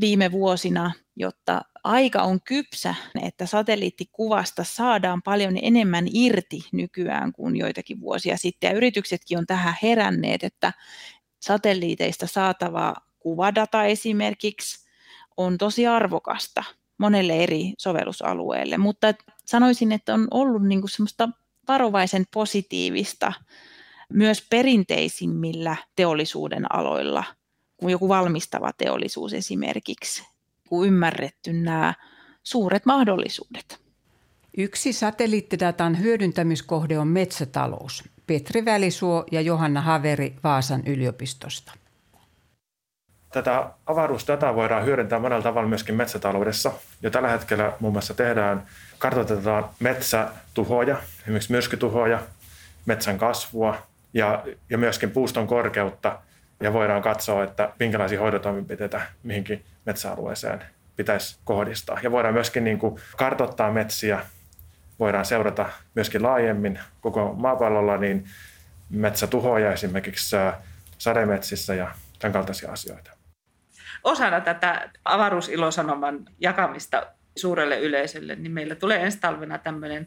viime 0.00 0.32
vuosina, 0.32 0.92
jotta 1.16 1.62
aika 1.84 2.22
on 2.22 2.40
kypsä, 2.44 2.94
että 3.22 3.46
satelliittikuvasta 3.46 4.64
saadaan 4.64 5.22
paljon 5.22 5.58
enemmän 5.62 6.04
irti 6.12 6.60
nykyään 6.72 7.32
kuin 7.32 7.56
joitakin 7.56 8.00
vuosia 8.00 8.36
sitten. 8.36 8.68
Ja 8.68 8.76
yrityksetkin 8.76 9.38
on 9.38 9.46
tähän 9.46 9.74
heränneet, 9.82 10.44
että 10.44 10.72
satelliiteista 11.40 12.26
saatava 12.26 12.94
kuvadata 13.22 13.84
esimerkiksi 13.84 14.88
on 15.36 15.58
tosi 15.58 15.86
arvokasta 15.86 16.64
monelle 16.98 17.42
eri 17.42 17.72
sovellusalueelle, 17.78 18.78
mutta 18.78 19.14
sanoisin, 19.44 19.92
että 19.92 20.14
on 20.14 20.28
ollut 20.30 20.62
niin 20.62 20.80
kuin 20.80 20.90
semmoista 20.90 21.28
varovaisen 21.68 22.24
positiivista 22.34 23.32
myös 24.12 24.46
perinteisimmillä 24.50 25.76
teollisuuden 25.96 26.74
aloilla, 26.74 27.24
kuin 27.76 27.92
joku 27.92 28.08
valmistava 28.08 28.72
teollisuus 28.72 29.32
esimerkiksi, 29.32 30.22
kun 30.68 30.86
ymmärretty 30.86 31.52
nämä 31.52 31.94
suuret 32.42 32.86
mahdollisuudet. 32.86 33.82
Yksi 34.56 34.92
satelliittidatan 34.92 35.98
hyödyntämiskohde 35.98 36.98
on 36.98 37.08
metsätalous. 37.08 38.04
Petri 38.26 38.64
Välisuo 38.64 39.24
ja 39.32 39.40
Johanna 39.40 39.80
Haveri 39.80 40.36
Vaasan 40.44 40.82
yliopistosta. 40.86 41.72
Tätä 43.32 43.66
avaruusdataa 43.86 44.54
voidaan 44.54 44.84
hyödyntää 44.84 45.18
monella 45.18 45.42
tavalla 45.42 45.68
myöskin 45.68 45.94
metsätaloudessa. 45.94 46.72
Jo 47.02 47.10
tällä 47.10 47.28
hetkellä 47.28 47.72
muun 47.80 47.92
muassa 47.92 48.14
tehdään, 48.14 48.62
kartoitetaan 48.98 49.68
metsätuhoja, 49.80 50.96
esimerkiksi 51.22 51.52
myrskytuhoja, 51.52 52.18
metsän 52.86 53.18
kasvua 53.18 53.82
ja, 54.14 54.44
ja 54.70 54.78
myöskin 54.78 55.10
puuston 55.10 55.46
korkeutta. 55.46 56.18
Ja 56.60 56.72
voidaan 56.72 57.02
katsoa, 57.02 57.44
että 57.44 57.72
minkälaisia 57.78 58.20
hoidotoimenpiteitä 58.20 59.00
mihinkin 59.22 59.64
metsäalueeseen 59.86 60.62
pitäisi 60.96 61.36
kohdistaa. 61.44 61.98
Ja 62.02 62.10
voidaan 62.10 62.34
myöskin 62.34 62.64
niin 62.64 62.78
kuin 62.78 63.00
kartoittaa 63.16 63.72
metsiä, 63.72 64.20
voidaan 64.98 65.24
seurata 65.24 65.68
myöskin 65.94 66.22
laajemmin 66.22 66.78
koko 67.00 67.34
maapallolla 67.36 67.96
niin 67.96 68.24
metsätuhoja 68.90 69.72
esimerkiksi 69.72 70.36
sademetsissä 70.98 71.74
ja 71.74 71.90
tämän 72.18 72.32
kaltaisia 72.32 72.72
asioita 72.72 73.21
osana 74.04 74.40
tätä 74.40 74.90
avaruusilosanoman 75.04 76.24
jakamista 76.40 77.06
suurelle 77.36 77.80
yleisölle, 77.80 78.34
niin 78.36 78.52
meillä 78.52 78.74
tulee 78.74 79.02
ensi 79.02 79.20
talvena 79.20 79.58
tämmöinen 79.58 80.06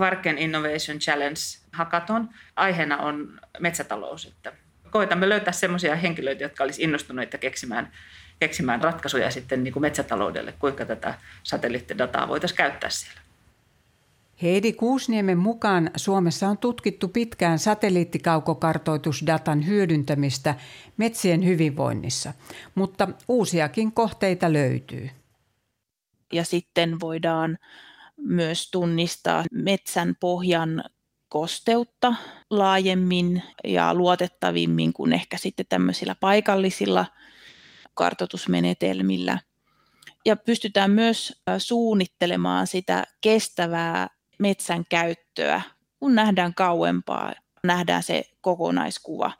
Quarken 0.00 0.38
Innovation 0.38 0.98
Challenge 0.98 1.40
hakaton. 1.72 2.28
Aiheena 2.56 2.96
on 2.96 3.40
metsätalous. 3.58 4.26
Että 4.26 4.52
koetamme 4.90 5.28
löytää 5.28 5.52
sellaisia 5.52 5.96
henkilöitä, 5.96 6.42
jotka 6.42 6.64
olisivat 6.64 6.84
innostuneita 6.84 7.38
keksimään, 7.38 7.92
keksimään 8.40 8.82
ratkaisuja 8.82 9.30
sitten 9.30 9.64
niin 9.64 9.72
kuin 9.72 9.80
metsätaloudelle, 9.80 10.52
kuinka 10.58 10.84
tätä 10.84 11.14
satelliittidataa 11.42 12.28
voitaisiin 12.28 12.56
käyttää 12.56 12.90
siellä. 12.90 13.23
Heidi 14.42 14.72
Kuusniemen 14.72 15.38
mukaan 15.38 15.90
Suomessa 15.96 16.48
on 16.48 16.58
tutkittu 16.58 17.08
pitkään 17.08 17.58
satelliittikaukokartoitusdatan 17.58 19.66
hyödyntämistä 19.66 20.54
metsien 20.96 21.44
hyvinvoinnissa, 21.44 22.32
mutta 22.74 23.08
uusiakin 23.28 23.92
kohteita 23.92 24.52
löytyy. 24.52 25.10
Ja 26.32 26.44
sitten 26.44 27.00
voidaan 27.00 27.58
myös 28.16 28.70
tunnistaa 28.70 29.44
metsän 29.52 30.16
pohjan 30.20 30.84
kosteutta 31.28 32.14
laajemmin 32.50 33.42
ja 33.64 33.94
luotettavimmin 33.94 34.92
kuin 34.92 35.12
ehkä 35.12 35.38
sitten 35.38 35.66
tämmöisillä 35.68 36.16
paikallisilla 36.20 37.06
kartoitusmenetelmillä. 37.94 39.38
Ja 40.26 40.36
pystytään 40.36 40.90
myös 40.90 41.42
suunnittelemaan 41.58 42.66
sitä 42.66 43.04
kestävää 43.20 44.08
metsän 44.38 44.84
käyttöä, 44.88 45.62
kun 46.00 46.14
nähdään 46.14 46.54
kauempaa, 46.54 47.32
nähdään 47.64 48.02
se 48.02 48.24
kokonaiskuva 48.40 49.32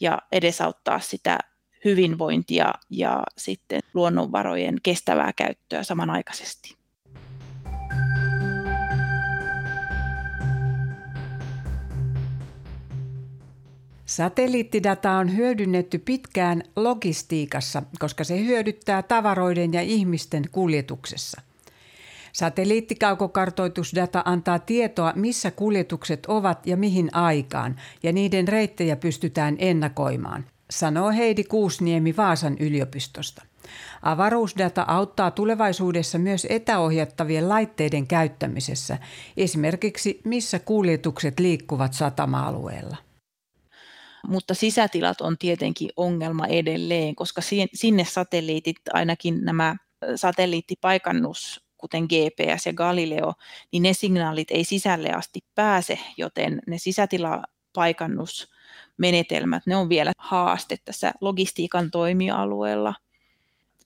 ja 0.00 0.18
edesauttaa 0.32 1.00
sitä 1.00 1.38
hyvinvointia 1.84 2.72
ja 2.90 3.22
sitten 3.38 3.80
luonnonvarojen 3.94 4.76
kestävää 4.82 5.32
käyttöä 5.32 5.82
samanaikaisesti. 5.82 6.80
Satelliittidata 14.04 15.12
on 15.12 15.36
hyödynnetty 15.36 15.98
pitkään 15.98 16.62
logistiikassa, 16.76 17.82
koska 17.98 18.24
se 18.24 18.38
hyödyttää 18.44 19.02
tavaroiden 19.02 19.72
ja 19.72 19.82
ihmisten 19.82 20.44
kuljetuksessa. 20.52 21.49
Satelliittikaukokartoitusdata 22.32 24.22
antaa 24.24 24.58
tietoa, 24.58 25.12
missä 25.16 25.50
kuljetukset 25.50 26.26
ovat 26.26 26.66
ja 26.66 26.76
mihin 26.76 27.14
aikaan, 27.14 27.80
ja 28.02 28.12
niiden 28.12 28.48
reittejä 28.48 28.96
pystytään 28.96 29.56
ennakoimaan, 29.58 30.44
sanoo 30.70 31.10
Heidi 31.10 31.44
Kuusniemi 31.44 32.16
Vaasan 32.16 32.56
yliopistosta. 32.60 33.42
Avaruusdata 34.02 34.84
auttaa 34.88 35.30
tulevaisuudessa 35.30 36.18
myös 36.18 36.46
etäohjattavien 36.50 37.48
laitteiden 37.48 38.06
käyttämisessä, 38.06 38.98
esimerkiksi 39.36 40.20
missä 40.24 40.58
kuljetukset 40.58 41.40
liikkuvat 41.40 41.92
satama-alueella. 41.92 42.96
Mutta 44.26 44.54
sisätilat 44.54 45.20
on 45.20 45.38
tietenkin 45.38 45.90
ongelma 45.96 46.46
edelleen, 46.46 47.14
koska 47.14 47.40
sinne 47.74 48.04
satelliitit, 48.04 48.76
ainakin 48.92 49.44
nämä 49.44 49.76
satelliittipaikannus 50.16 51.69
kuten 51.80 52.04
GPS 52.04 52.66
ja 52.66 52.72
Galileo, 52.72 53.32
niin 53.72 53.82
ne 53.82 53.92
signaalit 53.92 54.50
ei 54.50 54.64
sisälle 54.64 55.12
asti 55.12 55.40
pääse, 55.54 55.98
joten 56.16 56.62
ne 56.66 56.78
sisätilapaikannusmenetelmät, 56.78 59.62
ne 59.66 59.76
on 59.76 59.88
vielä 59.88 60.12
haaste 60.18 60.76
tässä 60.84 61.12
logistiikan 61.20 61.90
toimialueella. 61.90 62.94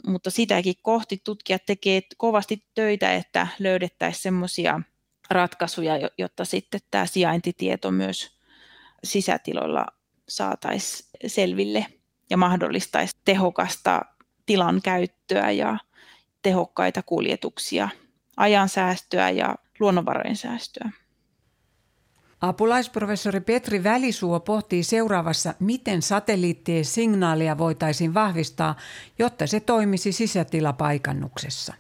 Mutta 0.06 0.30
sitäkin 0.30 0.74
kohti 0.82 1.20
tutkijat 1.24 1.66
tekevät 1.66 2.04
kovasti 2.16 2.64
töitä, 2.74 3.14
että 3.14 3.46
löydettäisiin 3.58 4.22
semmoisia 4.22 4.80
ratkaisuja, 5.30 5.94
jotta 6.18 6.44
sitten 6.44 6.80
tämä 6.90 7.06
sijaintitieto 7.06 7.90
myös 7.90 8.34
sisätiloilla 9.04 9.86
saataisiin 10.28 11.10
selville 11.26 11.86
ja 12.30 12.36
mahdollistaisi 12.36 13.16
tehokasta 13.24 14.02
tilan 14.46 14.82
käyttöä 14.82 15.50
ja 15.50 15.78
tehokkaita 16.44 17.02
kuljetuksia, 17.02 17.88
ajansäästöä 18.36 19.30
ja 19.30 19.54
luonnonvarojen 19.80 20.36
säästöä. 20.36 20.90
Apulaisprofessori 22.40 23.40
Petri 23.40 23.84
Välisuo 23.84 24.40
pohtii 24.40 24.82
seuraavassa, 24.82 25.54
miten 25.60 26.02
satelliittien 26.02 26.84
signaalia 26.84 27.58
voitaisiin 27.58 28.14
vahvistaa, 28.14 28.76
jotta 29.18 29.46
se 29.46 29.60
toimisi 29.60 30.12
sisätilapaikannuksessa. 30.12 31.74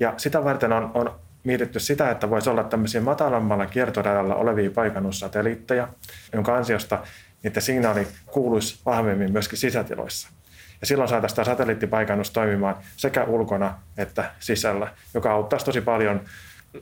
Ja 0.00 0.14
sitä 0.16 0.44
varten 0.44 0.72
on, 0.72 0.90
on 0.94 1.20
mietitty 1.44 1.80
sitä, 1.80 2.10
että 2.10 2.30
voisi 2.30 2.50
olla 2.50 2.64
tämmöisiä 2.64 3.00
matalammalla 3.00 3.66
kiertoradalla 3.66 4.34
olevia 4.34 4.70
paikannussatelliitteja, 4.70 5.88
jonka 6.32 6.56
ansiosta 6.56 7.02
niiden 7.42 7.62
signaali 7.62 8.08
kuuluisi 8.26 8.78
vahvemmin 8.86 9.32
myöskin 9.32 9.58
sisätiloissa. 9.58 10.28
Ja 10.80 10.86
silloin 10.86 11.08
saataisiin 11.08 11.36
tämä 11.36 11.44
satelliittipaikannus 11.44 12.30
toimimaan 12.30 12.76
sekä 12.96 13.24
ulkona 13.24 13.74
että 13.98 14.30
sisällä, 14.40 14.88
joka 15.14 15.32
auttaisi 15.32 15.66
tosi 15.66 15.80
paljon 15.80 16.20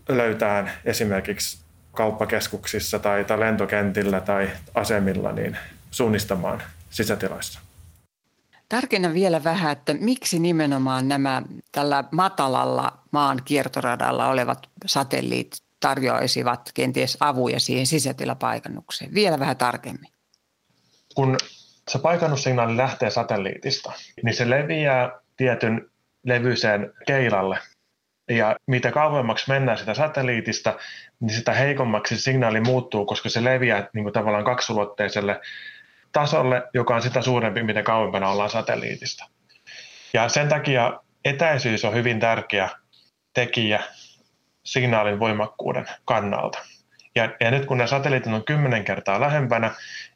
löytää 0.08 0.76
esimerkiksi 0.84 1.64
kauppakeskuksissa 1.92 2.98
tai, 2.98 3.24
tai 3.24 3.40
lentokentillä 3.40 4.20
tai 4.20 4.50
asemilla 4.74 5.32
niin 5.32 5.56
suunnistamaan 5.90 6.62
sisätiloissa. 6.90 7.60
Tarkenna 8.68 9.14
vielä 9.14 9.44
vähän, 9.44 9.72
että 9.72 9.94
miksi 9.94 10.38
nimenomaan 10.38 11.08
nämä 11.08 11.42
tällä 11.72 12.04
matalalla 12.10 12.98
maan 13.10 13.42
kiertoradalla 13.44 14.28
olevat 14.28 14.68
satelliitit 14.86 15.64
tarjoaisivat 15.80 16.70
kenties 16.74 17.16
avuja 17.20 17.60
siihen 17.60 17.86
sisätilapaikannukseen. 17.86 19.14
Vielä 19.14 19.38
vähän 19.38 19.56
tarkemmin. 19.56 20.12
Kun 21.14 21.36
se 21.90 21.98
paikannussignaali 21.98 22.76
lähtee 22.76 23.10
satelliitista, 23.10 23.92
niin 24.22 24.34
se 24.34 24.50
leviää 24.50 25.10
tietyn 25.36 25.90
levyiseen 26.24 26.92
keilalle. 27.06 27.58
Ja 28.28 28.56
mitä 28.66 28.90
kauemmaksi 28.90 29.50
mennään 29.50 29.78
sitä 29.78 29.94
satelliitista, 29.94 30.76
niin 31.20 31.30
sitä 31.36 31.52
heikommaksi 31.52 32.20
signaali 32.20 32.60
muuttuu, 32.60 33.06
koska 33.06 33.28
se 33.28 33.44
leviää 33.44 33.88
niin 33.94 34.04
kuin 34.04 34.12
tavallaan 34.12 34.44
kaksulotteiselle 34.44 35.40
tasolle, 36.12 36.62
joka 36.74 36.94
on 36.94 37.02
sitä 37.02 37.22
suurempi, 37.22 37.62
mitä 37.62 37.82
kauempana 37.82 38.30
ollaan 38.30 38.50
satelliitista. 38.50 39.24
Ja 40.14 40.28
sen 40.28 40.48
takia 40.48 41.00
etäisyys 41.24 41.84
on 41.84 41.94
hyvin 41.94 42.20
tärkeä 42.20 42.70
tekijä 43.34 43.82
signaalin 44.64 45.20
voimakkuuden 45.20 45.86
kannalta. 46.04 46.58
Ja, 47.14 47.28
ja 47.40 47.50
nyt 47.50 47.66
kun 47.66 47.78
ne 47.78 47.86
satelliitit 47.86 48.32
on 48.32 48.44
kymmenen 48.44 48.84
kertaa 48.84 49.20
lähempänä, 49.20 49.70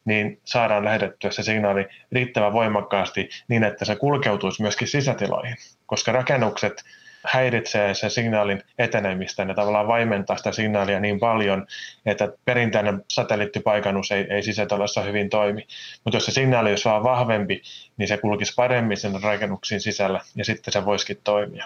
niin 0.09 0.41
saadaan 0.43 0.85
lähetettyä 0.85 1.31
se 1.31 1.43
signaali 1.43 1.85
riittävän 2.11 2.53
voimakkaasti 2.53 3.29
niin, 3.47 3.63
että 3.63 3.85
se 3.85 3.95
kulkeutuisi 3.95 4.61
myöskin 4.61 4.87
sisätiloihin, 4.87 5.55
koska 5.85 6.11
rakennukset 6.11 6.83
häiritsee 7.25 7.93
sen 7.93 8.11
signaalin 8.11 8.63
etenemistä 8.77 9.43
ja 9.43 9.53
tavallaan 9.53 9.87
vaimentaa 9.87 10.37
sitä 10.37 10.51
signaalia 10.51 10.99
niin 10.99 11.19
paljon, 11.19 11.67
että 12.05 12.31
perinteinen 12.45 13.03
satelliittipaikannus 13.07 14.11
ei, 14.11 14.27
ei 14.29 14.43
sisätiloissa 14.43 15.01
hyvin 15.01 15.29
toimi. 15.29 15.67
Mutta 16.03 16.17
jos 16.17 16.25
se 16.25 16.31
signaali 16.31 16.69
olisi 16.69 16.85
vaan 16.85 17.03
vahvempi, 17.03 17.61
niin 17.97 18.07
se 18.07 18.17
kulkisi 18.17 18.53
paremmin 18.55 18.97
sen 18.97 19.23
rakennuksiin 19.23 19.81
sisällä 19.81 20.21
ja 20.35 20.45
sitten 20.45 20.73
se 20.73 20.85
voisikin 20.85 21.19
toimia. 21.23 21.65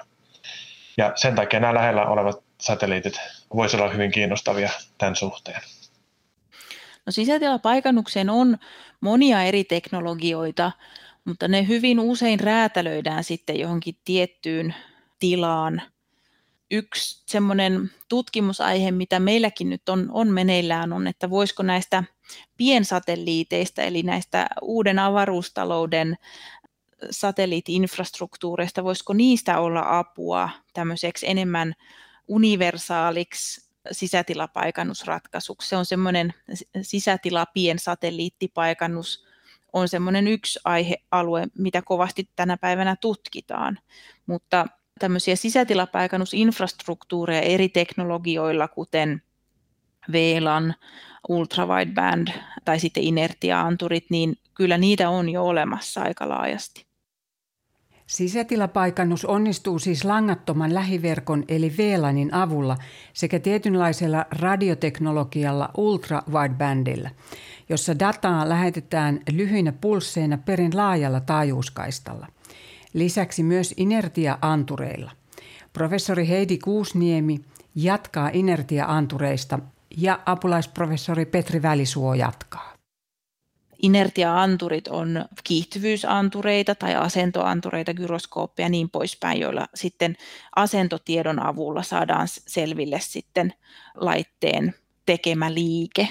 Ja 0.97 1.11
sen 1.15 1.35
takia 1.35 1.59
nämä 1.59 1.73
lähellä 1.73 2.05
olevat 2.05 2.43
satelliitit 2.61 3.13
voisivat 3.55 3.81
olla 3.81 3.93
hyvin 3.93 4.11
kiinnostavia 4.11 4.69
tämän 4.97 5.15
suhteen. 5.15 5.61
No 7.05 7.11
sisätilapaikannukseen 7.11 8.29
on 8.29 8.57
monia 9.01 9.43
eri 9.43 9.63
teknologioita, 9.63 10.71
mutta 11.25 11.47
ne 11.47 11.67
hyvin 11.67 11.99
usein 11.99 12.39
räätälöidään 12.39 13.23
sitten 13.23 13.59
johonkin 13.59 13.95
tiettyyn 14.05 14.75
tilaan. 15.19 15.81
Yksi 16.71 17.23
semmoinen 17.25 17.91
tutkimusaihe, 18.09 18.91
mitä 18.91 19.19
meilläkin 19.19 19.69
nyt 19.69 19.89
on, 19.89 20.09
on 20.11 20.27
meneillään, 20.27 20.93
on, 20.93 21.07
että 21.07 21.29
voisiko 21.29 21.63
näistä 21.63 22.03
piensatelliiteista, 22.57 23.81
eli 23.81 24.03
näistä 24.03 24.47
uuden 24.61 24.99
avaruustalouden 24.99 26.17
satelliitti-infrastruktuureista, 27.11 28.83
voisiko 28.83 29.13
niistä 29.13 29.59
olla 29.59 29.99
apua 29.99 30.49
tämmöiseksi 30.73 31.29
enemmän 31.29 31.73
universaaliksi 32.27 33.72
sisätilapaikannusratkaisuksi. 33.91 35.69
Se 35.69 35.77
on 35.77 35.85
semmoinen 35.85 36.33
sisätila 36.81 37.45
piensatelliittipaikannus, 37.45 39.25
on 39.73 39.89
semmoinen 39.89 40.27
yksi 40.27 40.59
aihealue, 40.65 41.47
mitä 41.57 41.81
kovasti 41.81 42.29
tänä 42.35 42.57
päivänä 42.57 42.95
tutkitaan, 43.01 43.79
mutta 44.25 44.67
tämmöisiä 44.99 45.35
sisätilapaikannusinfrastruktuureja 45.35 47.41
eri 47.41 47.69
teknologioilla, 47.69 48.67
kuten 48.67 49.21
VLAN, 50.11 50.73
ultrawideband 51.29 52.27
tai 52.65 52.79
sitten 52.79 53.03
inertiaanturit, 53.03 54.05
niin 54.09 54.35
kyllä 54.53 54.77
niitä 54.77 55.09
on 55.09 55.29
jo 55.29 55.45
olemassa 55.45 56.01
aika 56.01 56.29
laajasti. 56.29 56.92
Sisätilapaikannus 58.07 59.25
onnistuu 59.25 59.79
siis 59.79 60.05
langattoman 60.05 60.73
lähiverkon 60.73 61.43
eli 61.47 61.73
VLANin 61.77 62.33
avulla 62.33 62.77
sekä 63.13 63.39
tietynlaisella 63.39 64.25
radioteknologialla 64.31 65.69
ultrawidebandilla, 65.77 67.09
jossa 67.69 67.99
dataa 67.99 68.49
lähetetään 68.49 69.19
lyhyinä 69.31 69.71
pulsseina 69.71 70.37
perin 70.37 70.77
laajalla 70.77 71.19
taajuuskaistalla. 71.19 72.27
Lisäksi 72.93 73.43
myös 73.43 73.73
inertia-antureilla. 73.77 75.11
Professori 75.73 76.27
Heidi 76.27 76.57
Kuusniemi 76.57 77.39
jatkaa 77.75 78.29
inertia-antureista 78.33 79.59
ja 79.97 80.19
apulaisprofessori 80.25 81.25
Petri 81.25 81.61
Välisuo 81.61 82.13
jatkaa. 82.13 82.72
Inertia-anturit 83.83 84.87
on 84.87 85.25
kiihtyvyysantureita 85.43 86.75
tai 86.75 86.95
asentoantureita, 86.95 87.93
gyroskooppeja 87.93 88.65
ja 88.65 88.69
niin 88.69 88.89
poispäin, 88.89 89.39
joilla 89.39 89.67
sitten 89.75 90.15
asentotiedon 90.55 91.39
avulla 91.39 91.83
saadaan 91.83 92.27
selville 92.27 92.99
sitten 92.99 93.53
laitteen 93.95 94.75
tekemä 95.05 95.53
liike 95.53 96.07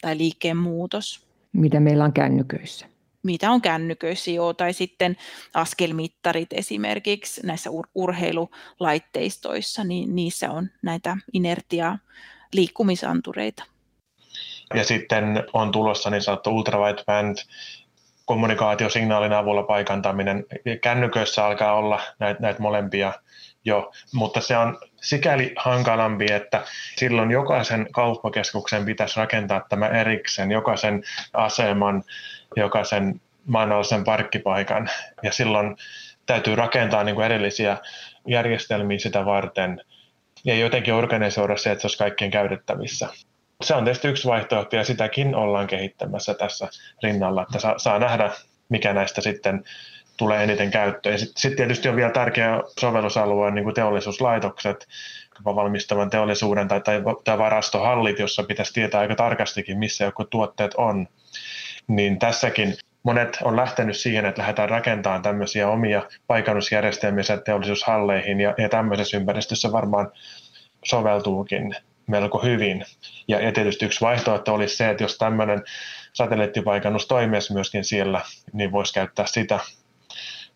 tai 0.00 0.18
liikkeen 0.18 0.56
muutos. 0.56 1.26
Mitä 1.52 1.80
meillä 1.80 2.04
on 2.04 2.12
kännyköissä? 2.12 2.86
Mitä 3.22 3.50
on 3.50 3.60
kännyköissä, 3.60 4.30
joo, 4.30 4.54
tai 4.54 4.72
sitten 4.72 5.16
askelmittarit 5.54 6.52
esimerkiksi 6.52 7.46
näissä 7.46 7.70
ur- 7.70 7.90
urheilulaitteistoissa, 7.94 9.84
niin 9.84 10.16
niissä 10.16 10.50
on 10.50 10.70
näitä 10.82 11.16
inertia 11.32 11.98
liikkumisantureita. 12.52 13.64
Ja 14.74 14.84
sitten 14.84 15.44
on 15.52 15.72
tulossa 15.72 16.10
niin 16.10 16.22
sanottu 16.22 16.50
ultrawideband, 16.50 17.36
kommunikaatiosignaalin 18.24 19.32
avulla 19.32 19.62
paikantaminen. 19.62 20.44
Kännyköissä 20.80 21.46
alkaa 21.46 21.74
olla 21.74 22.00
näitä, 22.18 22.40
näitä 22.40 22.62
molempia 22.62 23.12
jo, 23.64 23.92
mutta 24.14 24.40
se 24.40 24.56
on 24.56 24.78
sikäli 25.00 25.52
hankalampi, 25.56 26.32
että 26.32 26.62
silloin 26.96 27.30
jokaisen 27.30 27.86
kauppakeskuksen 27.92 28.84
pitäisi 28.84 29.20
rakentaa 29.20 29.66
tämä 29.68 29.88
erikseen, 29.88 30.50
jokaisen 30.50 31.02
aseman, 31.32 32.04
jokaisen 32.56 33.20
maanalaisen 33.46 34.04
parkkipaikan, 34.04 34.90
ja 35.22 35.32
silloin 35.32 35.76
täytyy 36.26 36.56
rakentaa 36.56 37.04
niin 37.04 37.14
kuin 37.14 37.24
erillisiä 37.24 37.76
järjestelmiä 38.26 38.98
sitä 38.98 39.24
varten, 39.24 39.80
ja 40.44 40.54
jotenkin 40.54 40.94
organisoida 40.94 41.56
se, 41.56 41.70
että 41.70 41.82
se 41.82 41.86
olisi 41.86 41.98
kaikkien 41.98 42.30
käytettävissä 42.30 43.08
se 43.62 43.74
on 43.74 43.84
tietysti 43.84 44.08
yksi 44.08 44.28
vaihtoehto 44.28 44.76
ja 44.76 44.84
sitäkin 44.84 45.34
ollaan 45.34 45.66
kehittämässä 45.66 46.34
tässä 46.34 46.68
rinnalla, 47.02 47.42
että 47.42 47.58
saa, 47.58 47.78
saa 47.78 47.98
nähdä, 47.98 48.30
mikä 48.68 48.92
näistä 48.92 49.20
sitten 49.20 49.64
tulee 50.16 50.42
eniten 50.44 50.70
käyttöön. 50.70 51.18
Sitten 51.18 51.40
sit 51.40 51.56
tietysti 51.56 51.88
on 51.88 51.96
vielä 51.96 52.10
tärkeä 52.10 52.62
sovellusalue 52.80 53.50
niin 53.50 53.64
kuin 53.64 53.74
teollisuuslaitokset, 53.74 54.88
valmistavan 55.44 56.10
teollisuuden 56.10 56.68
tai, 56.68 56.80
tai, 56.80 57.02
tai 57.24 57.38
varastohallit, 57.38 58.18
jossa 58.18 58.42
pitäisi 58.42 58.72
tietää 58.72 59.00
aika 59.00 59.14
tarkastikin, 59.14 59.78
missä 59.78 60.04
joku 60.04 60.24
tuotteet 60.24 60.74
on. 60.74 61.08
Niin 61.86 62.18
tässäkin 62.18 62.74
monet 63.02 63.38
on 63.42 63.56
lähtenyt 63.56 63.96
siihen, 63.96 64.26
että 64.26 64.40
lähdetään 64.40 64.68
rakentamaan 64.68 65.22
tämmöisiä 65.22 65.68
omia 65.68 66.02
paikannusjärjestelmiä 66.26 67.24
teollisuushalleihin 67.44 68.40
ja, 68.40 68.54
ja 68.58 68.68
tämmöisessä 68.68 69.16
ympäristössä 69.16 69.72
varmaan 69.72 70.12
soveltuukin 70.84 71.76
melko 72.10 72.38
hyvin. 72.38 72.84
Ja, 73.28 73.40
ja 73.40 73.52
tietysti 73.52 73.86
yksi 73.86 74.00
vaihtoehto 74.00 74.54
olisi 74.54 74.76
se, 74.76 74.90
että 74.90 75.04
jos 75.04 75.18
tämmöinen 75.18 75.62
satelliittipaikannus 76.12 77.06
toimisi 77.06 77.52
myöskin 77.52 77.84
siellä, 77.84 78.20
niin 78.52 78.72
voisi 78.72 78.92
käyttää 78.92 79.26
sitä. 79.26 79.58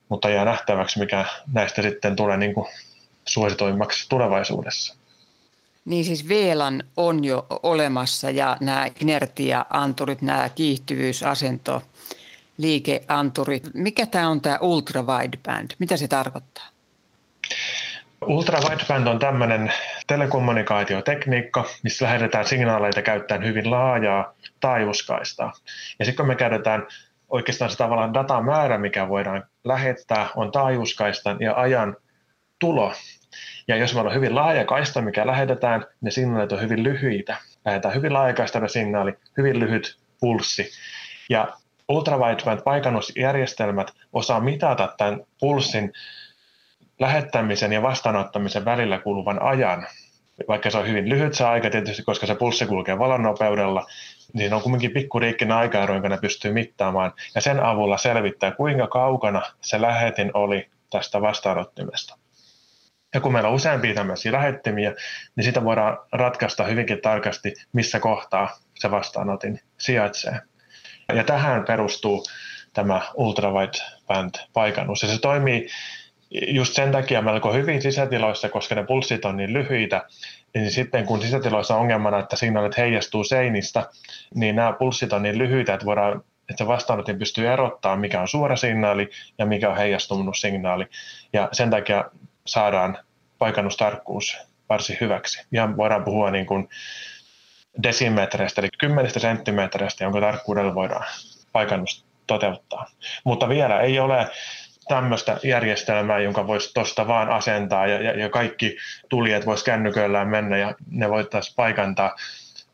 Mutta 0.08 0.30
jää 0.30 0.44
nähtäväksi, 0.44 0.98
mikä 0.98 1.24
näistä 1.52 1.82
sitten 1.82 2.16
tulee 2.16 2.36
niin 2.36 2.54
kuin 2.54 2.66
suositoimmaksi 3.28 4.08
tulevaisuudessa. 4.08 4.96
Niin 5.84 6.04
siis 6.04 6.28
VLAN 6.28 6.82
on 6.96 7.24
jo 7.24 7.46
olemassa 7.62 8.30
ja 8.30 8.56
nämä 8.60 8.86
inertia-anturit, 9.00 10.22
nämä 10.22 10.48
kiihtyvyysasento, 10.48 11.82
liikeanturit. 12.58 13.70
Mikä 13.74 14.06
tämä 14.06 14.28
on 14.28 14.40
tämä 14.40 14.58
ultra 14.60 15.02
wideband? 15.02 15.70
Mitä 15.78 15.96
se 15.96 16.08
tarkoittaa? 16.08 16.64
Ultra 18.26 18.60
wideband 18.60 19.06
on 19.06 19.18
tämmöinen 19.18 19.72
telekommunikaatiotekniikka, 20.06 21.64
missä 21.82 22.04
lähetetään 22.04 22.46
signaaleita 22.46 23.02
käyttäen 23.02 23.44
hyvin 23.44 23.70
laajaa 23.70 24.34
taajuuskaistaa. 24.60 25.52
Ja 25.98 26.04
sitten 26.04 26.22
kun 26.22 26.26
me 26.26 26.36
käytetään 26.36 26.86
oikeastaan 27.28 27.70
se 27.70 27.76
tavallaan 27.76 28.14
datamäärä, 28.14 28.78
mikä 28.78 29.08
voidaan 29.08 29.44
lähettää, 29.64 30.28
on 30.36 30.52
taajuuskaistan 30.52 31.36
ja 31.40 31.54
ajan 31.54 31.96
tulo. 32.58 32.92
Ja 33.68 33.76
jos 33.76 33.94
meillä 33.94 34.08
on 34.08 34.16
hyvin 34.16 34.34
laaja 34.34 34.64
kaista, 34.64 35.02
mikä 35.02 35.26
lähetetään, 35.26 35.86
ne 36.00 36.10
signaalit 36.10 36.52
on 36.52 36.60
hyvin 36.60 36.82
lyhyitä. 36.82 37.36
Lähetään 37.64 37.94
hyvin 37.94 38.12
laajakaistainen 38.12 38.70
signaali, 38.70 39.14
hyvin 39.38 39.60
lyhyt 39.60 39.98
pulssi. 40.20 40.70
Ja 41.30 41.48
ultrawideband 41.88 42.60
paikannusjärjestelmät 42.62 43.90
osaa 44.12 44.40
mitata 44.40 44.94
tämän 44.98 45.20
pulssin 45.40 45.92
lähettämisen 47.04 47.72
ja 47.72 47.82
vastaanottamisen 47.82 48.64
välillä 48.64 48.98
kuluvan 48.98 49.42
ajan. 49.42 49.86
Vaikka 50.48 50.70
se 50.70 50.78
on 50.78 50.88
hyvin 50.88 51.08
lyhyt 51.08 51.34
se 51.34 51.44
aika 51.44 51.70
tietysti, 51.70 52.02
koska 52.02 52.26
se 52.26 52.34
pulssi 52.34 52.66
kulkee 52.66 52.98
valonnopeudella, 52.98 53.86
niin 54.32 54.54
on 54.54 54.62
kuitenkin 54.62 54.90
pikkuriikkinen 54.90 55.56
aikaero, 55.56 55.94
jonka 55.94 56.08
ne 56.08 56.18
pystyy 56.18 56.52
mittaamaan. 56.52 57.12
Ja 57.34 57.40
sen 57.40 57.60
avulla 57.60 57.98
selvittää, 57.98 58.50
kuinka 58.50 58.86
kaukana 58.86 59.42
se 59.60 59.80
lähetin 59.80 60.30
oli 60.34 60.68
tästä 60.90 61.20
vastaanottimesta. 61.20 62.18
Ja 63.14 63.20
kun 63.20 63.32
meillä 63.32 63.48
on 63.48 63.54
useampia 63.54 63.94
tämmöisiä 63.94 64.32
lähettimiä, 64.32 64.94
niin 65.36 65.44
sitä 65.44 65.64
voidaan 65.64 65.98
ratkaista 66.12 66.64
hyvinkin 66.64 67.00
tarkasti, 67.00 67.54
missä 67.72 68.00
kohtaa 68.00 68.58
se 68.74 68.90
vastaanotin 68.90 69.60
sijaitsee. 69.78 70.40
Ja 71.14 71.24
tähän 71.24 71.64
perustuu 71.64 72.24
tämä 72.72 73.00
ultrawideband-paikannus. 73.14 75.02
Ja 75.02 75.08
se 75.08 75.20
toimii 75.20 75.68
just 76.46 76.74
sen 76.74 76.92
takia 76.92 77.22
melko 77.22 77.52
hyvin 77.52 77.82
sisätiloissa, 77.82 78.48
koska 78.48 78.74
ne 78.74 78.84
pulssit 78.84 79.24
on 79.24 79.36
niin 79.36 79.52
lyhyitä, 79.52 80.02
niin 80.54 80.70
sitten 80.70 81.06
kun 81.06 81.22
sisätiloissa 81.22 81.74
on 81.74 81.80
ongelmana, 81.80 82.18
että 82.18 82.36
signaalit 82.36 82.76
heijastuu 82.76 83.24
seinistä, 83.24 83.88
niin 84.34 84.56
nämä 84.56 84.72
pulssit 84.72 85.12
on 85.12 85.22
niin 85.22 85.38
lyhyitä, 85.38 85.74
että 85.74 85.86
voidaan 85.86 86.24
että 86.50 86.66
vastaanotin 86.66 87.18
pystyy 87.18 87.48
erottamaan, 87.48 88.00
mikä 88.00 88.20
on 88.20 88.28
suora 88.28 88.56
signaali 88.56 89.10
ja 89.38 89.46
mikä 89.46 89.70
on 89.70 89.76
heijastunut 89.76 90.36
signaali. 90.36 90.86
Ja 91.32 91.48
sen 91.52 91.70
takia 91.70 92.04
saadaan 92.46 92.98
paikannustarkkuus 93.38 94.38
varsin 94.68 94.96
hyväksi. 95.00 95.46
Ja 95.52 95.76
voidaan 95.76 96.04
puhua 96.04 96.30
niin 96.30 96.46
kuin 96.46 96.68
desimetreistä, 97.82 98.60
eli 98.60 98.68
kymmenistä 98.78 99.20
senttimetreistä, 99.20 100.04
jonka 100.04 100.20
tarkkuudella 100.20 100.74
voidaan 100.74 101.04
paikannus 101.52 102.04
toteuttaa. 102.26 102.86
Mutta 103.24 103.48
vielä 103.48 103.80
ei 103.80 103.98
ole 103.98 104.28
tämmöistä 104.88 105.40
järjestelmää, 105.44 106.18
jonka 106.18 106.46
voisi 106.46 106.74
tuosta 106.74 107.06
vaan 107.06 107.28
asentaa 107.28 107.86
ja, 107.86 108.02
ja, 108.02 108.18
ja 108.18 108.28
kaikki 108.28 108.76
tulijat 109.08 109.46
voisi 109.46 109.64
kännyköillään 109.64 110.28
mennä 110.28 110.56
ja 110.56 110.74
ne 110.90 111.10
voitaisiin 111.10 111.56
paikantaa, 111.56 112.16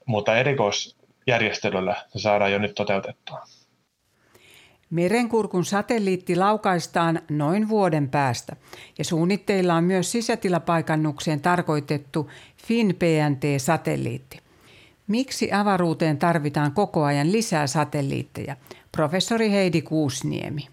mutta 0.07 0.37
erikoisjärjestelyllä 0.37 1.97
se 2.09 2.19
saadaan 2.19 2.53
jo 2.53 2.59
nyt 2.59 2.75
toteutettua. 2.75 3.47
Merenkurkun 4.91 5.65
satelliitti 5.65 6.37
laukaistaan 6.37 7.21
noin 7.31 7.69
vuoden 7.69 8.09
päästä 8.09 8.57
ja 8.99 9.05
suunnitteilla 9.05 9.75
on 9.75 9.85
myös 9.85 10.13
sisätilapaikannukseen 10.13 11.41
tarkoitettu 11.41 12.31
FIN-PNT-satelliitti. 12.67 14.39
Miksi 15.07 15.53
avaruuteen 15.53 16.19
tarvitaan 16.19 16.73
koko 16.73 17.05
ajan 17.05 17.33
lisää 17.33 17.67
satelliitteja? 17.67 18.57
Professori 18.93 19.51
Heidi 19.51 19.83
Kuusniemi. 19.83 20.69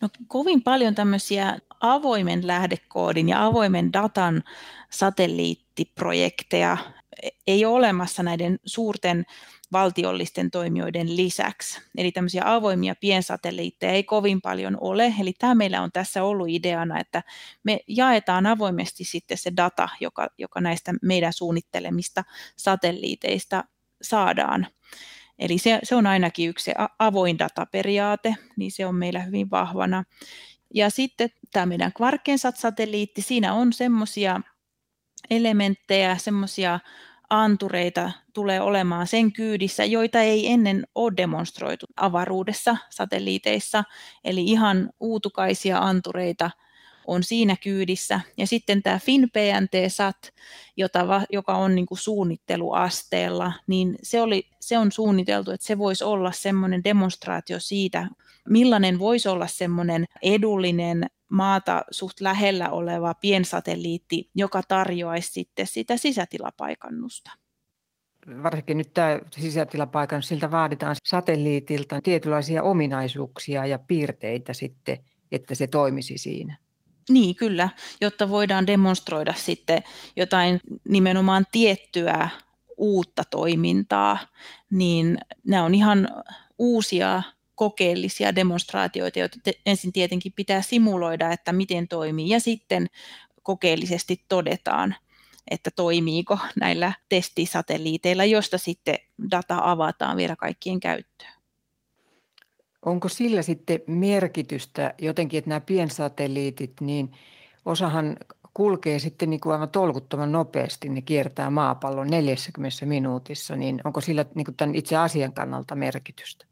No, 0.00 0.08
kovin 0.28 0.62
paljon 0.62 0.94
tämmöisiä 0.94 1.58
avoimen 1.80 2.46
lähdekoodin 2.46 3.28
ja 3.28 3.46
avoimen 3.46 3.92
datan 3.92 4.42
satelliittiprojekteja 4.90 6.76
ei 7.46 7.64
ole 7.64 7.76
olemassa 7.76 8.22
näiden 8.22 8.58
suurten 8.64 9.24
valtiollisten 9.72 10.50
toimijoiden 10.50 11.16
lisäksi. 11.16 11.80
Eli 11.96 12.12
tämmöisiä 12.12 12.42
avoimia 12.44 12.94
piensatelliitteja 13.00 13.92
ei 13.92 14.04
kovin 14.04 14.40
paljon 14.40 14.78
ole. 14.80 15.14
Eli 15.20 15.32
tämä 15.38 15.54
meillä 15.54 15.82
on 15.82 15.92
tässä 15.92 16.24
ollut 16.24 16.48
ideana, 16.48 17.00
että 17.00 17.22
me 17.62 17.80
jaetaan 17.86 18.46
avoimesti 18.46 19.04
sitten 19.04 19.38
se 19.38 19.52
data, 19.56 19.88
joka, 20.00 20.28
joka 20.38 20.60
näistä 20.60 20.94
meidän 21.02 21.32
suunnittelemista 21.32 22.24
satelliiteista 22.56 23.64
saadaan. 24.02 24.66
Eli 25.40 25.58
se, 25.58 25.78
se 25.82 25.94
on 25.94 26.06
ainakin 26.06 26.48
yksi 26.48 26.64
se 26.64 26.74
avoin 26.98 27.38
dataperiaate, 27.38 28.34
niin 28.56 28.72
se 28.72 28.86
on 28.86 28.94
meillä 28.94 29.20
hyvin 29.20 29.50
vahvana. 29.50 30.04
Ja 30.74 30.90
sitten 30.90 31.30
tämä 31.52 31.66
meidän 31.66 31.92
Quarkensat-satelliitti, 32.00 33.22
siinä 33.22 33.54
on 33.54 33.72
semmoisia 33.72 34.40
elementtejä, 35.30 36.16
semmoisia 36.16 36.80
antureita 37.30 38.12
tulee 38.34 38.60
olemaan 38.60 39.06
sen 39.06 39.32
kyydissä, 39.32 39.84
joita 39.84 40.20
ei 40.20 40.52
ennen 40.52 40.86
ole 40.94 41.12
demonstroitu 41.16 41.86
avaruudessa 41.96 42.76
satelliiteissa, 42.90 43.84
eli 44.24 44.44
ihan 44.44 44.90
uutukaisia 45.00 45.78
antureita 45.78 46.50
on 47.06 47.22
siinä 47.22 47.56
kyydissä. 47.56 48.20
Ja 48.36 48.46
sitten 48.46 48.82
tämä 48.82 48.98
FinPNT-SAT, 48.98 50.32
jota, 50.76 51.22
joka 51.32 51.54
on 51.54 51.74
niin 51.74 51.86
kuin 51.86 51.98
suunnitteluasteella, 51.98 53.52
niin 53.66 53.98
se, 54.02 54.20
oli, 54.20 54.48
se 54.60 54.78
on 54.78 54.92
suunniteltu, 54.92 55.50
että 55.50 55.66
se 55.66 55.78
voisi 55.78 56.04
olla 56.04 56.32
semmoinen 56.32 56.84
demonstraatio 56.84 57.60
siitä, 57.60 58.08
millainen 58.48 58.98
voisi 58.98 59.28
olla 59.28 59.46
semmoinen 59.46 60.04
edullinen 60.22 61.06
maata 61.28 61.84
suht 61.90 62.20
lähellä 62.20 62.70
oleva 62.70 63.14
piensatelliitti, 63.14 64.30
joka 64.34 64.62
tarjoaisi 64.68 65.32
sitten 65.32 65.66
sitä 65.66 65.96
sisätilapaikannusta. 65.96 67.30
Varsinkin 68.42 68.78
nyt 68.78 68.94
tämä 68.94 69.20
sisätilapaikannus, 69.36 70.28
siltä 70.28 70.50
vaaditaan 70.50 70.96
satelliitilta 71.04 72.00
tietynlaisia 72.00 72.62
ominaisuuksia 72.62 73.66
ja 73.66 73.78
piirteitä 73.78 74.52
sitten, 74.52 74.98
että 75.32 75.54
se 75.54 75.66
toimisi 75.66 76.18
siinä. 76.18 76.56
Niin, 77.10 77.34
kyllä, 77.34 77.68
jotta 78.00 78.28
voidaan 78.28 78.66
demonstroida 78.66 79.34
sitten 79.34 79.82
jotain 80.16 80.60
nimenomaan 80.88 81.46
tiettyä 81.52 82.28
uutta 82.76 83.24
toimintaa, 83.24 84.18
niin 84.70 85.18
nämä 85.46 85.64
on 85.64 85.74
ihan 85.74 86.08
uusia 86.58 87.22
kokeellisia 87.54 88.34
demonstraatioita, 88.34 89.18
joita 89.18 89.38
ensin 89.66 89.92
tietenkin 89.92 90.32
pitää 90.32 90.62
simuloida, 90.62 91.32
että 91.32 91.52
miten 91.52 91.88
toimii, 91.88 92.28
ja 92.28 92.40
sitten 92.40 92.86
kokeellisesti 93.42 94.24
todetaan, 94.28 94.94
että 95.50 95.70
toimiiko 95.70 96.38
näillä 96.60 96.92
testisatelliiteilla, 97.08 98.24
josta 98.24 98.58
sitten 98.58 98.98
data 99.30 99.58
avataan 99.62 100.16
vielä 100.16 100.36
kaikkien 100.36 100.80
käyttöön. 100.80 101.39
Onko 102.86 103.08
sillä 103.08 103.42
sitten 103.42 103.80
merkitystä 103.86 104.94
jotenkin, 104.98 105.38
että 105.38 105.48
nämä 105.48 105.60
piensatelliitit, 105.60 106.72
niin 106.80 107.12
osahan 107.64 108.16
kulkee 108.54 108.98
sitten 108.98 109.30
niin 109.30 109.40
kuin 109.40 109.52
aivan 109.52 109.68
tolkuttoman 109.68 110.32
nopeasti, 110.32 110.88
ne 110.88 111.02
kiertää 111.02 111.50
maapallon 111.50 112.06
40 112.06 112.86
minuutissa, 112.86 113.56
niin 113.56 113.80
onko 113.84 114.00
sillä 114.00 114.24
niin 114.34 114.44
kuin 114.44 114.56
tämän 114.56 114.74
itse 114.74 114.96
asian 114.96 115.32
kannalta 115.32 115.74
merkitystä? 115.74 116.46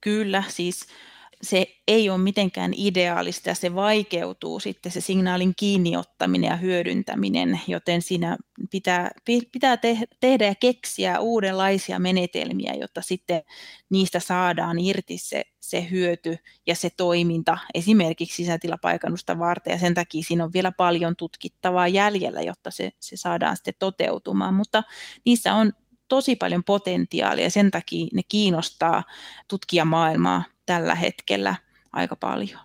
Kyllä, 0.00 0.44
siis 0.48 0.86
se 1.42 1.66
ei 1.88 2.10
ole 2.10 2.18
mitenkään 2.18 2.72
ideaalista 2.76 3.48
ja 3.48 3.54
se 3.54 3.74
vaikeutuu 3.74 4.60
sitten 4.60 4.92
se 4.92 5.00
signaalin 5.00 5.52
kiinniottaminen 5.56 6.48
ja 6.48 6.56
hyödyntäminen, 6.56 7.60
joten 7.66 8.02
siinä 8.02 8.36
pitää, 8.70 9.10
pitää 9.52 9.76
te, 9.76 9.98
tehdä 10.20 10.46
ja 10.46 10.54
keksiä 10.54 11.20
uudenlaisia 11.20 11.98
menetelmiä, 11.98 12.74
jotta 12.74 13.02
sitten 13.02 13.42
niistä 13.90 14.20
saadaan 14.20 14.78
irti 14.78 15.18
se, 15.18 15.44
se 15.60 15.90
hyöty 15.90 16.36
ja 16.66 16.74
se 16.74 16.90
toiminta 16.96 17.58
esimerkiksi 17.74 18.36
sisätilapaikannusta 18.36 19.38
varten. 19.38 19.70
Ja 19.70 19.78
sen 19.78 19.94
takia 19.94 20.22
siinä 20.22 20.44
on 20.44 20.52
vielä 20.52 20.72
paljon 20.72 21.16
tutkittavaa 21.16 21.88
jäljellä, 21.88 22.42
jotta 22.42 22.70
se, 22.70 22.90
se 23.00 23.16
saadaan 23.16 23.56
sitten 23.56 23.74
toteutumaan, 23.78 24.54
mutta 24.54 24.82
niissä 25.24 25.54
on 25.54 25.72
tosi 26.08 26.36
paljon 26.36 26.64
potentiaalia 26.64 27.44
ja 27.44 27.50
sen 27.50 27.70
takia 27.70 28.06
ne 28.12 28.22
kiinnostaa 28.28 29.04
tutkijamaailmaa 29.48 30.44
tällä 30.70 30.94
hetkellä 30.94 31.54
aika 31.92 32.16
paljon. 32.16 32.60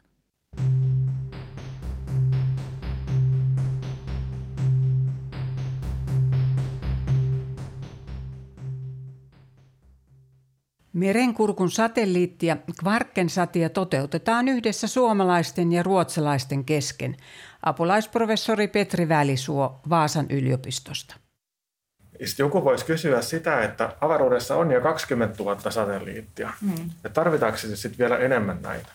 Merenkurkun 10.94 11.72
satelliittia 11.72 12.58
Kvarkensatia 12.80 13.70
toteutetaan 13.70 14.48
yhdessä 14.48 14.88
suomalaisten 14.88 15.72
ja 15.72 15.84
ruotsalaisten 15.84 16.66
kesken. 16.66 17.18
Apulaisprofessori 17.62 18.68
Petri 18.68 19.10
Välisuo 19.10 19.80
Vaasan 19.90 20.26
yliopistosta. 20.30 21.25
Sitten 22.24 22.44
joku 22.44 22.64
voisi 22.64 22.86
kysyä 22.86 23.22
sitä, 23.22 23.64
että 23.64 23.90
avaruudessa 24.02 24.56
on 24.56 24.72
jo 24.72 24.82
20 24.82 25.44
000 25.44 25.72
satelliittia. 25.72 26.50
Mm. 26.62 26.90
Ja 27.04 27.10
tarvitaanko 27.10 27.58
se 27.58 27.76
sitten 27.76 28.00
vielä 28.00 28.18
enemmän 28.18 28.58
näitä? 28.62 28.88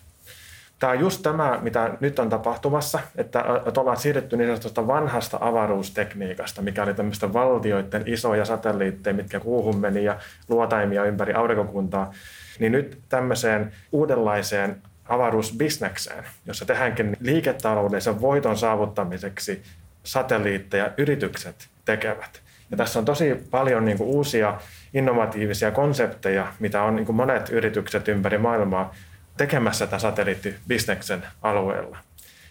Tämä 0.79 0.93
on 0.93 1.01
just 1.01 1.23
tämä, 1.23 1.59
mitä 1.63 1.91
nyt 2.01 2.19
on 2.19 2.29
tapahtumassa, 2.29 3.01
että, 3.17 3.45
että 3.67 3.81
ollaan 3.81 3.97
siirretty 3.97 4.37
niin 4.37 4.49
sanotusta 4.49 4.87
vanhasta 4.87 5.39
avaruustekniikasta, 5.41 6.63
mikä 6.63 6.83
oli 6.83 6.95
tämmöistä 6.95 7.33
valtioiden 7.33 8.03
isoja 8.07 8.45
satelliitteja, 8.45 9.15
mitkä 9.15 9.41
kuuhun 9.41 9.77
meni 9.77 10.05
ja 10.05 10.19
luotaimia 10.49 11.05
ympäri 11.05 11.35
aurinkokuntaa, 11.35 12.13
niin 12.59 12.73
nyt 12.73 12.99
tämmöiseen 13.09 13.73
uudenlaiseen 13.93 14.83
avaruusbisnekseen, 15.09 16.25
jossa 16.47 16.65
tehdäänkin 16.65 17.17
liiketaloudellisen 17.21 18.21
voiton 18.21 18.59
saavuttamiseksi 18.59 19.63
satelliitteja 20.05 20.91
yritykset 20.97 21.69
tekevät. 21.85 22.41
Ja 22.71 22.77
tässä 22.77 22.99
on 22.99 23.05
tosi 23.05 23.47
paljon 23.51 23.85
niin 23.85 23.99
kuin 23.99 24.09
uusia 24.09 24.59
innovatiivisia 24.95 25.71
konsepteja, 25.71 26.47
mitä 26.61 26.83
on 26.83 26.97
niin 26.97 27.07
kuin 27.07 27.17
monet 27.17 27.49
yritykset 27.51 28.09
ympäri 28.09 28.39
maailmaa 28.39 28.95
tekemässä 29.37 29.87
tämän 29.87 30.01
satelliittibisneksen 30.01 31.23
alueella. 31.43 31.99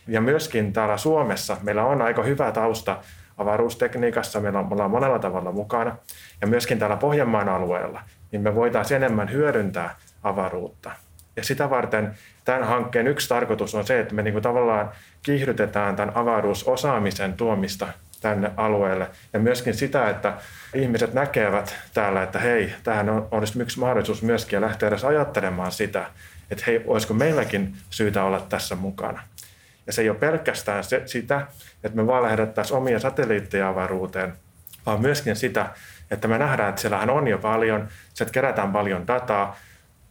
Ja 0.08 0.22
myöskin 0.22 0.74
täällä 0.74 0.98
Suomessa 0.98 1.58
meillä 1.64 1.86
on 1.86 2.02
aika 2.02 2.24
hyvä 2.24 2.52
tausta 2.52 2.98
avaruustekniikassa, 3.38 4.40
meillä 4.40 4.60
on, 4.60 4.66
me 4.66 4.74
ollaan 4.74 4.92
monella 4.92 5.20
tavalla 5.20 5.52
mukana. 5.52 5.98
Ja 6.42 6.48
myöskin 6.48 6.80
täällä 6.80 6.98
Pohjanmaan 6.98 7.50
alueella, 7.50 8.02
niin 8.32 8.42
me 8.42 8.56
voitaisiin 8.56 8.96
enemmän 8.96 9.32
hyödyntää 9.32 9.96
avaruutta. 10.24 10.92
Ja 11.36 11.44
sitä 11.44 11.70
varten 11.70 12.14
tämän 12.46 12.64
hankkeen 12.64 13.08
yksi 13.08 13.30
tarkoitus 13.30 13.76
on 13.76 13.88
se, 13.88 14.00
että 14.00 14.16
me 14.16 14.22
niinku 14.22 14.42
tavallaan 14.42 14.92
kiihdytetään 15.24 15.96
tämän 15.96 16.18
avaruusosaamisen 16.18 17.34
tuomista 17.34 17.88
tänne 18.22 18.52
alueelle. 18.58 19.08
Ja 19.34 19.40
myöskin 19.40 19.74
sitä, 19.74 20.10
että 20.10 20.34
ihmiset 20.74 21.14
näkevät 21.14 21.76
täällä, 21.94 22.24
että 22.24 22.40
hei, 22.40 22.74
tähän 22.84 23.10
on, 23.10 23.28
olisi 23.32 23.62
yksi 23.62 23.80
mahdollisuus 23.80 24.22
myöskin 24.22 24.62
lähteä 24.62 24.90
edes 24.90 25.04
ajattelemaan 25.04 25.72
sitä, 25.72 26.06
että 26.52 26.64
hei, 26.68 26.84
olisiko 26.88 27.14
meilläkin 27.14 27.76
syytä 27.90 28.24
olla 28.24 28.40
tässä 28.50 28.76
mukana. 28.76 29.24
Ja 29.88 29.94
se 29.94 30.02
ei 30.02 30.10
ole 30.10 30.18
pelkästään 30.18 30.84
se, 30.84 31.02
sitä, 31.06 31.48
että 31.84 31.96
me 31.96 32.08
vaan 32.08 32.24
lähdettäisiin 32.24 32.78
omia 32.78 33.00
satelliitteja 33.00 33.70
avaruuteen, 33.70 34.34
vaan 34.86 35.02
myöskin 35.02 35.36
sitä, 35.36 35.70
että 36.12 36.28
me 36.28 36.38
nähdään, 36.38 36.70
että 36.70 36.82
siellähän 36.82 37.10
on 37.10 37.28
jo 37.28 37.38
paljon, 37.38 37.88
sieltä 38.14 38.34
kerätään 38.34 38.72
paljon 38.72 39.08
dataa, 39.08 39.58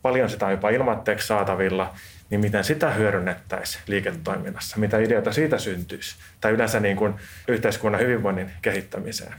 paljon 0.02 0.30
sitä 0.30 0.46
on 0.46 0.52
jopa 0.52 0.70
ilmatteeksi 0.70 1.26
saatavilla, 1.26 1.94
niin 2.30 2.40
miten 2.40 2.64
sitä 2.64 2.90
hyödynnettäisiin 2.90 3.82
liiketoiminnassa, 3.86 4.76
mitä 4.76 4.98
ideoita 4.98 5.32
siitä 5.32 5.58
syntyisi, 5.58 6.16
tai 6.40 6.52
yleensä 6.52 6.80
niin 6.80 6.96
kuin 6.96 7.14
yhteiskunnan 7.48 8.00
hyvinvoinnin 8.00 8.50
kehittämiseen. 8.62 9.34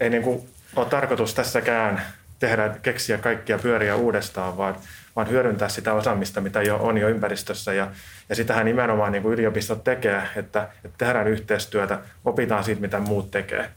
Ei 0.00 0.10
niin 0.10 0.22
kuin 0.22 0.48
ole 0.76 0.86
tarkoitus 0.86 1.34
tässäkään 1.34 2.02
tehdä, 2.38 2.76
keksiä 2.82 3.18
kaikkia 3.18 3.58
pyöriä 3.58 3.96
uudestaan, 3.96 4.56
vaan 4.56 4.76
vaan 5.16 5.30
hyödyntää 5.30 5.68
sitä 5.68 5.94
osaamista, 5.94 6.40
mitä 6.40 6.62
jo 6.62 6.76
on 6.76 6.98
jo 6.98 7.08
ympäristössä. 7.08 7.72
Ja, 7.72 7.90
ja 8.28 8.34
sitähän 8.34 8.66
nimenomaan 8.66 9.12
niin 9.12 9.22
kuin 9.22 9.34
yliopistot 9.34 9.84
tekee, 9.84 10.22
että, 10.36 10.68
että 10.84 10.98
tehdään 10.98 11.28
yhteistyötä, 11.28 11.98
opitaan 12.24 12.64
siitä, 12.64 12.80
mitä 12.80 12.98
muut 12.98 13.30
tekee. 13.30 13.70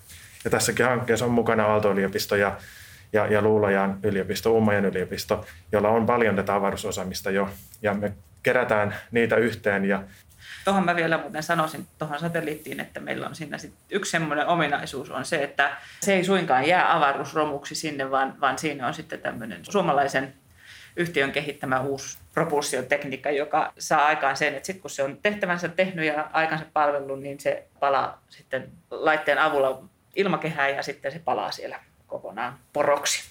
Ja 0.43 0.49
tässäkin 0.49 0.85
hankkeessa 0.85 1.25
on 1.25 1.31
mukana 1.31 1.65
Aalto-yliopisto 1.65 2.35
ja, 2.35 2.57
ja, 3.13 3.27
ja 3.27 3.41
Luulajan 3.41 3.99
yliopisto, 4.03 4.51
Uumajan 4.51 4.85
yliopisto, 4.85 5.45
jolla 5.71 5.89
on 5.89 6.05
paljon 6.05 6.35
tätä 6.35 6.55
avaruusosaamista 6.55 7.31
jo. 7.31 7.49
Ja 7.81 7.93
me 7.93 8.13
kerätään 8.43 8.95
niitä 9.11 9.35
yhteen 9.35 9.85
ja 9.85 10.03
Tuohon 10.65 10.85
mä 10.85 10.95
vielä 10.95 11.17
muuten 11.17 11.43
sanoisin 11.43 11.87
tuohon 11.99 12.19
satelliittiin, 12.19 12.79
että 12.79 12.99
meillä 12.99 13.27
on 13.27 13.35
siinä 13.35 13.57
sit 13.57 13.73
yksi 13.89 14.11
semmoinen 14.11 14.47
ominaisuus 14.47 15.09
on 15.09 15.25
se, 15.25 15.43
että 15.43 15.77
se 16.01 16.13
ei 16.13 16.23
suinkaan 16.23 16.67
jää 16.67 16.95
avaruusromuksi 16.95 17.75
sinne, 17.75 18.11
vaan, 18.11 18.41
vaan 18.41 18.57
siinä 18.57 18.87
on 18.87 18.93
sitten 18.93 19.19
tämmöinen 19.19 19.65
suomalaisen 19.69 20.33
yhtiön 20.95 21.31
kehittämä 21.31 21.79
uusi 21.79 22.17
propulsiotekniikka, 22.33 23.31
joka 23.31 23.73
saa 23.79 24.05
aikaan 24.05 24.37
sen, 24.37 24.55
että 24.55 24.67
sitten 24.67 24.81
kun 24.81 24.89
se 24.91 25.03
on 25.03 25.17
tehtävänsä 25.21 25.67
tehnyt 25.67 26.05
ja 26.05 26.29
aikansa 26.33 26.65
palvellut, 26.73 27.21
niin 27.21 27.39
se 27.39 27.67
palaa 27.79 28.21
sitten 28.29 28.71
laitteen 28.91 29.39
avulla 29.39 29.83
ilmakehään 30.15 30.75
ja 30.75 30.83
sitten 30.83 31.11
se 31.11 31.19
palaa 31.19 31.51
siellä 31.51 31.79
kokonaan 32.09 32.53
poroksi. 32.73 33.29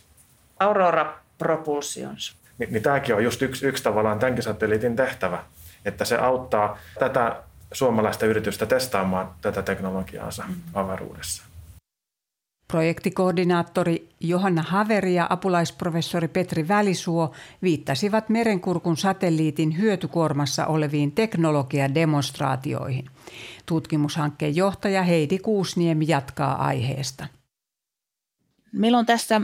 Aurora 0.61 1.19
Propulsions. 1.39 2.37
Niin, 2.59 2.73
niin 2.73 2.83
tämäkin 2.83 3.15
on 3.15 3.25
just 3.25 3.43
yksi, 3.43 3.67
yksi 3.67 3.83
tavallaan 3.83 4.19
tämänkin 4.19 4.43
satelliitin 4.43 4.97
tehtävä, 4.97 5.45
että 5.85 6.05
se 6.05 6.17
auttaa 6.17 6.79
tätä 6.99 7.43
suomalaista 7.73 8.27
yritystä 8.27 8.67
testaamaan 8.67 9.31
tätä 9.41 9.63
teknologiaansa 9.63 10.45
mm. 10.49 10.55
avaruudessa. 10.75 11.43
Projektikoordinaattori 12.69 14.09
Johanna 14.21 14.63
Haveri 14.63 15.15
ja 15.15 15.27
apulaisprofessori 15.31 16.29
Petri 16.29 16.69
Välisuo 16.69 17.33
viittasivat 17.63 18.29
Merenkurkun 18.29 18.97
satelliitin 18.97 19.79
hyötykuormassa 19.79 20.67
oleviin 20.67 21.13
teknologiademonstraatioihin. 21.13 23.05
Tutkimushankkeen 23.67 24.57
johtaja 24.57 25.03
Heidi 25.03 25.39
Kuusniemi 25.39 26.05
jatkaa 26.09 26.65
aiheesta. 26.65 27.27
Meillä 28.73 28.99
on 28.99 29.07
tässä 29.07 29.41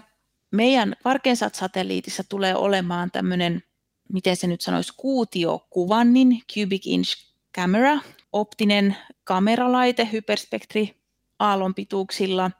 meidän 0.50 0.96
Varkensat-satelliitissa 1.04 2.24
tulee 2.28 2.54
olemaan 2.56 3.10
tämmöinen, 3.10 3.62
miten 4.12 4.36
se 4.36 4.46
nyt 4.46 4.60
sanoisi, 4.60 4.92
kuutiokuvannin, 4.96 6.42
cubic 6.54 6.86
inch 6.86 7.34
camera, 7.56 7.98
optinen 8.32 8.96
kameralaite 9.24 10.08
hyperspektri 10.12 11.04
aallonpituuksilla 11.38 12.50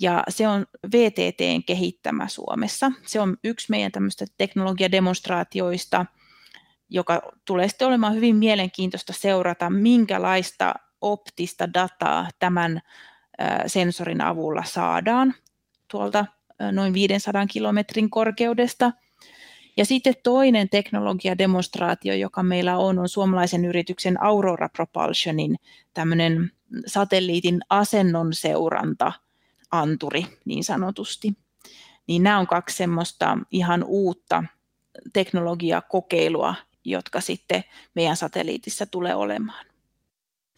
ja 0.00 0.22
se 0.28 0.48
on 0.48 0.66
VTTn 0.92 1.64
kehittämä 1.66 2.28
Suomessa. 2.28 2.92
Se 3.06 3.20
on 3.20 3.36
yksi 3.44 3.66
meidän 3.70 3.92
tämmöistä 3.92 4.24
teknologiademonstraatioista, 4.38 6.06
joka 6.90 7.22
tulee 7.44 7.68
sitten 7.68 7.88
olemaan 7.88 8.14
hyvin 8.14 8.36
mielenkiintoista 8.36 9.12
seurata, 9.12 9.70
minkälaista 9.70 10.74
optista 11.00 11.74
dataa 11.74 12.28
tämän 12.38 12.80
sensorin 13.66 14.20
avulla 14.20 14.64
saadaan 14.64 15.34
tuolta 15.90 16.26
noin 16.72 16.94
500 16.94 17.46
kilometrin 17.46 18.10
korkeudesta. 18.10 18.92
Ja 19.76 19.84
sitten 19.84 20.14
toinen 20.22 20.68
teknologiademonstraatio, 20.68 22.14
joka 22.14 22.42
meillä 22.42 22.78
on, 22.78 22.98
on 22.98 23.08
suomalaisen 23.08 23.64
yrityksen 23.64 24.22
Aurora 24.22 24.68
Propulsionin 24.68 25.56
tämmöinen 25.94 26.50
satelliitin 26.86 27.60
asennon 27.70 28.34
seuranta– 28.34 29.12
anturi 29.70 30.26
niin 30.44 30.64
sanotusti. 30.64 31.32
Niin 32.06 32.22
nämä 32.22 32.38
on 32.38 32.46
kaksi 32.46 32.76
semmoista 32.76 33.38
ihan 33.50 33.84
uutta 33.84 34.44
teknologiakokeilua, 35.12 36.54
jotka 36.84 37.20
sitten 37.20 37.64
meidän 37.94 38.16
satelliitissa 38.16 38.86
tulee 38.86 39.14
olemaan. 39.14 39.66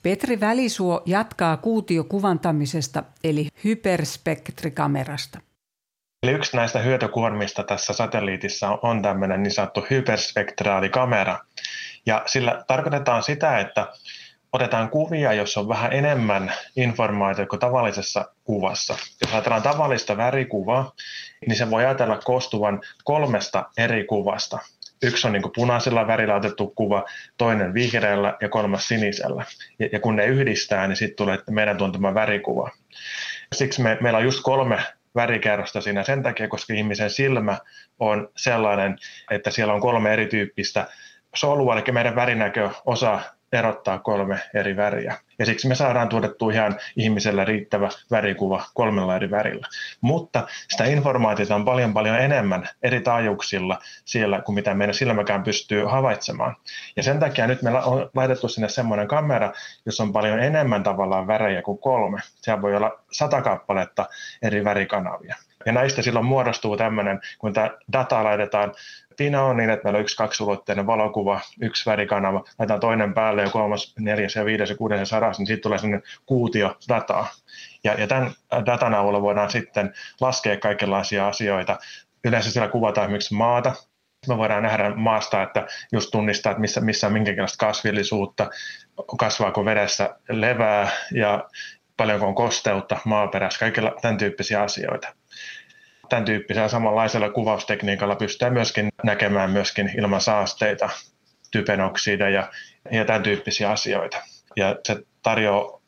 Petri 0.03 0.41
Välisuo 0.41 1.03
jatkaa 1.07 1.57
kuutiokuvantamisesta 1.57 3.03
eli 3.25 3.49
hyperspektrikamerasta. 3.65 5.41
Eli 6.23 6.33
yksi 6.33 6.57
näistä 6.57 6.79
hyötykuormista 6.79 7.63
tässä 7.63 7.93
satelliitissa 7.93 8.79
on 8.83 9.03
tämmöinen 9.03 9.43
niin 9.43 9.53
sanottu 9.53 9.87
hyperspektraalikamera. 9.91 11.39
Ja 12.07 12.23
sillä 12.27 12.65
tarkoitetaan 12.67 13.23
sitä, 13.23 13.59
että 13.59 13.93
otetaan 14.53 14.91
kuvia, 14.91 15.33
jossa 15.33 15.61
on 15.61 15.69
vähän 15.69 15.93
enemmän 15.93 16.53
informaatiota 16.77 17.49
kuin 17.49 17.61
tavallisessa 17.61 18.25
kuvassa. 18.45 18.97
Jos 19.21 19.33
ajatellaan 19.33 19.63
tavallista 19.63 20.17
värikuvaa, 20.17 20.93
niin 21.47 21.57
se 21.57 21.71
voi 21.71 21.85
ajatella 21.85 22.19
koostuvan 22.25 22.81
kolmesta 23.05 23.71
eri 23.77 24.05
kuvasta. 24.05 24.59
Yksi 25.03 25.27
on 25.27 25.33
niin 25.33 25.43
punaisella 25.55 26.07
värillä 26.07 26.35
otettu 26.35 26.73
kuva, 26.77 27.05
toinen 27.37 27.75
vihreällä 27.75 28.37
ja 28.41 28.49
kolmas 28.49 28.89
sinisellä. 28.89 29.45
Ja, 29.79 29.89
ja 29.93 30.01
kun 30.01 30.17
ne 30.17 30.27
yhdistää, 30.27 30.89
niin 30.89 30.97
sitten 30.97 31.17
tulee 31.17 31.39
meidän 31.51 31.77
tuntema 31.77 32.15
värikuva. 32.15 32.71
Siksi 33.55 33.83
me, 33.83 33.99
meillä 34.01 34.17
on 34.17 34.25
just 34.25 34.41
kolme 34.43 34.79
värikerrosta 35.15 35.81
siinä 35.81 36.03
sen 36.03 36.23
takia, 36.23 36.49
koska 36.49 36.75
ihmisen 36.75 37.11
silmä 37.11 37.59
on 37.99 38.29
sellainen, 38.37 38.99
että 39.31 39.51
siellä 39.51 39.75
on 39.75 39.81
kolme 39.81 40.13
erityyppistä 40.13 40.87
solua, 41.35 41.75
eli 41.75 41.93
meidän 41.93 42.17
värinäkö 42.17 42.71
osa 42.87 43.21
erottaa 43.53 43.99
kolme 43.99 44.39
eri 44.55 44.77
väriä. 44.77 45.17
Ja 45.41 45.47
siksi 45.47 45.69
me 45.69 45.75
saadaan 45.75 46.09
tuotettua 46.09 46.53
ihan 46.53 46.77
ihmiselle 46.97 47.45
riittävä 47.45 47.89
värikuva 48.11 48.65
kolmella 48.75 49.17
eri 49.17 49.31
värillä. 49.31 49.67
Mutta 50.01 50.47
sitä 50.69 50.85
informaatiota 50.85 51.55
on 51.55 51.65
paljon 51.65 51.95
paljon 51.95 52.19
enemmän 52.19 52.69
eri 52.83 53.01
taajuuksilla 53.01 53.79
siellä 54.05 54.41
kuin 54.41 54.55
mitä 54.55 54.75
meidän 54.75 54.95
silmäkään 54.95 55.43
pystyy 55.43 55.85
havaitsemaan. 55.85 56.57
Ja 56.97 57.03
sen 57.03 57.19
takia 57.19 57.47
nyt 57.47 57.63
meillä 57.63 57.83
on 57.83 58.11
laitettu 58.15 58.49
sinne 58.49 58.69
semmoinen 58.69 59.09
kamera, 59.09 59.53
jossa 59.87 60.03
on 60.03 60.13
paljon 60.13 60.41
enemmän 60.41 60.83
tavallaan 60.83 61.27
värejä 61.27 61.63
kuin 61.63 61.79
kolme. 61.79 62.21
Siellä 62.41 62.63
voi 62.63 62.77
olla 62.77 62.99
sata 63.13 63.43
kappaletta 63.43 64.09
eri 64.43 64.65
värikanavia. 64.65 65.37
Ja 65.67 65.73
näistä 65.73 66.03
silloin 66.03 66.27
muodostuu 66.27 66.77
tämmöinen, 66.77 67.21
kun 67.39 67.53
tämä 67.53 67.71
data 67.93 68.25
laitetaan 68.25 68.73
Siinä 69.21 69.43
on 69.43 69.57
niin, 69.57 69.71
että 69.71 69.85
meillä 69.85 69.97
on 69.97 70.03
yksi 70.03 70.17
kaksulotteinen 70.17 70.87
valokuva, 70.87 71.41
yksi 71.61 71.91
värikanava, 71.91 72.45
laitetaan 72.59 72.81
toinen 72.81 73.15
päälle 73.15 73.43
ja 73.43 73.51
kolmas, 73.51 73.95
neljäs 73.99 74.37
ja 74.37 74.45
viides 74.45 74.71
ja 74.71 74.77
kuudes 74.77 74.99
ja 74.99 75.07
sadas, 75.07 75.39
niin 75.39 75.47
siitä 75.47 75.61
tulee 75.61 75.79
sellainen 75.79 76.03
kuutio 76.27 76.77
dataa. 76.89 77.29
Ja, 77.85 77.95
ja 77.95 78.07
tämän 78.07 78.33
datan 78.67 78.95
avulla 78.95 79.23
voidaan 79.23 79.51
sitten 79.51 79.95
laskea 80.21 80.57
kaikenlaisia 80.57 81.29
asioita. 81.29 81.79
Yleensä 82.25 82.51
siellä 82.51 82.69
kuvataan 82.69 83.05
esimerkiksi 83.05 83.35
maata, 83.35 83.75
me 84.29 84.37
voidaan 84.37 84.63
nähdä 84.63 84.91
maasta, 84.91 85.43
että 85.43 85.67
just 85.93 86.11
tunnistaa, 86.11 86.51
että 86.51 86.61
missä, 86.61 86.81
missä 86.81 87.07
on 87.07 87.13
minkälaista 87.13 87.67
kasvillisuutta, 87.67 88.51
kasvaako 89.19 89.65
vedessä 89.65 90.17
levää 90.29 90.91
ja 91.13 91.49
paljonko 91.97 92.27
on 92.27 92.35
kosteutta 92.35 92.99
maaperässä, 93.05 93.61
kaikilla 93.61 93.95
tämän 94.03 94.19
tyyppisiä 94.19 94.63
asioita 94.63 95.20
tämän 96.11 96.25
tyyppisellä 96.25 96.69
samanlaisella 96.69 97.31
kuvaustekniikalla 97.31 98.17
pystytään 98.17 98.53
myöskin 98.53 98.89
näkemään 99.03 99.51
myöskin 99.51 99.91
ilman 99.99 100.21
saasteita, 100.21 100.89
typenoksida 101.51 102.31
ja, 102.31 102.49
ja 102.91 103.05
tämän 103.05 103.23
tyyppisiä 103.23 103.71
asioita. 103.71 104.17
Ja 104.57 104.77
se 104.87 104.97
tarjoaa 105.23 105.81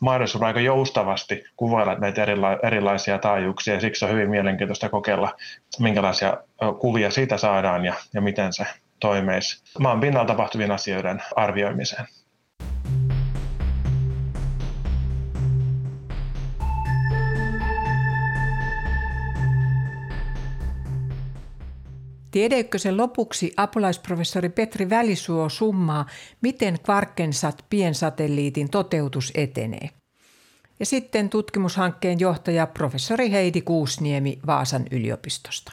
mahdollisuuden 0.00 0.46
aika 0.46 0.60
joustavasti 0.60 1.44
kuvailla 1.56 1.94
näitä 1.94 2.22
erila- 2.22 2.66
erilaisia 2.66 3.18
taajuuksia 3.18 3.74
ja 3.74 3.80
siksi 3.80 4.04
on 4.04 4.10
hyvin 4.10 4.30
mielenkiintoista 4.30 4.88
kokeilla, 4.88 5.34
minkälaisia 5.78 6.36
kuvia 6.80 7.10
siitä 7.10 7.36
saadaan 7.36 7.84
ja, 7.84 7.94
ja 8.14 8.20
miten 8.20 8.52
se 8.52 8.66
toimisi 9.00 9.62
maan 9.78 10.00
pinnalla 10.00 10.26
tapahtuvien 10.26 10.70
asioiden 10.70 11.22
arvioimiseen. 11.36 12.06
Tiedeykkösen 22.30 22.96
lopuksi 22.96 23.52
apulaisprofessori 23.56 24.48
Petri 24.48 24.90
Välisuo 24.90 25.48
summaa, 25.48 26.06
miten 26.40 26.78
Kvarkensat 26.80 27.64
piensatelliitin 27.70 28.70
toteutus 28.70 29.32
etenee. 29.34 29.90
Ja 30.80 30.86
sitten 30.86 31.30
tutkimushankkeen 31.30 32.20
johtaja 32.20 32.66
professori 32.66 33.30
Heidi 33.30 33.60
Kuusniemi 33.60 34.38
Vaasan 34.46 34.84
yliopistosta. 34.90 35.72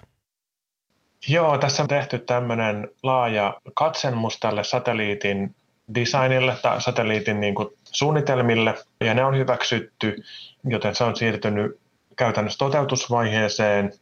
Joo, 1.27 1.57
tässä 1.57 1.83
on 1.83 1.89
tehty 1.89 2.19
tämmöinen 2.19 2.87
laaja 3.03 3.61
katselmus 3.73 4.39
tälle 4.39 4.63
satelliitin 4.63 5.55
designille 5.95 6.55
tai 6.61 6.81
satelliitin 6.81 7.39
niin 7.39 7.55
kuin 7.55 7.67
suunnitelmille, 7.83 8.75
ja 8.99 9.13
ne 9.13 9.25
on 9.25 9.37
hyväksytty, 9.37 10.23
joten 10.63 10.95
se 10.95 11.03
on 11.03 11.15
siirtynyt 11.15 11.79
käytännössä 12.15 12.57
toteutusvaiheeseen. 12.57 13.93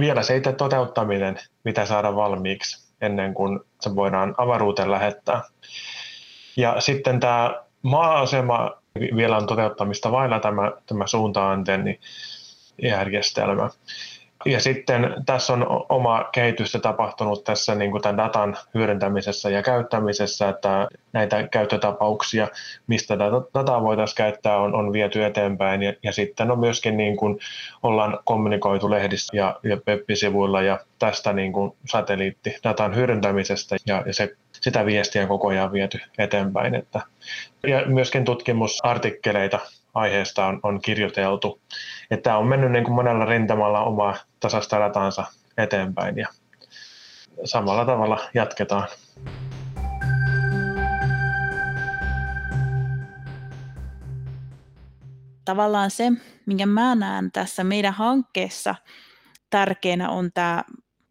Vielä 0.00 0.22
se 0.22 0.36
itse 0.36 0.52
toteuttaminen, 0.52 1.38
mitä 1.64 1.86
saada 1.86 2.16
valmiiksi 2.16 2.90
ennen 3.00 3.34
kuin 3.34 3.60
se 3.80 3.94
voidaan 3.94 4.34
avaruuteen 4.38 4.90
lähettää. 4.90 5.42
Ja 6.56 6.80
sitten 6.80 7.20
tämä 7.20 7.62
maa-asema 7.82 8.70
vielä 9.16 9.36
on 9.36 9.46
toteuttamista 9.46 10.12
vailla 10.12 10.40
tämä, 10.40 10.72
tämä 10.86 11.06
suunta-antenni 11.06 12.00
järjestelmä. 12.82 13.70
Ja 14.44 14.60
sitten 14.60 15.14
tässä 15.26 15.52
on 15.52 15.66
oma 15.88 16.24
kehitystä 16.32 16.78
tapahtunut 16.78 17.44
tässä 17.44 17.74
niin 17.74 17.90
kuin 17.90 18.02
tämän 18.02 18.16
datan 18.16 18.56
hyödyntämisessä 18.74 19.50
ja 19.50 19.62
käyttämisessä, 19.62 20.48
että 20.48 20.88
näitä 21.12 21.48
käyttötapauksia, 21.48 22.48
mistä 22.86 23.18
dataa 23.54 23.82
voitaisiin 23.82 24.16
käyttää, 24.16 24.58
on, 24.58 24.74
on 24.74 24.92
viety 24.92 25.24
eteenpäin. 25.24 25.82
Ja, 25.82 25.92
ja 26.02 26.12
sitten 26.12 26.50
on 26.50 26.58
myöskin 26.58 26.96
niin 26.96 27.16
kuin 27.16 27.38
ollaan 27.82 28.18
kommunikoitu 28.24 28.90
lehdissä 28.90 29.36
ja, 29.36 29.60
ja 29.62 29.76
web-sivuilla 29.88 30.62
ja 30.62 30.80
tästä 30.98 31.32
niin 31.32 31.52
kuin 31.52 31.72
satelliittidatan 31.86 32.94
hyödyntämisestä 32.96 33.76
ja, 33.86 34.02
ja 34.06 34.14
se, 34.14 34.36
sitä 34.52 34.86
viestiä 34.86 35.26
koko 35.26 35.48
ajan 35.48 35.72
viety 35.72 35.98
eteenpäin. 36.18 36.74
Että, 36.74 37.00
ja 37.66 37.86
myöskin 37.86 38.24
tutkimusartikkeleita 38.24 39.58
aiheesta 39.94 40.46
on, 40.46 40.60
on 40.62 40.80
kirjoiteltu. 40.80 41.60
Että 42.10 42.22
tämä 42.22 42.38
on 42.38 42.46
mennyt 42.46 42.72
niin 42.72 42.84
kuin 42.84 42.94
monella 42.94 43.24
rintamalla 43.24 43.84
omaa 43.84 44.16
tasasta 44.40 44.78
ratansa 44.78 45.24
eteenpäin 45.58 46.18
ja 46.18 46.28
samalla 47.44 47.84
tavalla 47.84 48.28
jatketaan. 48.34 48.88
Tavallaan 55.44 55.90
se, 55.90 56.12
minkä 56.46 56.66
mä 56.66 56.94
näen 56.94 57.32
tässä 57.32 57.64
meidän 57.64 57.94
hankkeessa 57.94 58.74
tärkeänä 59.50 60.10
on 60.10 60.30
tämä 60.34 60.64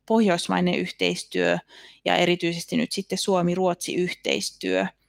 pohjoismainen 0.06 0.76
yhteistyö 0.76 1.58
ja 2.06 2.16
erityisesti 2.16 2.78
nyt 2.78 2.92
sitten 2.92 3.18
Suomi-Ruotsi-yhteistyö– 3.18 4.86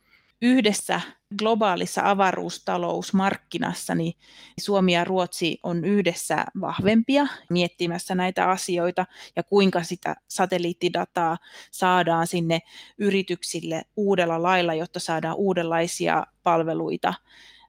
yhdessä 0.42 1.00
globaalissa 1.38 2.02
avaruustalousmarkkinassa, 2.04 3.94
niin 3.94 4.12
Suomi 4.60 4.92
ja 4.92 5.04
Ruotsi 5.04 5.58
on 5.62 5.84
yhdessä 5.84 6.44
vahvempia 6.60 7.26
miettimässä 7.50 8.14
näitä 8.14 8.50
asioita 8.50 9.06
ja 9.36 9.42
kuinka 9.42 9.82
sitä 9.82 10.16
satelliittidataa 10.28 11.36
saadaan 11.70 12.26
sinne 12.26 12.60
yrityksille 12.98 13.82
uudella 13.96 14.42
lailla, 14.42 14.74
jotta 14.74 15.00
saadaan 15.00 15.36
uudenlaisia 15.36 16.26
palveluita 16.42 17.14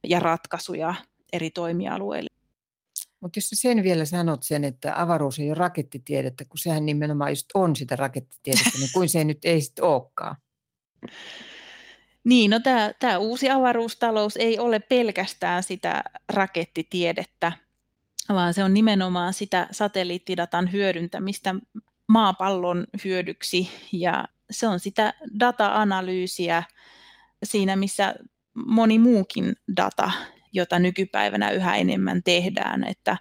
ja 0.04 0.20
ratkaisuja 0.20 0.96
eri 1.34 1.52
toimialueille. 1.52 2.30
Mutta 3.20 3.38
jos 3.38 3.50
sen 3.54 3.84
vielä 3.84 4.06
sanot 4.06 4.44
sen, 4.44 4.64
että 4.64 5.02
avaruus 5.02 5.40
ei 5.40 5.50
ole 5.50 5.56
rakettitiedettä, 5.56 6.46
kun 6.46 6.58
sehän 6.58 6.86
nimenomaan 6.86 7.32
just 7.32 7.48
on 7.54 7.76
sitä 7.76 7.96
rakettitiedettä, 7.96 8.78
niin 8.80 8.90
kuin 8.94 9.10
se 9.10 9.24
nyt 9.24 9.46
ei 9.46 9.62
sitten 9.62 9.86
olekaan. 9.86 10.36
Niin, 12.24 12.52
no 12.52 12.60
tämä, 12.60 12.92
tämä 13.00 13.18
uusi 13.18 13.50
avaruustalous 13.50 14.38
ei 14.38 14.60
ole 14.60 14.80
pelkästään 14.80 15.64
sitä 15.64 16.04
rakettitiedettä, 16.30 17.52
vaan 18.30 18.54
se 18.54 18.64
on 18.64 18.74
nimenomaan 18.74 19.34
sitä 19.34 19.68
satelliittidatan 19.72 20.72
hyödyntämistä 20.72 21.56
maapallon 22.08 22.88
hyödyksi. 23.06 23.70
Ja 23.92 24.26
se 24.52 24.68
on 24.68 24.80
sitä 24.80 25.14
data-analyysiä 25.40 26.64
siinä, 27.44 27.76
missä 27.76 28.16
moni 28.66 29.00
muukin 29.00 29.56
data, 29.78 30.12
jota 30.54 30.80
nykypäivänä 30.80 31.52
yhä 31.52 31.76
enemmän 31.76 32.24
tehdään, 32.24 32.84
että 32.84 33.18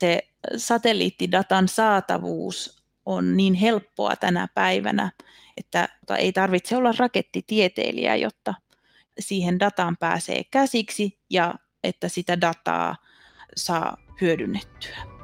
se 0.00 0.28
satelliittidatan 0.56 1.68
saatavuus 1.68 2.82
on 3.06 3.36
niin 3.36 3.54
helppoa 3.54 4.16
tänä 4.16 4.48
päivänä, 4.54 5.10
että 5.58 5.88
ei 6.18 6.32
tarvitse 6.32 6.76
olla 6.76 6.92
rakettitieteilijä, 6.98 8.16
jotta 8.16 8.54
siihen 9.18 9.60
dataan 9.60 9.96
pääsee 10.00 10.44
käsiksi 10.50 11.20
ja 11.30 11.54
että 11.84 12.08
sitä 12.08 12.40
dataa 12.40 12.96
saa 13.56 13.96
hyödynnettyä. 14.20 15.17